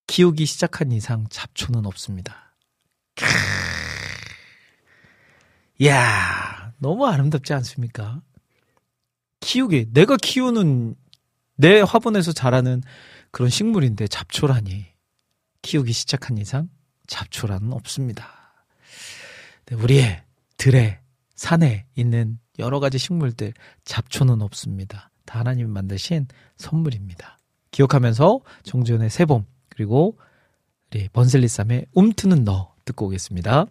키우기 0.08 0.46
시작한 0.46 0.92
이상 0.92 1.28
잡초는 1.30 1.86
없습니다. 1.86 2.56
캬. 3.16 3.26
이야, 5.80 6.74
너무 6.78 7.08
아름답지 7.08 7.54
않습니까? 7.54 8.22
키우기, 9.42 9.88
내가 9.92 10.18
키우는 10.18 10.96
내 11.56 11.82
화분에서 11.82 12.32
자라는 12.32 12.82
그런 13.32 13.50
식물인데 13.50 14.08
잡초라니. 14.08 14.93
키우기 15.64 15.92
시작한 15.92 16.38
이상 16.38 16.70
잡초라는 17.08 17.74
없습니다. 17.74 18.30
네, 19.66 19.76
우리의 19.76 20.24
들에, 20.58 21.00
산에 21.36 21.88
있는 21.96 22.38
여러 22.60 22.80
가지 22.80 23.00
식물들, 23.00 23.54
잡초는 23.86 24.44
없습니다. 24.44 25.10
다 25.26 25.40
하나님이 25.40 25.70
만드신 25.70 26.28
선물입니다. 26.58 27.40
기억하면서 27.72 28.42
정지현의 28.64 29.10
새봄, 29.10 29.46
그리고 29.70 30.20
우리 30.92 31.10
번슬리쌈의 31.10 31.88
움트는 31.94 32.44
너 32.44 32.76
듣고 32.86 33.08
오겠습니다. 33.08 33.66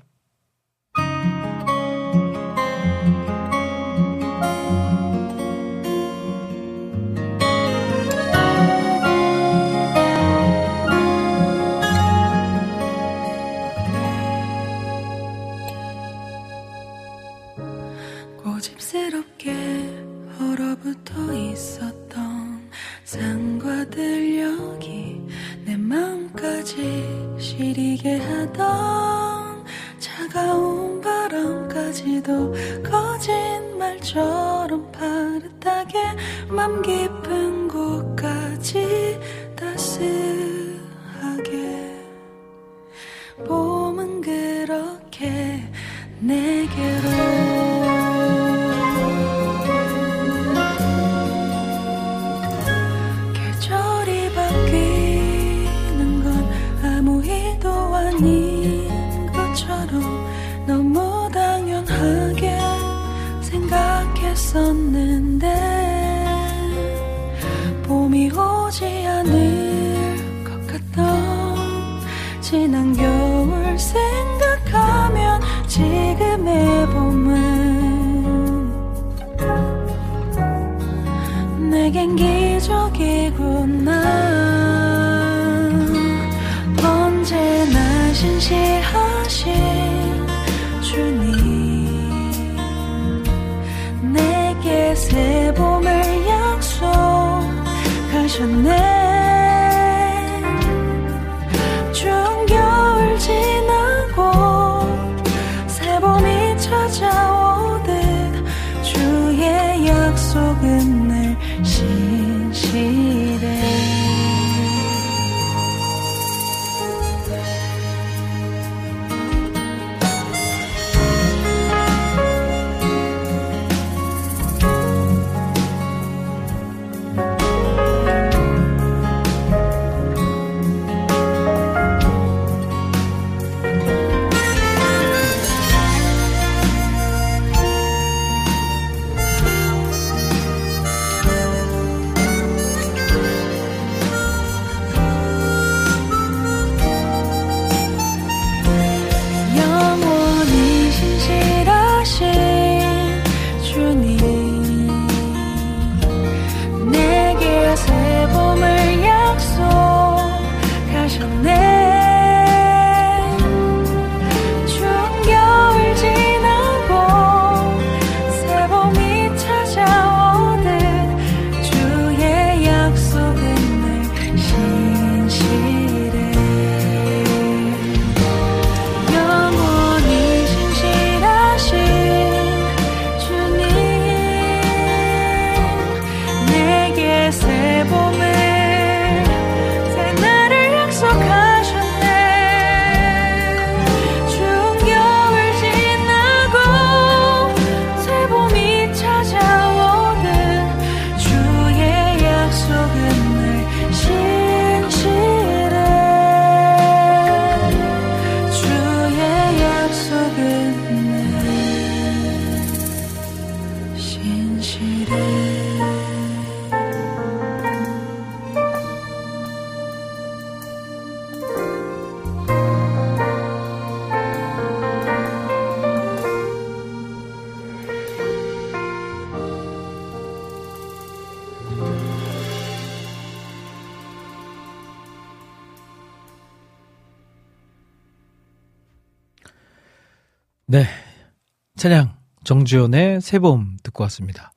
찬양, 241.83 242.17
정주현의 242.45 243.21
새봄 243.21 243.79
듣고 243.83 244.05
왔습니다. 244.05 244.53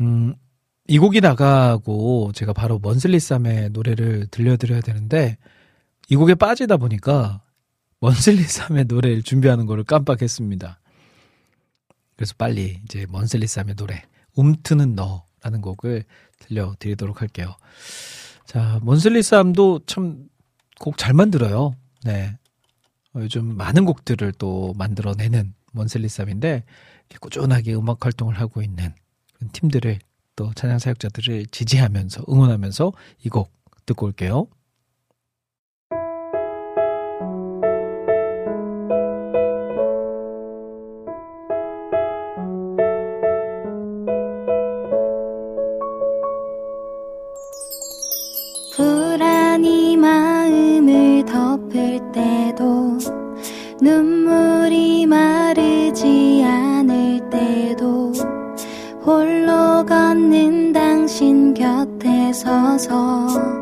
음, 0.00 0.34
이 0.88 0.98
곡이 0.98 1.20
나가고 1.20 2.32
제가 2.34 2.52
바로 2.52 2.80
먼슬리쌈의 2.80 3.70
노래를 3.70 4.26
들려드려야 4.32 4.80
되는데, 4.80 5.38
이 6.08 6.16
곡에 6.16 6.34
빠지다 6.34 6.76
보니까 6.78 7.40
먼슬리쌈의 8.00 8.86
노래를 8.86 9.22
준비하는 9.22 9.66
거를 9.66 9.84
깜빡했습니다. 9.84 10.80
그래서 12.16 12.34
빨리 12.36 12.80
이제 12.82 13.06
먼슬리쌈의 13.10 13.76
노래, 13.76 14.02
움트는 14.34 14.96
너라는 14.96 15.60
곡을 15.62 16.02
들려드리도록 16.40 17.20
할게요. 17.20 17.54
자, 18.44 18.80
먼슬리쌈도 18.82 19.82
참 19.86 20.26
곡 20.80 20.96
잘 20.96 21.14
만들어요. 21.14 21.76
네. 22.02 22.36
어, 23.14 23.20
요즘 23.20 23.56
많은 23.56 23.84
곡들을 23.84 24.32
또 24.32 24.74
만들어내는 24.76 25.54
먼슬리쌈인데 25.74 26.64
이렇게 27.10 27.18
꾸준하게 27.20 27.74
음악 27.74 28.04
활동을 28.04 28.38
하고 28.38 28.62
있는 28.62 28.92
팀들을 29.52 29.98
또 30.36 30.52
찬양 30.54 30.78
사역자들을 30.78 31.46
지지하면서 31.46 32.24
응원하면서 32.28 32.92
이 33.24 33.28
곡 33.28 33.52
듣고 33.86 34.06
올게요. 34.06 34.46
곁에 62.74 62.78
서 62.78 63.53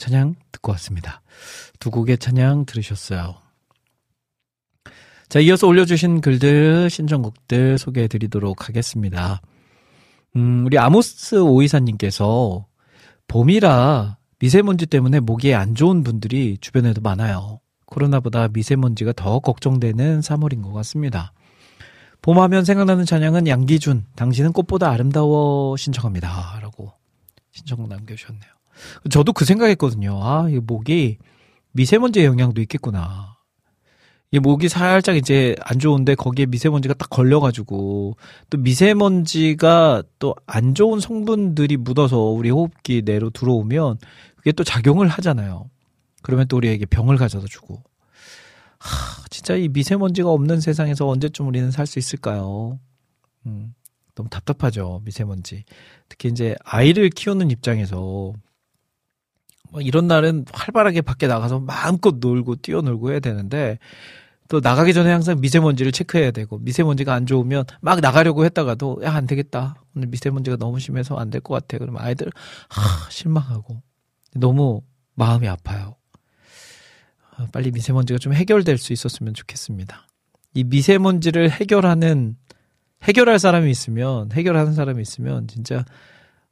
찬양 0.00 0.34
듣고 0.50 0.72
왔습니다. 0.72 1.22
두 1.78 1.90
곡의 1.90 2.18
찬양 2.18 2.64
들으셨어요. 2.64 3.36
자, 5.28 5.38
이어서 5.38 5.68
올려주신 5.68 6.22
글들, 6.22 6.90
신청곡들 6.90 7.78
소개해 7.78 8.08
드리도록 8.08 8.68
하겠습니다. 8.68 9.40
음, 10.34 10.64
우리 10.66 10.78
아모스 10.78 11.36
오이사님께서 11.36 12.66
봄이라 13.28 14.16
미세먼지 14.40 14.86
때문에 14.86 15.20
모기에 15.20 15.54
안 15.54 15.74
좋은 15.74 16.02
분들이 16.02 16.56
주변에도 16.60 17.00
많아요. 17.00 17.60
코로나보다 17.86 18.48
미세먼지가 18.48 19.12
더 19.12 19.38
걱정되는 19.38 20.20
3월인 20.20 20.62
것 20.62 20.72
같습니다. 20.72 21.32
봄하면 22.22 22.64
생각나는 22.64 23.04
찬양은 23.04 23.46
양기준, 23.46 24.06
당신은 24.16 24.52
꽃보다 24.52 24.90
아름다워 24.90 25.76
신청합니다. 25.76 26.58
라고 26.60 26.92
신청 27.50 27.88
남겨주셨네요. 27.88 28.59
저도 29.10 29.32
그 29.32 29.44
생각했거든요. 29.44 30.20
아, 30.22 30.48
이 30.50 30.58
목이 30.58 31.18
미세먼지의 31.72 32.26
영향도 32.26 32.60
있겠구나. 32.62 33.36
이 34.32 34.38
목이 34.38 34.68
살짝 34.68 35.16
이제 35.16 35.56
안 35.60 35.78
좋은데 35.80 36.14
거기에 36.14 36.46
미세먼지가 36.46 36.94
딱 36.94 37.10
걸려가지고 37.10 38.16
또 38.48 38.58
미세먼지가 38.58 40.02
또 40.20 40.34
안 40.46 40.74
좋은 40.74 41.00
성분들이 41.00 41.76
묻어서 41.76 42.18
우리 42.18 42.50
호흡기 42.50 43.02
내로 43.04 43.30
들어오면 43.30 43.98
그게 44.36 44.52
또 44.52 44.62
작용을 44.64 45.08
하잖아요. 45.08 45.68
그러면 46.22 46.46
또 46.48 46.56
우리에게 46.58 46.86
병을 46.86 47.16
가져다 47.16 47.46
주고. 47.48 47.82
하, 48.78 49.24
진짜 49.30 49.56
이 49.56 49.68
미세먼지가 49.68 50.30
없는 50.30 50.60
세상에서 50.60 51.08
언제쯤 51.08 51.46
우리는 51.48 51.70
살 51.70 51.86
수 51.86 51.98
있을까요? 51.98 52.78
음, 53.46 53.74
너무 54.14 54.28
답답하죠, 54.30 55.02
미세먼지. 55.04 55.64
특히 56.08 56.28
이제 56.28 56.54
아이를 56.64 57.10
키우는 57.10 57.50
입장에서 57.50 58.32
뭐 59.70 59.80
이런 59.80 60.06
날은 60.06 60.46
활발하게 60.52 61.02
밖에 61.02 61.26
나가서 61.26 61.60
마음껏 61.60 62.16
놀고 62.20 62.56
뛰어놀고 62.56 63.12
해야 63.12 63.20
되는데 63.20 63.78
또 64.48 64.60
나가기 64.60 64.92
전에 64.92 65.10
항상 65.12 65.40
미세먼지를 65.40 65.92
체크해야 65.92 66.32
되고 66.32 66.58
미세먼지가 66.58 67.14
안 67.14 67.24
좋으면 67.26 67.64
막 67.80 68.00
나가려고 68.00 68.44
했다가도 68.44 69.00
야 69.04 69.14
안 69.14 69.26
되겠다. 69.26 69.76
오늘 69.94 70.08
미세먼지가 70.08 70.56
너무 70.56 70.80
심해서 70.80 71.16
안 71.16 71.30
될 71.30 71.40
것 71.40 71.54
같아. 71.54 71.78
그러면 71.78 72.02
아이들 72.02 72.30
하 72.68 73.10
실망하고 73.10 73.80
너무 74.34 74.82
마음이 75.14 75.46
아파요. 75.48 75.96
아, 77.36 77.46
빨리 77.52 77.70
미세먼지가 77.70 78.18
좀 78.18 78.32
해결될 78.34 78.78
수 78.78 78.92
있었으면 78.92 79.34
좋겠습니다. 79.34 80.06
이 80.54 80.64
미세먼지를 80.64 81.50
해결하는 81.50 82.36
해결할 83.04 83.38
사람이 83.38 83.70
있으면 83.70 84.30
해결하는 84.32 84.74
사람이 84.74 85.00
있으면 85.00 85.46
진짜 85.48 85.84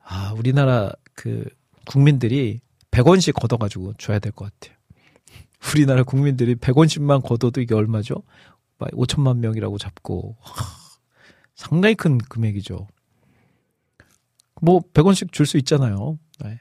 아, 0.05 0.33
우리나라 0.37 0.93
그 1.15 1.45
국민들이 1.85 2.61
100원씩 2.91 3.35
걷어가지고 3.35 3.95
줘야 3.95 4.19
될 4.19 4.33
것 4.33 4.51
같아요. 4.53 4.77
우리나라 5.75 6.03
국민들이 6.05 6.55
100원씩만 6.55 7.23
걷어도 7.23 7.61
이게 7.61 7.75
얼마죠? 7.75 8.23
5천만 8.79 9.39
명이라고 9.39 9.77
잡고 9.79 10.37
하, 10.41 10.65
상당히 11.55 11.95
큰 11.97 12.19
금액이죠. 12.19 12.87
뭐 14.63 14.81
100원씩 14.95 15.33
줄 15.33 15.47
수 15.47 15.57
있잖아요. 15.59 16.19
네. 16.45 16.61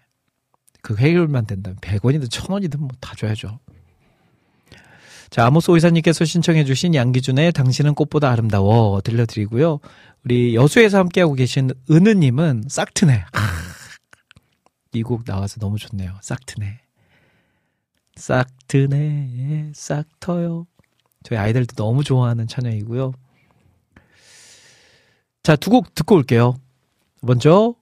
그 0.82 0.96
해결만 0.96 1.46
된다면 1.46 1.78
100원이든 1.82 2.30
1000원이든 2.30 2.78
뭐 2.80 2.90
다 3.00 3.14
줘야죠. 3.16 3.60
자, 5.30 5.46
아모스 5.46 5.70
오이사님께서 5.72 6.24
신청해주신 6.24 6.96
양기준의 6.96 7.52
당신은 7.52 7.96
꽃보다 7.96 8.32
아름다워 8.32 9.02
들려드리고요. 9.02 9.80
우리 10.24 10.56
여수에서 10.56 11.00
함께하고 11.00 11.34
계신 11.34 11.70
은우님은 11.92 12.64
싹트네. 12.70 13.26
이곡 14.98 15.26
나와서 15.26 15.60
너무 15.60 15.78
좋네요. 15.78 16.18
싹트네. 16.22 16.80
싹트네, 18.16 19.72
싹터요. 19.76 20.66
저희 21.24 21.38
아이들도 21.40 21.76
너무 21.76 22.04
좋아하는 22.04 22.48
찬양이고요. 22.48 23.14
자, 25.44 25.56
두 25.56 25.70
곡 25.70 25.96
듣고 25.96 26.16
올게요. 26.16 26.60
먼저 27.22 27.76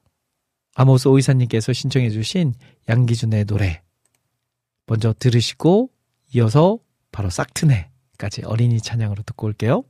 아모스 0.75 1.07
오이사님께서 1.07 1.73
신청해 1.73 2.09
주신 2.09 2.53
양기준의 2.89 3.45
노래 3.45 3.81
먼저 4.87 5.13
들으시고 5.17 5.89
이어서 6.35 6.79
바로 7.11 7.29
싹트네까지 7.29 8.43
어린이 8.45 8.79
찬양으로 8.81 9.23
듣고 9.23 9.47
올게요. 9.47 9.83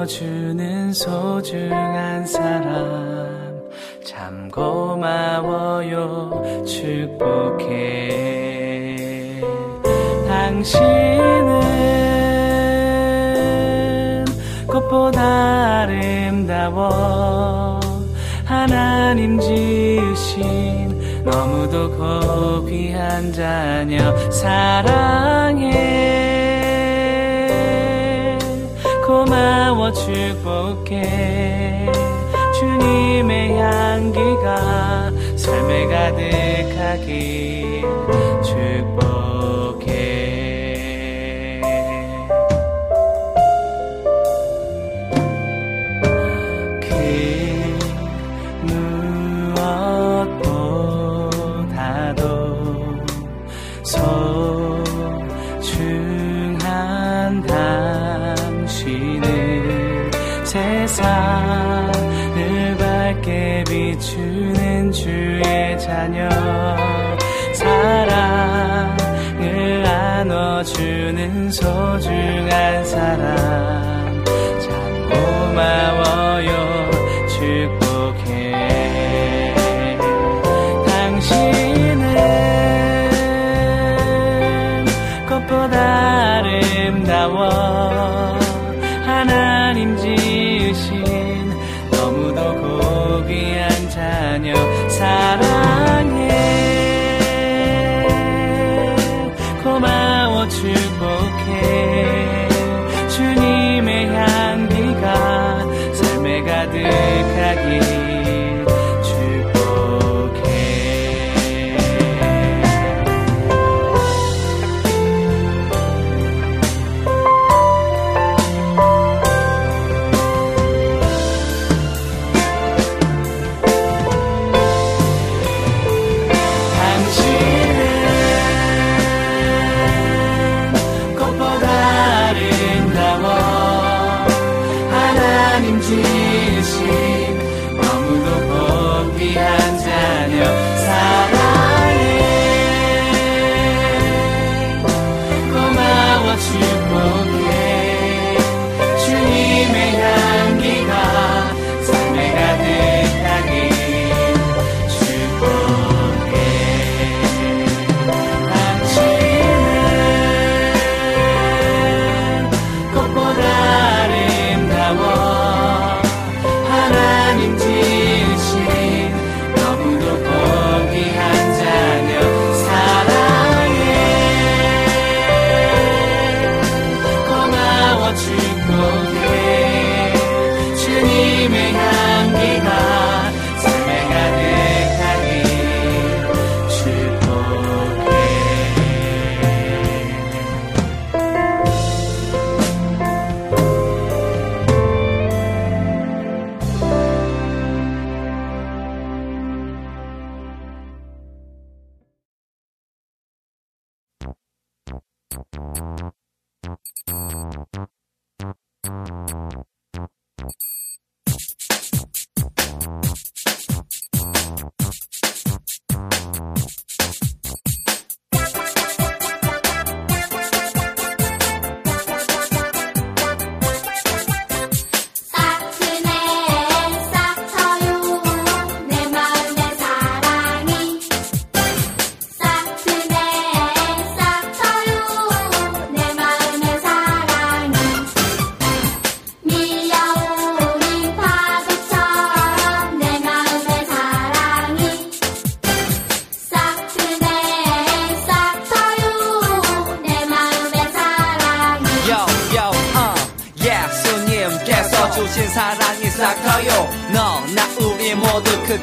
나눠주는 0.00 0.92
소중한 0.94 2.26
사람. 2.26 3.60
참 4.04 4.48
고마워요 4.50 6.42
축복해. 6.64 8.08
당신은 10.26 11.60
꽃보다 14.66 15.80
아름다워. 15.82 17.80
하나님 18.44 19.38
지으신 19.38 21.24
너무도 21.24 21.90
고귀한 21.96 23.32
자녀. 23.32 24.16
사랑해 24.30 25.89
축복해. 30.12 31.86
주님의 32.58 33.56
향기가 33.56 35.10
삶에 35.36 35.86
가득하길 35.86 37.59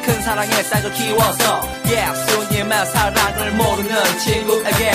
그 0.02 0.08
큰 0.12 0.22
사랑의 0.22 0.64
싹을 0.64 0.92
키워서 0.92 1.60
예수님의 1.86 2.86
사랑을 2.86 3.52
모르는 3.52 4.18
친구에게 4.18 4.92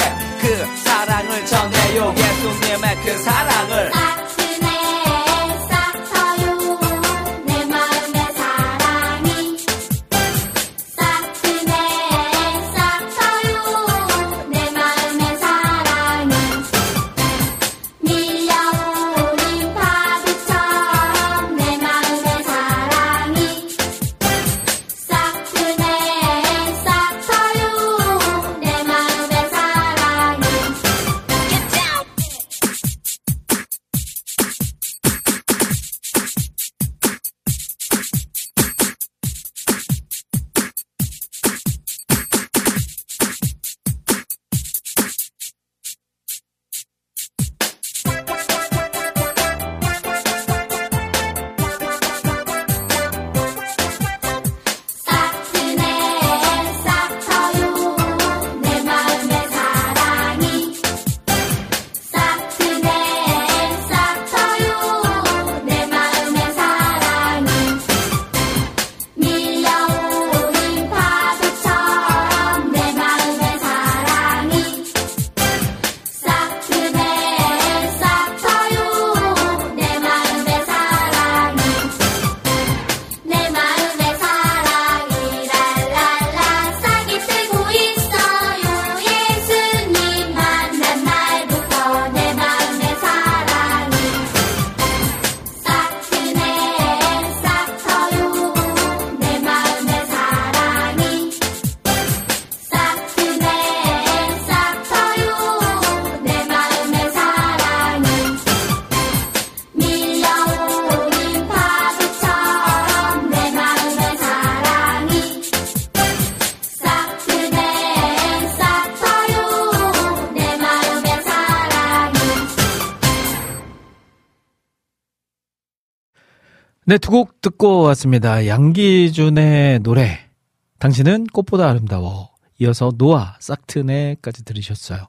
네, 126.94 126.99
두 126.99 127.10
곡 127.10 127.41
듣고 127.41 127.82
왔습니다. 127.82 128.45
양기준의 128.45 129.80
노래. 129.80 130.30
당신은 130.78 131.26
꽃보다 131.34 131.68
아름다워. 131.68 132.30
이어서 132.60 132.91
노아, 132.95 133.36
싹트네까지 133.40 134.45
들으셨어요. 134.45 135.07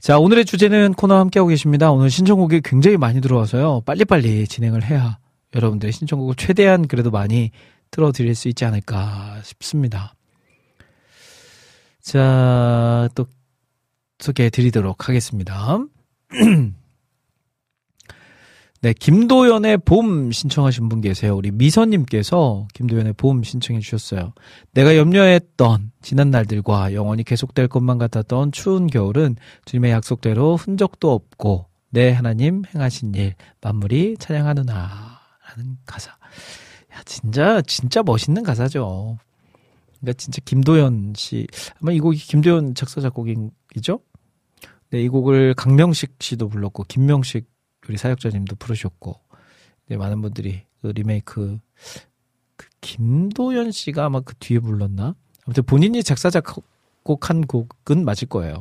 자, 0.00 0.18
오늘의 0.18 0.44
주제는 0.44 0.94
코너 0.94 1.18
함께하고 1.18 1.50
계십니다. 1.50 1.92
오늘 1.92 2.10
신청곡이 2.10 2.62
굉장히 2.64 2.96
많이 2.96 3.20
들어와서요. 3.20 3.82
빨리빨리 3.86 4.48
진행을 4.48 4.82
해야 4.82 5.18
여러분들의 5.54 5.92
신청곡을 5.92 6.34
최대한 6.34 6.88
그래도 6.88 7.12
많이 7.12 7.52
틀어드릴 7.92 8.34
수 8.34 8.48
있지 8.48 8.64
않을까 8.64 9.40
싶습니다. 9.44 10.16
자, 12.02 13.08
또 13.14 13.26
소개해 14.18 14.50
드리도록 14.50 15.08
하겠습니다. 15.08 15.78
네, 18.86 18.92
김도연의 18.92 19.78
봄 19.78 20.30
신청하신 20.30 20.88
분 20.88 21.00
계세요. 21.00 21.36
우리 21.36 21.50
미선님께서 21.50 22.68
김도연의 22.72 23.14
봄 23.14 23.42
신청해 23.42 23.80
주셨어요. 23.80 24.32
내가 24.74 24.96
염려했던 24.96 25.90
지난 26.02 26.30
날들과 26.30 26.94
영원히 26.94 27.24
계속될 27.24 27.66
것만 27.66 27.98
같았던 27.98 28.52
추운 28.52 28.86
겨울은 28.86 29.34
주님의 29.64 29.90
약속대로 29.90 30.54
흔적도 30.54 31.10
없고 31.12 31.66
내 31.90 32.12
하나님 32.12 32.62
행하신 32.72 33.12
일 33.16 33.34
만물이 33.60 34.18
찬양하느나 34.20 35.18
라는 35.48 35.78
가사. 35.84 36.12
야, 36.12 37.02
진짜 37.04 37.60
진짜 37.62 38.04
멋있는 38.04 38.44
가사죠. 38.44 39.18
그러니까 39.98 40.16
진짜 40.16 40.40
김도연 40.44 41.14
씨 41.16 41.48
아마 41.82 41.90
이 41.90 41.98
곡이 41.98 42.18
김도연 42.18 42.76
작사 42.76 43.00
작곡이죠? 43.00 43.98
네, 44.90 45.02
이 45.02 45.08
곡을 45.08 45.54
강명식 45.54 46.18
씨도 46.20 46.48
불렀고 46.48 46.84
김명식 46.84 47.55
우리 47.88 47.96
사역자님도 47.96 48.56
부르셨고 48.56 49.20
네, 49.88 49.96
많은 49.96 50.20
분들이 50.20 50.62
그 50.80 50.88
리메이크 50.88 51.58
그 52.56 52.66
김도연 52.80 53.70
씨가 53.70 54.04
아마 54.04 54.20
그 54.20 54.34
뒤에 54.36 54.58
불렀나? 54.58 55.14
아무튼 55.44 55.62
본인이 55.64 56.02
작사 56.02 56.30
작곡한 56.30 57.46
곡은 57.46 58.04
맞을 58.04 58.28
거예요. 58.28 58.60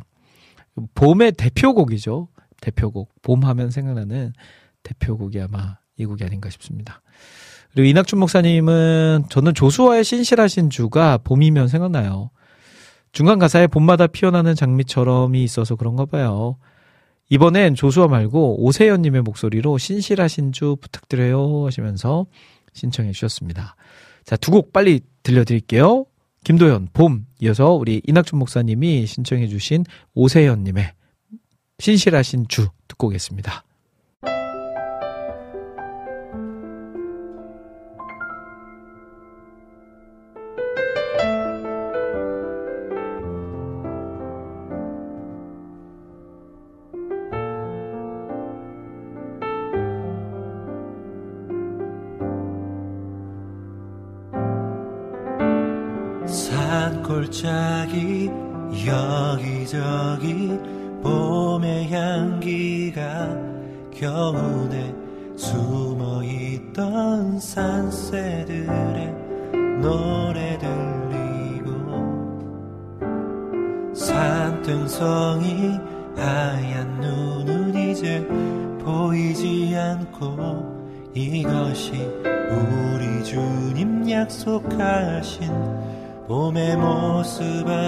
봄의 0.93 1.33
대표곡이죠. 1.33 2.27
대표곡. 2.61 3.21
봄 3.21 3.43
하면 3.43 3.71
생각나는 3.71 4.33
대표곡이 4.83 5.39
아마 5.41 5.77
이 5.97 6.05
곡이 6.05 6.23
아닌가 6.23 6.49
싶습니다. 6.49 7.01
그리고 7.73 7.87
이낙준 7.87 8.19
목사님은 8.19 9.25
저는 9.29 9.53
조수와의 9.53 10.03
신실하신 10.03 10.69
주가 10.69 11.17
봄이면 11.17 11.67
생각나요. 11.67 12.31
중간 13.11 13.39
가사에 13.39 13.67
봄마다 13.67 14.07
피어나는 14.07 14.55
장미처럼이 14.55 15.43
있어서 15.43 15.75
그런가 15.75 16.05
봐요. 16.05 16.57
이번엔 17.29 17.75
조수아 17.75 18.07
말고 18.07 18.63
오세연님의 18.63 19.21
목소리로 19.23 19.77
신실하신 19.77 20.51
주 20.51 20.77
부탁드려요 20.79 21.65
하시면서 21.65 22.27
신청해 22.73 23.11
주셨습니다. 23.11 23.75
자, 24.25 24.35
두 24.37 24.51
곡 24.51 24.71
빨리 24.73 25.01
들려드릴게요. 25.23 26.05
김도현, 26.43 26.89
봄. 26.93 27.25
이어서 27.41 27.71
우리 27.73 28.01
이낙준 28.05 28.37
목사님이 28.39 29.05
신청해 29.07 29.47
주신 29.47 29.83
오세연님의 30.13 30.91
신실하신 31.79 32.47
주 32.47 32.69
듣고 32.87 33.07
오겠습니다. 33.07 33.64
모습에 87.25 87.84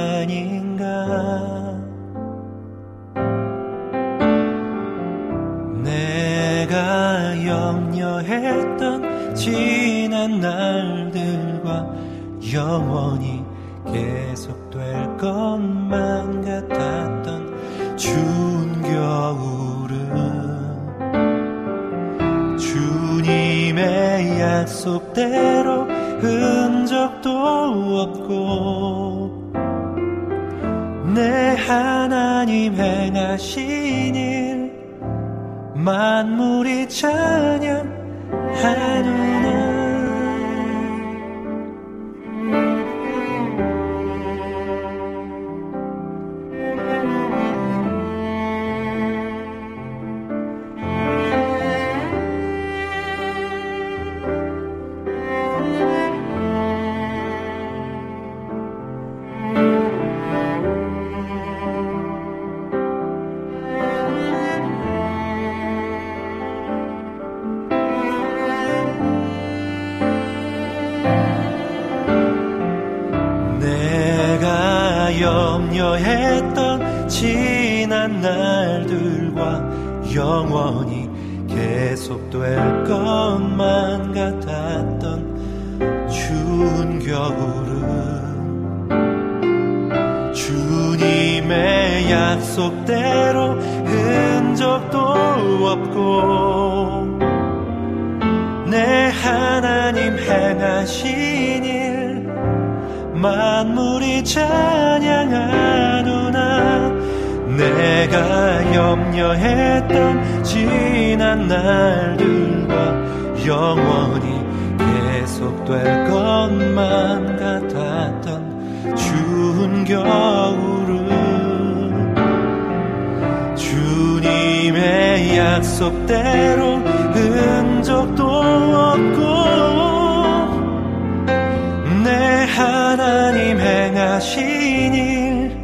신 134.28 134.94
일 134.94 135.56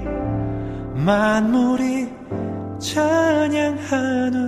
만물이 0.95 2.07
찬양하는 2.79 4.42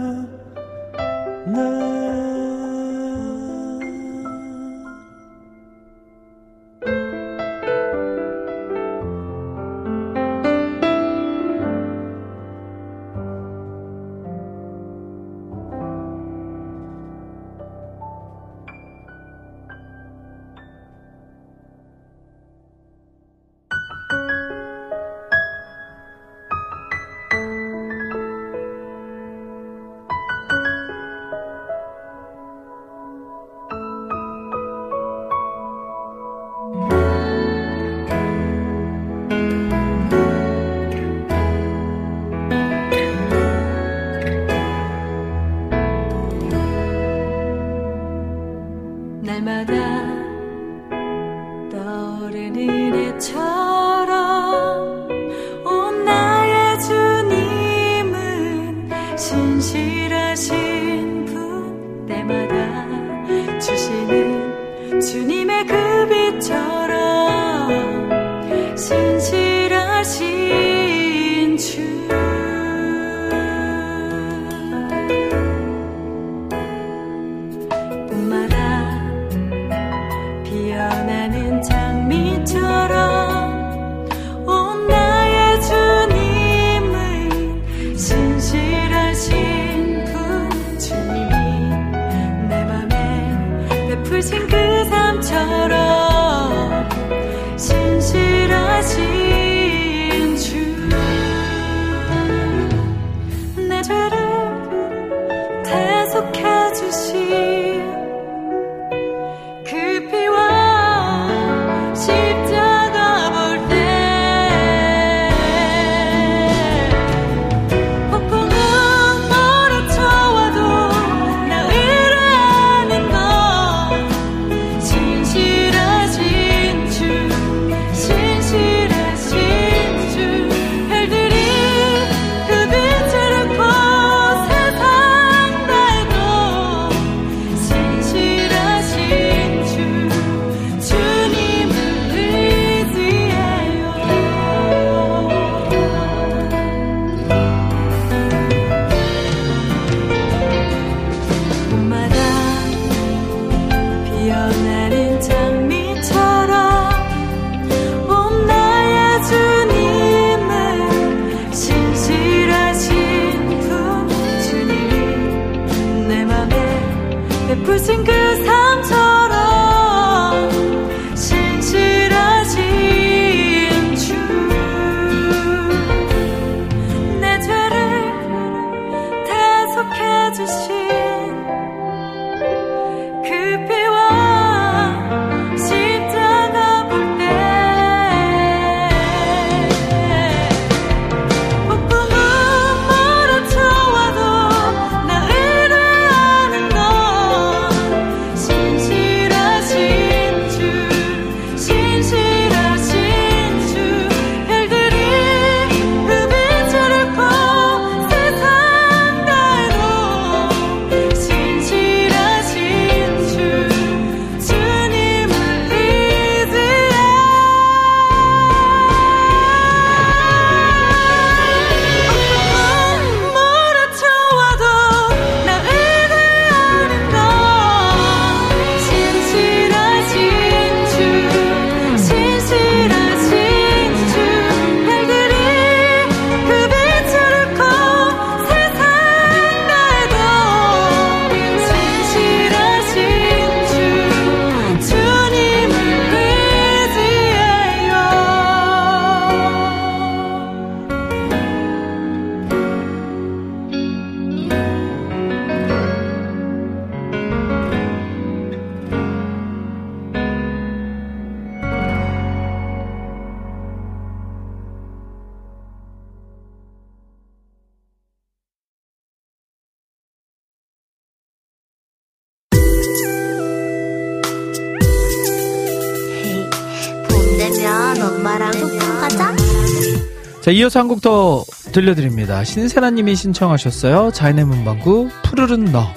자, 280.45 280.51
이어서 280.51 280.79
한 280.79 280.87
곡 280.87 281.01
더 281.01 281.43
들려드립니다. 281.71 282.43
신세라님이 282.43 283.15
신청하셨어요. 283.15 284.11
자연의 284.11 284.45
문방구, 284.45 285.09
푸르른 285.23 285.65
너. 285.65 285.87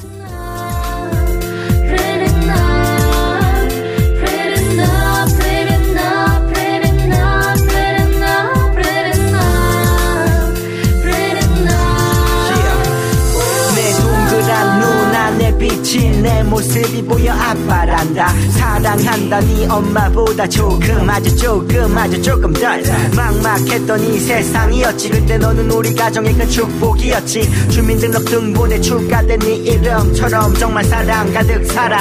아빠란다 18.19 18.29
사랑한다 18.51 19.41
네 19.41 19.67
엄마보다 19.69 20.47
조금 20.49 21.09
아주 21.09 21.37
조금 21.37 21.97
아주 21.97 22.21
조금 22.21 22.53
덜. 22.53 22.83
막막했던 23.15 24.01
이 24.05 24.19
세상이었지. 24.19 25.11
그때 25.11 25.39
너는 25.39 25.71
우리 25.71 25.95
가정의 25.95 26.35
큰 26.35 26.49
축복이었지. 26.49 27.69
주민등록등본에 27.71 28.81
출가된 28.81 29.39
네 29.39 29.55
이름처럼 29.55 30.55
정말 30.55 30.85
사랑 30.85 31.33
가득 31.33 31.65
살아 31.67 31.99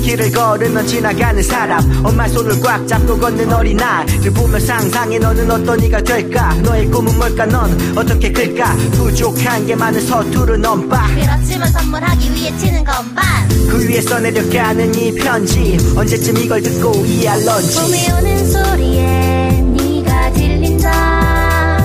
길을 0.00 0.32
걸으면 0.32 0.86
지나가는 0.86 1.42
사람. 1.42 1.80
엄마 2.04 2.26
손을 2.28 2.58
꽉 2.60 2.86
잡고 2.86 3.18
걷는 3.18 3.52
어린아이를 3.52 4.32
보며 4.32 4.58
상상해 4.58 5.18
너는 5.18 5.50
어떤 5.50 5.82
이가 5.82 6.00
될까? 6.02 6.54
너의 6.62 6.86
꿈은 6.86 7.16
뭘까? 7.16 7.46
넌 7.46 7.70
어떻게 7.96 8.30
클까? 8.32 8.74
부족한 8.92 9.66
게 9.66 9.74
많은 9.74 10.00
서투른 10.06 10.64
엄빠 10.64 11.06
그렇지만 11.14 11.70
선물하기 11.70 12.34
위해 12.34 12.56
치는 12.58 12.84
건반. 12.84 13.48
그 13.68 13.88
위에 13.88 14.00
써내려가는 14.00 14.94
이 14.94 15.14
편지. 15.14 15.76
언제쯤 15.96 16.36
이걸 16.38 16.62
듣고 16.62 16.92
이해할런지. 17.06 17.80
봄이 17.80 18.10
오는 18.18 18.50
소리에 18.50 19.62
네가 19.62 20.32
들린다. 20.32 21.78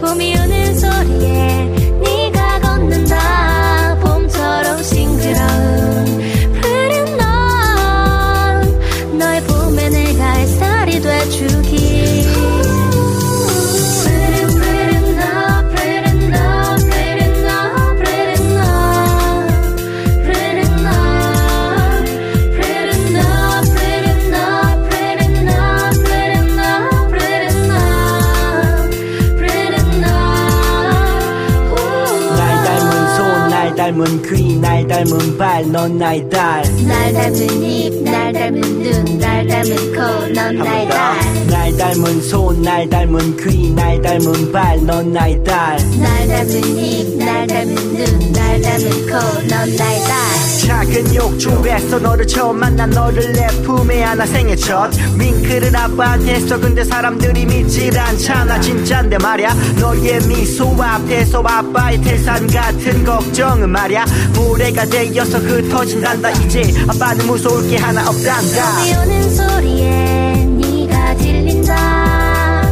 봄이 0.00 0.34
오는 0.36 0.49
woman 34.00 34.22
creep. 34.24 34.49
날 34.60 34.86
닮은 34.86 35.38
발, 35.38 35.72
넌 35.72 35.98
나의 35.98 36.28
딸. 36.28 36.62
날 36.86 37.12
닮은 37.12 37.62
입, 37.62 38.02
날 38.02 38.32
닮은 38.32 38.60
눈, 38.60 39.18
날 39.18 39.46
닮은 39.46 39.92
코, 39.94 40.32
넌 40.34 40.56
나의 40.56 40.88
딸. 40.88 41.46
날 41.48 41.76
닮은 41.76 42.20
손, 42.22 42.62
날 42.62 42.88
닮은 42.88 43.36
귀, 43.38 43.70
날 43.70 44.00
닮은 44.02 44.52
발, 44.52 44.84
넌 44.84 45.12
나의 45.12 45.42
딸. 45.44 45.78
날 45.98 46.28
닮은 46.28 46.78
입, 46.78 47.16
날 47.16 47.46
닮은 47.46 47.74
눈, 47.74 48.32
날 48.32 48.60
닮은 48.60 48.90
코, 49.06 49.48
넌 49.48 49.76
나의 49.76 50.00
딸. 50.04 50.50
작은 50.70 51.14
욕조에서 51.14 51.98
너를 51.98 52.26
처음 52.26 52.60
만난 52.60 52.90
너를 52.90 53.32
내 53.32 53.46
품에 53.62 54.04
안아 54.04 54.24
생애 54.26 54.54
첫 54.54 54.90
윙크를 55.18 55.74
아빠한테 55.76 56.34
했어 56.34 56.60
근데 56.60 56.84
사람들이 56.84 57.44
믿질 57.44 57.98
않잖아 57.98 58.60
진짠데 58.60 59.18
말야 59.18 59.52
너의 59.80 60.20
미소 60.28 60.70
앞에서 60.80 61.42
아빠의 61.42 62.00
태산 62.02 62.46
같은 62.46 63.04
걱정은 63.04 63.68
말야 63.68 64.04
모래가 64.50 64.84
되어서 64.84 65.38
흩어진단다. 65.38 66.30
이제 66.30 66.62
아빠는 66.88 67.24
무서울 67.26 67.68
게 67.70 67.76
하나 67.76 68.08
없단다. 68.08 68.78
봄이 68.78 68.94
오는 68.96 69.36
소리에 69.36 70.44
네가 70.44 71.16
들린다. 71.16 72.62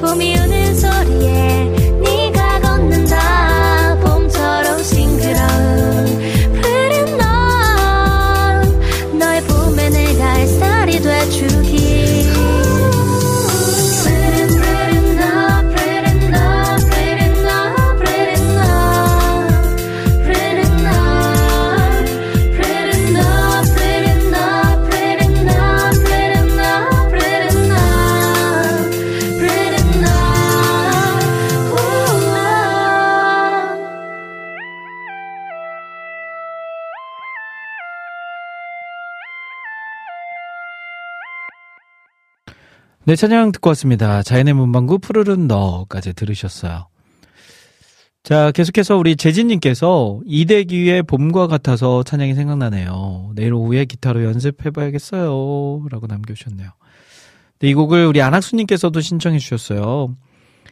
봄이 0.00 0.38
오는 0.38 0.74
소리에 0.74 1.64
네가 2.02 2.60
걷는다. 2.60 3.98
봄처럼 4.00 4.82
싱그러운 4.82 6.06
푸른 6.62 7.18
넌 7.18 9.18
너의 9.18 9.42
봄에 9.42 9.90
내가 9.90 10.30
햇살이 10.32 11.02
돼주기 11.02 11.75
네, 43.06 43.14
찬양 43.14 43.52
듣고 43.52 43.70
왔습니다. 43.70 44.22
자연의 44.24 44.54
문방구 44.54 44.98
푸르른 44.98 45.46
너까지 45.46 46.12
들으셨어요. 46.12 46.88
자, 48.24 48.50
계속해서 48.50 48.96
우리 48.96 49.14
재진님께서 49.14 50.20
이대기의 50.26 51.04
봄과 51.04 51.46
같아서 51.46 52.02
찬양이 52.02 52.34
생각나네요. 52.34 53.30
내일 53.36 53.54
오후에 53.54 53.84
기타로 53.84 54.24
연습해봐야겠어요. 54.24 55.86
라고 55.88 56.06
남겨주셨네요. 56.08 56.68
네, 57.60 57.68
이 57.68 57.74
곡을 57.74 58.06
우리 58.06 58.20
안학수님께서도 58.22 59.00
신청해 59.00 59.38
주셨어요. 59.38 60.16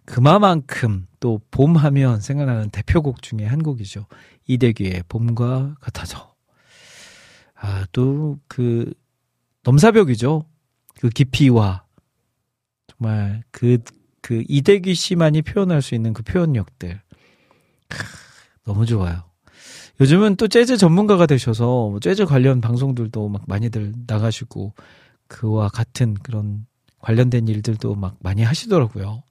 그마만큼 0.04 1.06
또 1.20 1.40
봄 1.52 1.76
하면 1.76 2.20
생각나는 2.20 2.70
대표곡 2.70 3.22
중에 3.22 3.46
한 3.46 3.62
곡이죠. 3.62 4.06
이대기의 4.46 5.04
봄과 5.08 5.76
같아서. 5.80 6.34
아, 7.54 7.86
또 7.92 8.38
그 8.48 8.92
넘사벽이죠. 9.62 10.44
그 11.00 11.08
깊이와 11.08 11.83
정말 13.04 13.42
그, 13.50 13.78
그 14.22 14.42
이대기 14.48 14.94
씨만이 14.94 15.42
표현할 15.42 15.82
수 15.82 15.94
있는 15.94 16.14
그 16.14 16.22
표현력들. 16.22 17.00
크, 17.88 17.98
너무 18.64 18.86
좋아요. 18.86 19.24
요즘은 20.00 20.36
또 20.36 20.48
재즈 20.48 20.78
전문가가 20.78 21.26
되셔서 21.26 21.90
뭐 21.90 22.00
재즈 22.00 22.24
관련 22.24 22.62
방송들도 22.62 23.28
막 23.28 23.42
많이들 23.46 23.92
나가시고 24.06 24.72
그와 25.28 25.68
같은 25.68 26.14
그런 26.14 26.66
관련된 27.00 27.46
일들도 27.46 27.94
막 27.94 28.16
많이 28.20 28.42
하시더라고요. 28.42 29.22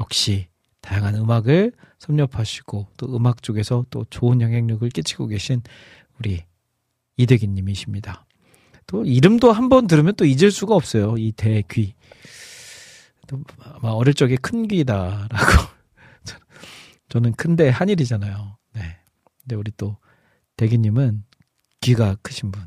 역시 0.00 0.46
다양한 0.80 1.16
음악을 1.16 1.72
섭렵하시고 1.98 2.86
또 2.96 3.16
음악 3.16 3.42
쪽에서 3.42 3.84
또 3.90 4.06
좋은 4.08 4.40
영향력을 4.40 4.88
끼치고 4.88 5.26
계신 5.26 5.62
우리 6.20 6.44
이대기 7.16 7.48
님이십니다. 7.48 8.24
또 8.86 9.04
이름도 9.04 9.50
한 9.50 9.68
번 9.68 9.88
들으면 9.88 10.14
또 10.14 10.24
잊을 10.24 10.52
수가 10.52 10.76
없어요. 10.76 11.16
이 11.18 11.32
대귀. 11.32 11.94
또 13.26 13.40
아마 13.60 13.90
어릴 13.90 14.14
적에 14.14 14.36
큰 14.36 14.68
귀다라고 14.68 15.28
저는 17.08 17.32
큰데 17.34 17.68
한일이잖아요. 17.68 18.56
네. 18.74 18.82
근데 19.42 19.56
우리 19.56 19.70
또 19.76 19.96
대기님은 20.56 21.24
귀가 21.80 22.16
크신 22.22 22.50
분. 22.50 22.62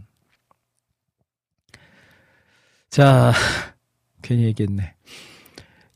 자, 2.90 3.34
괜히 4.22 4.44
얘기했네. 4.44 4.95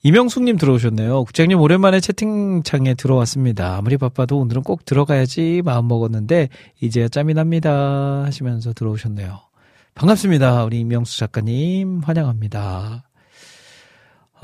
이명숙님 0.05 0.57
들어오셨네요. 0.57 1.23
국장님 1.23 1.59
오랜만에 1.61 2.01
채팅창에 2.01 2.93
들어왔습니다. 2.93 3.77
아무리 3.77 3.97
바빠도 3.97 4.37
오늘은 4.37 4.63
꼭 4.63 4.83
들어가야지 4.83 5.61
마음 5.63 5.87
먹었는데 5.87 6.49
이제야 6.81 7.07
짬이 7.07 7.33
납니다 7.33 8.23
하시면서 8.25 8.73
들어오셨네요. 8.73 9.39
반갑습니다. 9.95 10.65
우리 10.65 10.81
이명숙 10.81 11.17
작가님 11.17 12.01
환영합니다. 12.03 13.05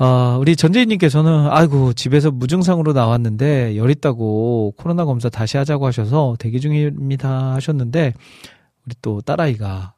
아, 0.02 0.38
우리 0.40 0.56
전재희님께서는 0.56 1.48
아이고 1.50 1.92
집에서 1.92 2.30
무증상으로 2.30 2.94
나왔는데 2.94 3.76
열 3.76 3.90
있다고 3.90 4.72
코로나 4.78 5.04
검사 5.04 5.28
다시 5.28 5.58
하자고 5.58 5.86
하셔서 5.86 6.36
대기 6.38 6.58
중입니다 6.60 7.52
하셨는데 7.54 8.14
우리 8.86 8.94
또 9.02 9.20
딸아이가 9.20 9.94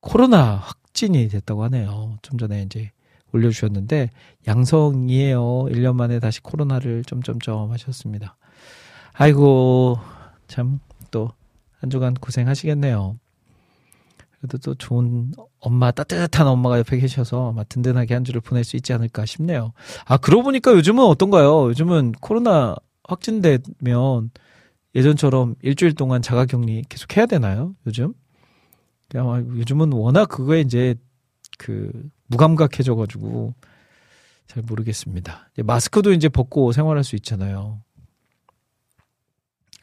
코로나 0.00 0.54
확진이 0.56 1.28
됐다고 1.28 1.62
하네요. 1.64 2.16
좀 2.22 2.38
전에 2.38 2.62
이제 2.62 2.90
올려주셨는데 3.32 4.10
양성이에요. 4.48 5.40
1년 5.70 5.94
만에 5.94 6.18
다시 6.18 6.40
코로나를 6.40 7.04
점점점 7.04 7.70
하셨습니다. 7.72 8.36
아이고 9.12 9.98
참 10.48 10.80
또 11.10 11.32
한 11.80 11.90
주간 11.90 12.14
고생하시겠네요. 12.14 13.18
그래도 14.38 14.58
또 14.58 14.74
좋은 14.74 15.32
엄마, 15.60 15.90
따뜻한 15.90 16.46
엄마가 16.46 16.78
옆에 16.78 16.98
계셔서 16.98 17.50
아마 17.50 17.64
든든하게 17.64 18.14
한 18.14 18.24
주를 18.24 18.40
보낼 18.40 18.64
수 18.64 18.76
있지 18.76 18.92
않을까 18.92 19.24
싶네요. 19.24 19.72
아, 20.04 20.16
그러고 20.16 20.44
보니까 20.44 20.72
요즘은 20.72 21.04
어떤가요? 21.04 21.68
요즘은 21.68 22.12
코로나 22.20 22.76
확진되면 23.04 24.30
예전처럼 24.94 25.54
일주일 25.62 25.94
동안 25.94 26.22
자가 26.22 26.46
격리 26.46 26.84
계속 26.88 27.16
해야 27.16 27.26
되나요? 27.26 27.74
요즘? 27.86 28.14
그냥 29.08 29.30
아, 29.30 29.38
요즘은 29.38 29.92
워낙 29.92 30.26
그거에 30.26 30.60
이제 30.60 30.94
그 31.58 31.90
무감각해져가지고 32.28 33.54
잘 34.46 34.62
모르겠습니다. 34.62 35.50
이제 35.52 35.62
마스크도 35.62 36.12
이제 36.12 36.28
벗고 36.28 36.72
생활할 36.72 37.04
수 37.04 37.16
있잖아요. 37.16 37.80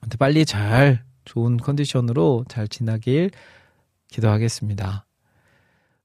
근데 0.02 0.18
빨리 0.18 0.46
잘 0.46 1.04
좋은 1.26 1.58
컨디션으로 1.58 2.46
잘 2.50 2.68
지나길 2.68 3.32
기도하겠습니다. 4.14 5.06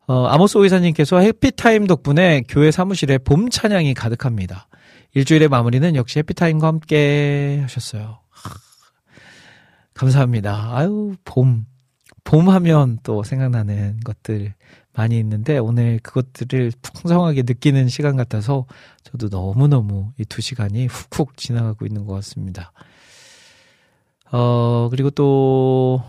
어, 0.07 0.27
아모스 0.27 0.57
오이사님께서 0.57 1.19
해피타임 1.19 1.87
덕분에 1.87 2.43
교회 2.49 2.71
사무실에 2.71 3.19
봄 3.19 3.51
찬양이 3.51 3.93
가득합니다. 3.95 4.69
일주일의 5.15 5.49
마무리는 5.49 5.95
역시 5.95 6.19
해피타임과 6.21 6.67
함께 6.67 7.59
하셨어요. 7.63 8.21
하, 8.31 8.51
감사합니다. 9.95 10.77
아유, 10.77 11.15
봄. 11.25 11.67
봄 12.25 12.49
하면 12.49 12.99
또 13.03 13.23
생각나는 13.23 14.01
것들 14.05 14.55
많이 14.95 15.19
있는데 15.19 15.59
오늘 15.59 15.99
그것들을 16.03 16.73
풍성하게 16.83 17.43
느끼는 17.47 17.89
시간 17.89 18.17
같아서 18.17 18.67
저도 19.05 19.29
너무너무 19.29 20.13
이 20.19 20.25
두 20.25 20.41
시간이 20.43 20.87
훅훅 20.87 21.37
지나가고 21.37 21.87
있는 21.87 22.05
것 22.07 22.15
같습니다. 22.15 22.73
어, 24.31 24.89
그리고 24.91 25.11
또, 25.11 26.03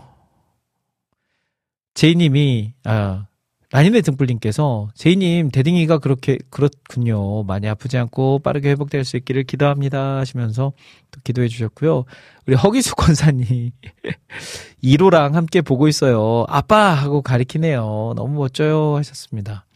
제이님이, 2.00 2.72
아, 2.84 3.26
라니네 3.72 4.00
등불님께서, 4.00 4.88
제이님, 4.94 5.50
대딩이가 5.50 5.98
그렇게, 5.98 6.38
그렇군요. 6.48 7.42
많이 7.42 7.68
아프지 7.68 7.98
않고 7.98 8.38
빠르게 8.38 8.70
회복될 8.70 9.04
수 9.04 9.18
있기를 9.18 9.44
기도합니다. 9.44 10.16
하시면서 10.16 10.72
또 11.10 11.20
기도해 11.22 11.48
주셨고요. 11.48 12.06
우리 12.46 12.56
허기수 12.56 12.96
권사님, 12.96 13.72
1호랑 14.82 15.32
함께 15.32 15.60
보고 15.60 15.88
있어요. 15.88 16.46
아빠! 16.48 16.94
하고 16.94 17.20
가리키네요. 17.20 18.14
너무 18.16 18.38
멋져요. 18.38 18.96
하셨습니다. 18.96 19.66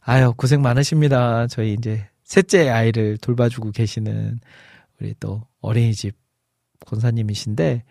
아유, 0.00 0.32
고생 0.34 0.62
많으십니다. 0.62 1.46
저희 1.46 1.74
이제 1.74 2.08
셋째 2.24 2.70
아이를 2.70 3.18
돌봐주고 3.18 3.72
계시는 3.72 4.40
우리 4.98 5.14
또 5.20 5.42
어린이집 5.60 6.16
권사님이신데 6.86 7.84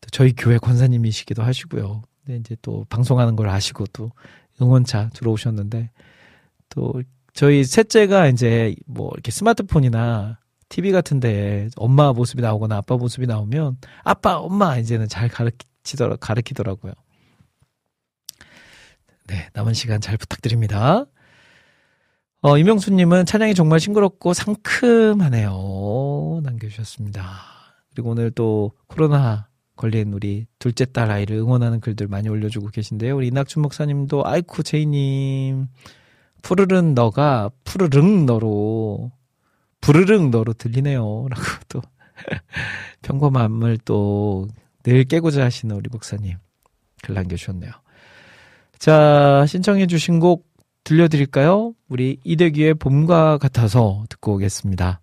또 0.00 0.10
저희 0.10 0.32
교회 0.36 0.58
권사님이시기도 0.58 1.44
하시고요. 1.44 2.02
근데 2.28 2.40
이제 2.40 2.56
또 2.60 2.84
방송하는 2.90 3.36
걸 3.36 3.48
아시고 3.48 3.86
또 3.94 4.12
응원차 4.60 5.08
들어오셨는데 5.14 5.90
또 6.68 7.02
저희 7.32 7.64
셋째가 7.64 8.28
이제 8.28 8.74
뭐 8.86 9.10
이렇게 9.14 9.30
스마트폰이나 9.30 10.38
TV 10.68 10.92
같은데 10.92 11.70
엄마 11.76 12.12
모습이 12.12 12.42
나오거나 12.42 12.76
아빠 12.76 12.98
모습이 12.98 13.26
나오면 13.26 13.78
아빠 14.04 14.36
엄마 14.36 14.76
이제는 14.76 15.08
잘 15.08 15.30
가르치더라 15.30 16.16
가르치더라고요. 16.16 16.92
네 19.28 19.48
남은 19.54 19.72
시간 19.72 20.02
잘 20.02 20.18
부탁드립니다. 20.18 21.06
어, 22.42 22.58
이명수님은 22.58 23.24
찬양이 23.24 23.54
정말 23.54 23.80
싱그럽고 23.80 24.34
상큼하네요. 24.34 25.50
남겨주셨습니다. 26.42 27.24
그리고 27.90 28.10
오늘 28.10 28.30
또 28.30 28.72
코로나 28.86 29.47
걸린 29.78 30.12
우리 30.12 30.46
둘째 30.58 30.84
딸 30.84 31.10
아이를 31.10 31.36
응원하는 31.36 31.80
글들 31.80 32.06
많이 32.08 32.28
올려주고 32.28 32.68
계신데요. 32.68 33.16
우리 33.16 33.28
이낙춘 33.28 33.62
목사님도 33.62 34.26
아이쿠 34.26 34.62
제이님 34.62 35.68
푸르른 36.42 36.94
너가 36.94 37.50
푸르릉 37.64 38.26
너로 38.26 39.10
부르릉 39.80 40.30
너로 40.30 40.52
들리네요. 40.52 41.28
라고 41.30 41.42
또 41.68 41.80
평범함을 43.02 43.78
또 43.78 44.46
늘 44.88 45.04
깨고자 45.04 45.44
하시는 45.44 45.74
우리 45.76 45.88
목사님 45.90 46.36
글 47.02 47.14
남겨주셨네요. 47.14 47.70
자 48.78 49.44
신청해 49.46 49.86
주신 49.86 50.18
곡 50.18 50.46
들려드릴까요? 50.84 51.74
우리 51.88 52.18
이대기의 52.24 52.74
봄과 52.74 53.36
같아서 53.38 54.04
듣고 54.08 54.34
오겠습니다. 54.34 55.00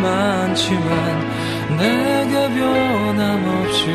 많지만 0.00 0.86
내게 1.78 2.32
변함없이 2.54 3.86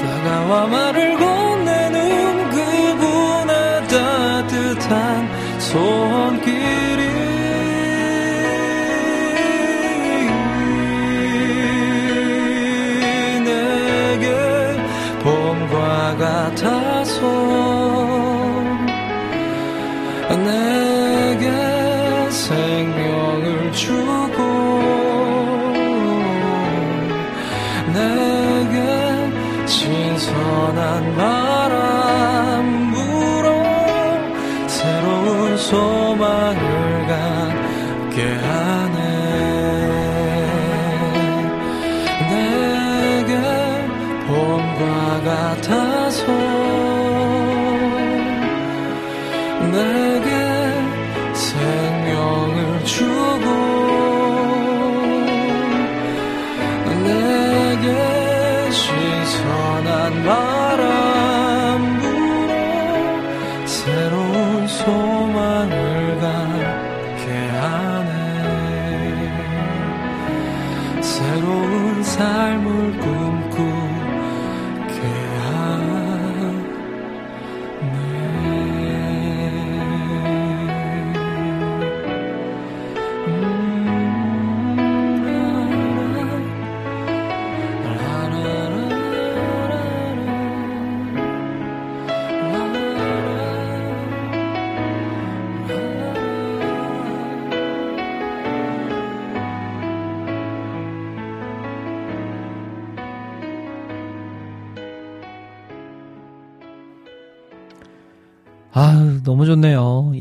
다가와 0.00 0.66
말을 0.66 1.16
건네는 1.18 2.50
그분의 2.50 3.88
따뜻한 3.88 5.28
손길 5.60 6.45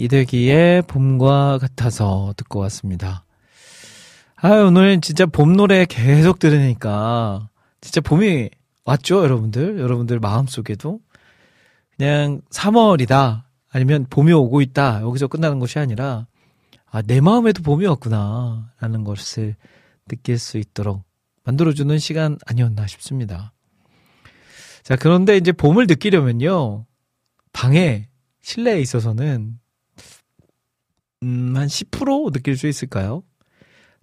이대기의 0.06 0.84
봄과 0.84 1.58
같아서 1.58 2.34
듣고 2.38 2.60
왔습니다. 2.60 3.26
아, 4.36 4.50
오늘 4.50 5.02
진짜 5.02 5.26
봄 5.26 5.56
노래 5.56 5.86
계속 5.86 6.38
들으니까 6.38 7.50
진짜 7.82 8.02
봄이 8.02 8.50
왔죠, 8.84 9.24
여러분들? 9.24 9.80
여러분들 9.80 10.20
마음속에도 10.20 11.00
그냥 11.98 12.42
3월이다. 12.52 13.44
아니면 13.72 14.06
봄이 14.10 14.32
오고 14.32 14.62
있다. 14.62 15.02
여기서 15.02 15.28
끝나는 15.28 15.60
것이 15.60 15.80
아니라 15.80 16.28
아, 16.92 17.02
내 17.02 17.20
마음에도 17.20 17.64
봄이 17.64 17.88
왔구나. 17.88 18.72
라는 18.80 19.04
것을 19.04 19.56
느낄 20.08 20.38
수 20.38 20.60
있도록 20.60 21.04
만들어주는 21.46 21.98
시간 21.98 22.38
아니었나 22.46 22.86
싶습니다. 22.86 23.54
자, 24.84 24.96
그런데 24.96 25.36
이제 25.38 25.52
봄을 25.52 25.88
느끼려면요. 25.88 26.86
방에 27.54 28.08
실내에 28.42 28.80
있어서는 28.82 29.58
음, 31.26 31.56
한 31.58 31.68
10% 31.68 32.32
느낄 32.32 32.56
수 32.58 32.68
있을까요? 32.68 33.24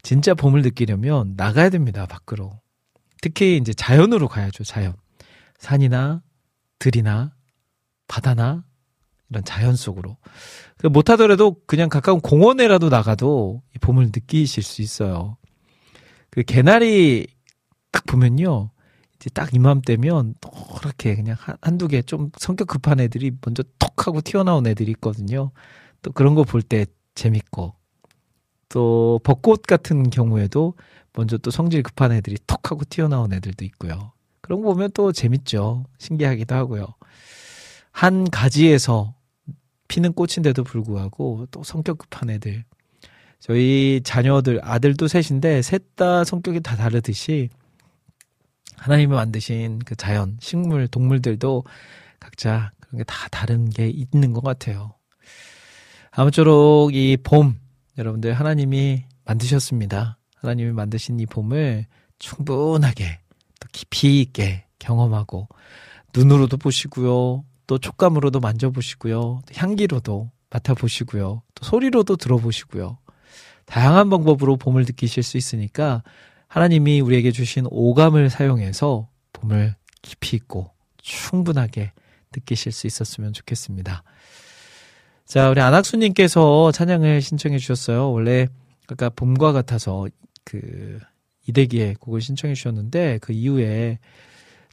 진짜 0.02 0.34
봄을 0.34 0.62
느끼려면 0.62 1.34
나가야 1.36 1.70
됩니다, 1.70 2.06
밖으로. 2.06 2.60
특히 3.20 3.56
이제 3.56 3.72
자연으로 3.72 4.26
가야죠, 4.28 4.64
자연. 4.64 4.94
산이나 5.58 6.22
들이나 6.80 7.32
바다나 8.08 8.64
이런 9.30 9.44
자연 9.44 9.76
속으로. 9.76 10.16
그 10.78 10.88
못하더라도 10.88 11.56
그냥 11.66 11.88
가까운 11.88 12.20
공원에라도 12.20 12.88
나가도 12.88 13.62
이 13.74 13.78
봄을 13.78 14.06
느끼실 14.06 14.64
수 14.64 14.82
있어요. 14.82 15.36
그 16.30 16.42
개나리 16.42 17.28
딱 17.92 18.04
보면요. 18.06 18.70
이제 19.16 19.30
딱 19.30 19.54
이맘때면 19.54 20.34
그렇게 20.80 21.14
그냥 21.14 21.36
한- 21.38 21.56
한두 21.62 21.86
개 21.86 22.02
좀 22.02 22.30
성격 22.38 22.66
급한 22.66 22.98
애들이 22.98 23.30
먼저 23.44 23.62
톡 23.78 24.08
하고 24.08 24.20
튀어나온 24.20 24.66
애들이 24.66 24.90
있거든요. 24.92 25.52
또 26.02 26.10
그런 26.10 26.34
거 26.34 26.42
볼 26.42 26.62
때 26.62 26.86
재밌고 27.14 27.74
또 28.68 29.20
벚꽃 29.24 29.62
같은 29.62 30.10
경우에도 30.10 30.74
먼저 31.12 31.36
또 31.38 31.50
성질 31.50 31.82
급한 31.82 32.12
애들이 32.12 32.36
톡 32.46 32.70
하고 32.70 32.82
튀어나온 32.88 33.32
애들도 33.32 33.64
있고요. 33.66 34.12
그런 34.40 34.62
거 34.62 34.72
보면 34.72 34.90
또 34.94 35.12
재밌죠. 35.12 35.84
신기하기도 35.98 36.54
하고요. 36.54 36.86
한 37.92 38.28
가지에서 38.30 39.14
피는 39.88 40.14
꽃인데도 40.14 40.64
불구하고 40.64 41.46
또 41.50 41.62
성격 41.62 41.98
급한 41.98 42.30
애들. 42.30 42.64
저희 43.40 44.00
자녀들, 44.04 44.60
아들도 44.62 45.08
셋인데 45.08 45.62
셋 45.62 45.96
다 45.96 46.24
성격이 46.24 46.60
다 46.60 46.76
다르듯이 46.76 47.50
하나님이 48.78 49.14
만드신 49.14 49.80
그 49.80 49.94
자연, 49.96 50.38
식물, 50.40 50.88
동물들도 50.88 51.64
각자 52.20 52.72
그런 52.80 52.98
게 52.98 53.04
다 53.04 53.28
다른 53.30 53.68
게 53.70 53.88
있는 53.88 54.32
것 54.32 54.42
같아요. 54.42 54.94
아무쪼록 56.14 56.94
이 56.94 57.16
봄, 57.22 57.58
여러분들 57.96 58.34
하나님이 58.34 59.04
만드셨습니다. 59.24 60.18
하나님이 60.36 60.72
만드신 60.72 61.18
이 61.20 61.26
봄을 61.26 61.86
충분하게 62.18 63.20
또 63.58 63.68
깊이 63.72 64.20
있게 64.20 64.66
경험하고 64.78 65.48
눈으로도 66.14 66.58
보시고요. 66.58 67.44
또 67.66 67.78
촉감으로도 67.78 68.40
만져보시고요. 68.40 69.14
또 69.16 69.54
향기로도 69.54 70.30
맡아보시고요. 70.50 71.42
또 71.54 71.64
소리로도 71.64 72.16
들어보시고요. 72.16 72.98
다양한 73.64 74.10
방법으로 74.10 74.58
봄을 74.58 74.84
느끼실 74.84 75.22
수 75.22 75.38
있으니까 75.38 76.02
하나님이 76.46 77.00
우리에게 77.00 77.32
주신 77.32 77.66
오감을 77.70 78.28
사용해서 78.28 79.08
봄을 79.32 79.76
깊이 80.02 80.36
있고 80.36 80.72
충분하게 80.98 81.92
느끼실 82.34 82.70
수 82.70 82.86
있었으면 82.86 83.32
좋겠습니다. 83.32 84.02
자, 85.24 85.48
우리 85.48 85.60
안학수님께서 85.60 86.72
찬양을 86.72 87.22
신청해 87.22 87.58
주셨어요. 87.58 88.12
원래 88.12 88.48
아까 88.88 89.08
봄과 89.08 89.52
같아서 89.52 90.06
그 90.44 90.98
이대기의 91.46 91.94
곡을 91.94 92.20
신청해 92.20 92.54
주셨는데 92.54 93.18
그 93.22 93.32
이후에 93.32 93.98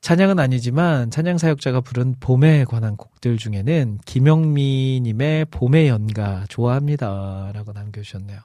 찬양은 0.01 0.39
아니지만 0.39 1.11
찬양 1.11 1.37
사역자가 1.37 1.81
부른 1.81 2.15
봄에 2.19 2.63
관한 2.65 2.95
곡들 2.95 3.37
중에는 3.37 3.99
김영미님의 4.05 5.45
봄의 5.45 5.87
연가 5.87 6.45
좋아합니다라고 6.49 7.73
남겨주셨네요. 7.73 8.39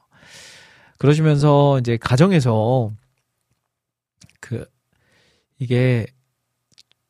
그러시면서 0.98 1.78
이제 1.78 1.96
가정에서 1.96 2.90
그 4.40 4.64
이게 5.58 6.06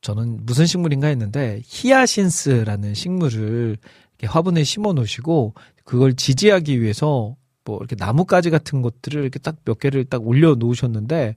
저는 0.02 0.44
무슨 0.44 0.66
식물인가 0.66 1.06
했는데 1.08 1.62
히아신스라는 1.64 2.92
식물을 2.92 3.78
화분에 4.24 4.64
심어 4.64 4.92
놓으시고 4.92 5.54
그걸 5.84 6.14
지지하기 6.14 6.80
위해서 6.80 7.36
뭐 7.64 7.78
이렇게 7.78 7.96
나뭇가지 7.96 8.50
같은 8.50 8.82
것들을 8.82 9.22
이렇게 9.22 9.38
딱 9.38 9.56
몇 9.64 9.78
개를 9.78 10.04
딱 10.04 10.26
올려 10.26 10.54
놓으셨는데 10.54 11.36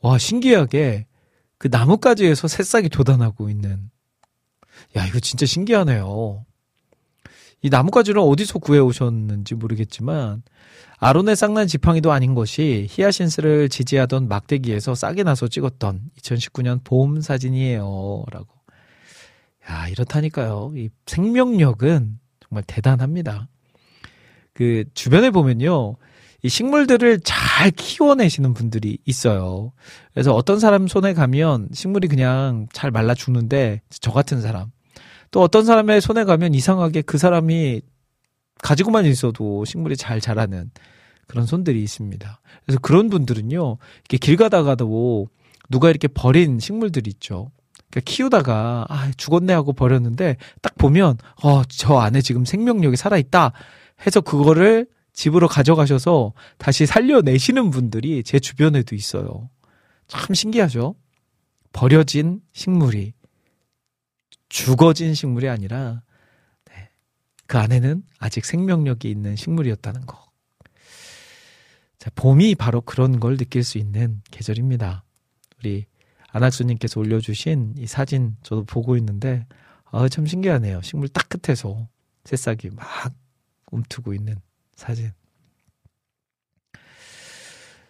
와 0.00 0.18
신기하게 0.18 1.06
그 1.58 1.68
나뭇가지에서 1.70 2.48
새싹이 2.48 2.88
돋아나고 2.88 3.50
있는 3.50 3.90
야 4.96 5.06
이거 5.06 5.20
진짜 5.20 5.46
신기하네요. 5.46 6.44
이 7.62 7.70
나뭇가지를 7.70 8.20
어디서 8.20 8.60
구해 8.60 8.78
오셨는지 8.78 9.54
모르겠지만 9.56 10.42
아론의 10.98 11.36
쌍난 11.36 11.66
지팡이도 11.66 12.12
아닌 12.12 12.34
것이 12.34 12.86
히아신스를 12.90 13.68
지지하던 13.68 14.28
막대기에서 14.28 14.94
싹이 14.94 15.24
나서 15.24 15.46
찍었던 15.48 16.02
2019년 16.20 16.82
봄 16.84 17.20
사진이에요. 17.20 18.24
라고. 18.30 18.48
야, 19.70 19.88
이렇다니까요. 19.88 20.72
이 20.76 20.90
생명력은 21.06 22.18
정말 22.48 22.64
대단합니다. 22.66 23.48
그 24.52 24.84
주변에 24.94 25.30
보면요. 25.30 25.96
이 26.42 26.48
식물들을 26.48 27.20
잘 27.24 27.70
키워내시는 27.70 28.54
분들이 28.54 28.98
있어요. 29.04 29.72
그래서 30.12 30.34
어떤 30.34 30.60
사람 30.60 30.86
손에 30.86 31.12
가면 31.12 31.68
식물이 31.72 32.08
그냥 32.08 32.68
잘 32.72 32.90
말라 32.90 33.14
죽는데 33.14 33.82
저 33.90 34.12
같은 34.12 34.40
사람. 34.40 34.70
또 35.30 35.42
어떤 35.42 35.64
사람의 35.64 36.00
손에 36.00 36.24
가면 36.24 36.54
이상하게 36.54 37.02
그 37.02 37.18
사람이 37.18 37.82
가지고만 38.62 39.04
있어도 39.06 39.64
식물이 39.64 39.96
잘 39.96 40.20
자라는 40.20 40.70
그런 41.26 41.44
손들이 41.44 41.82
있습니다. 41.82 42.40
그래서 42.64 42.80
그런 42.80 43.10
분들은요, 43.10 43.76
이렇게 44.08 44.16
길 44.16 44.36
가다가도 44.36 45.28
누가 45.68 45.90
이렇게 45.90 46.08
버린 46.08 46.58
식물들이 46.58 47.10
있죠. 47.10 47.50
그러니까 47.90 48.10
키우다가 48.10 48.86
아 48.88 49.10
죽었네 49.16 49.52
하고 49.52 49.72
버렸는데 49.72 50.36
딱 50.62 50.74
보면 50.76 51.18
어 51.42 51.62
저 51.68 51.98
안에 51.98 52.20
지금 52.20 52.44
생명력이 52.44 52.96
살아 52.96 53.18
있다 53.18 53.52
해서 54.06 54.20
그거를 54.20 54.86
집으로 55.12 55.48
가져가셔서 55.48 56.32
다시 56.58 56.86
살려내시는 56.86 57.70
분들이 57.70 58.22
제 58.22 58.38
주변에도 58.38 58.94
있어요. 58.94 59.50
참 60.06 60.34
신기하죠. 60.34 60.94
버려진 61.72 62.40
식물이 62.52 63.14
죽어진 64.48 65.14
식물이 65.14 65.48
아니라 65.48 66.02
네, 66.66 66.90
그 67.46 67.58
안에는 67.58 68.02
아직 68.18 68.44
생명력이 68.44 69.10
있는 69.10 69.36
식물이었다는 69.36 70.06
거. 70.06 70.24
자, 71.98 72.10
봄이 72.14 72.54
바로 72.54 72.80
그런 72.80 73.18
걸 73.18 73.36
느낄 73.36 73.64
수 73.64 73.76
있는 73.78 74.22
계절입니다. 74.30 75.04
우리 75.58 75.86
안학수님께서 76.30 77.00
올려주신 77.00 77.74
이 77.78 77.86
사진 77.86 78.36
저도 78.42 78.64
보고 78.64 78.96
있는데 78.96 79.46
아, 79.90 80.08
참 80.08 80.26
신기하네요. 80.26 80.82
식물 80.82 81.08
딱 81.08 81.28
끝에서 81.28 81.88
새싹이 82.24 82.70
막 82.70 82.86
움트고 83.70 84.14
있는 84.14 84.36
사진. 84.74 85.12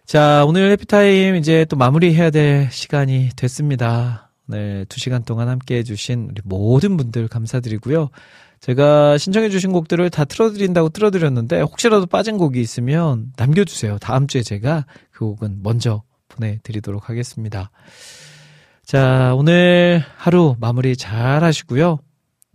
자, 0.05 0.43
오늘 0.47 0.71
해피타임 0.71 1.35
이제 1.35 1.65
또 1.65 1.75
마무리해야 1.75 2.31
될 2.31 2.71
시간이 2.71 3.29
됐습니다. 3.35 4.31
오늘 4.47 4.85
두 4.89 4.99
시간 4.99 5.23
동안 5.23 5.49
함께 5.49 5.77
해주신 5.77 6.29
우리 6.31 6.41
모든 6.43 6.97
분들 6.97 7.27
감사드리고요. 7.27 8.09
제가 8.59 9.17
신청해주신 9.17 9.71
곡들을 9.71 10.09
다 10.09 10.25
틀어드린다고 10.25 10.89
틀어드렸는데 10.89 11.61
혹시라도 11.61 12.07
빠진 12.07 12.37
곡이 12.37 12.59
있으면 12.59 13.31
남겨주세요. 13.37 13.99
다음 13.99 14.27
주에 14.27 14.41
제가 14.41 14.85
그 15.11 15.25
곡은 15.25 15.59
먼저 15.61 16.01
보내드리도록 16.29 17.09
하겠습니다. 17.09 17.69
자, 18.89 19.35
오늘 19.35 20.03
하루 20.17 20.55
마무리 20.59 20.97
잘 20.97 21.43
하시고요. 21.43 21.99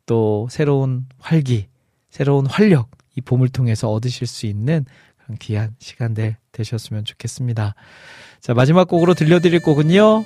또 0.05 0.49
새로운 0.51 1.05
활기, 1.21 1.69
새로운 2.11 2.47
활력, 2.47 2.91
이 3.15 3.21
봄을 3.21 3.51
통해서 3.51 3.89
얻으실 3.93 4.27
수 4.27 4.47
있는 4.47 4.85
그런 5.17 5.39
귀한 5.39 5.77
시간들 5.79 6.37
되셨으면 6.51 7.05
좋겠습니다. 7.05 7.77
자, 8.41 8.53
마지막 8.53 8.89
곡으로 8.89 9.15
들려드릴 9.15 9.61
곡은요. 9.61 10.25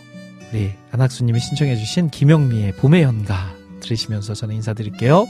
우리 0.51 0.71
안학수님이 0.93 1.41
신청해주신 1.41 2.09
김영미의 2.09 2.77
봄의 2.77 3.03
연가 3.03 3.55
들으시면서 3.81 4.33
저는 4.33 4.55
인사드릴게요. 4.55 5.27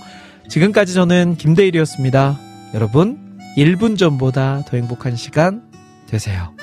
지금까지 0.49 0.95
저는 0.95 1.39
김대일이었습니다. 1.39 2.39
여러분, 2.75 3.37
1분 3.57 3.99
전보다 3.99 4.63
더 4.65 4.77
행복한 4.77 5.17
시간 5.17 5.69
되세요. 6.07 6.55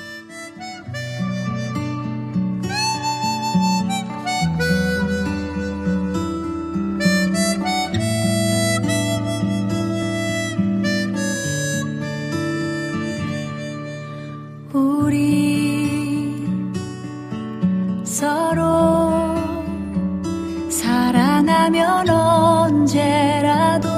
사랑하면 21.66 22.08
언제라도 22.08 23.88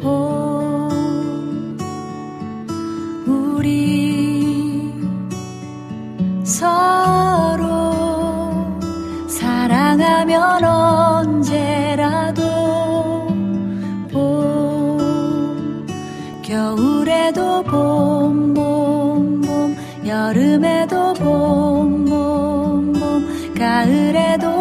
봄 0.00 1.78
우리 3.28 4.92
서로 6.42 7.92
사랑하면 9.28 10.64
언제라도 10.64 12.42
봄 14.10 15.86
겨울에도 16.42 17.62
봄, 17.62 18.52
봄, 18.52 19.40
봄, 19.42 19.76
여름에도 20.04 21.14
봄, 21.14 22.04
봄, 22.04 22.92
봄, 22.94 23.54
가을에도 23.54 24.59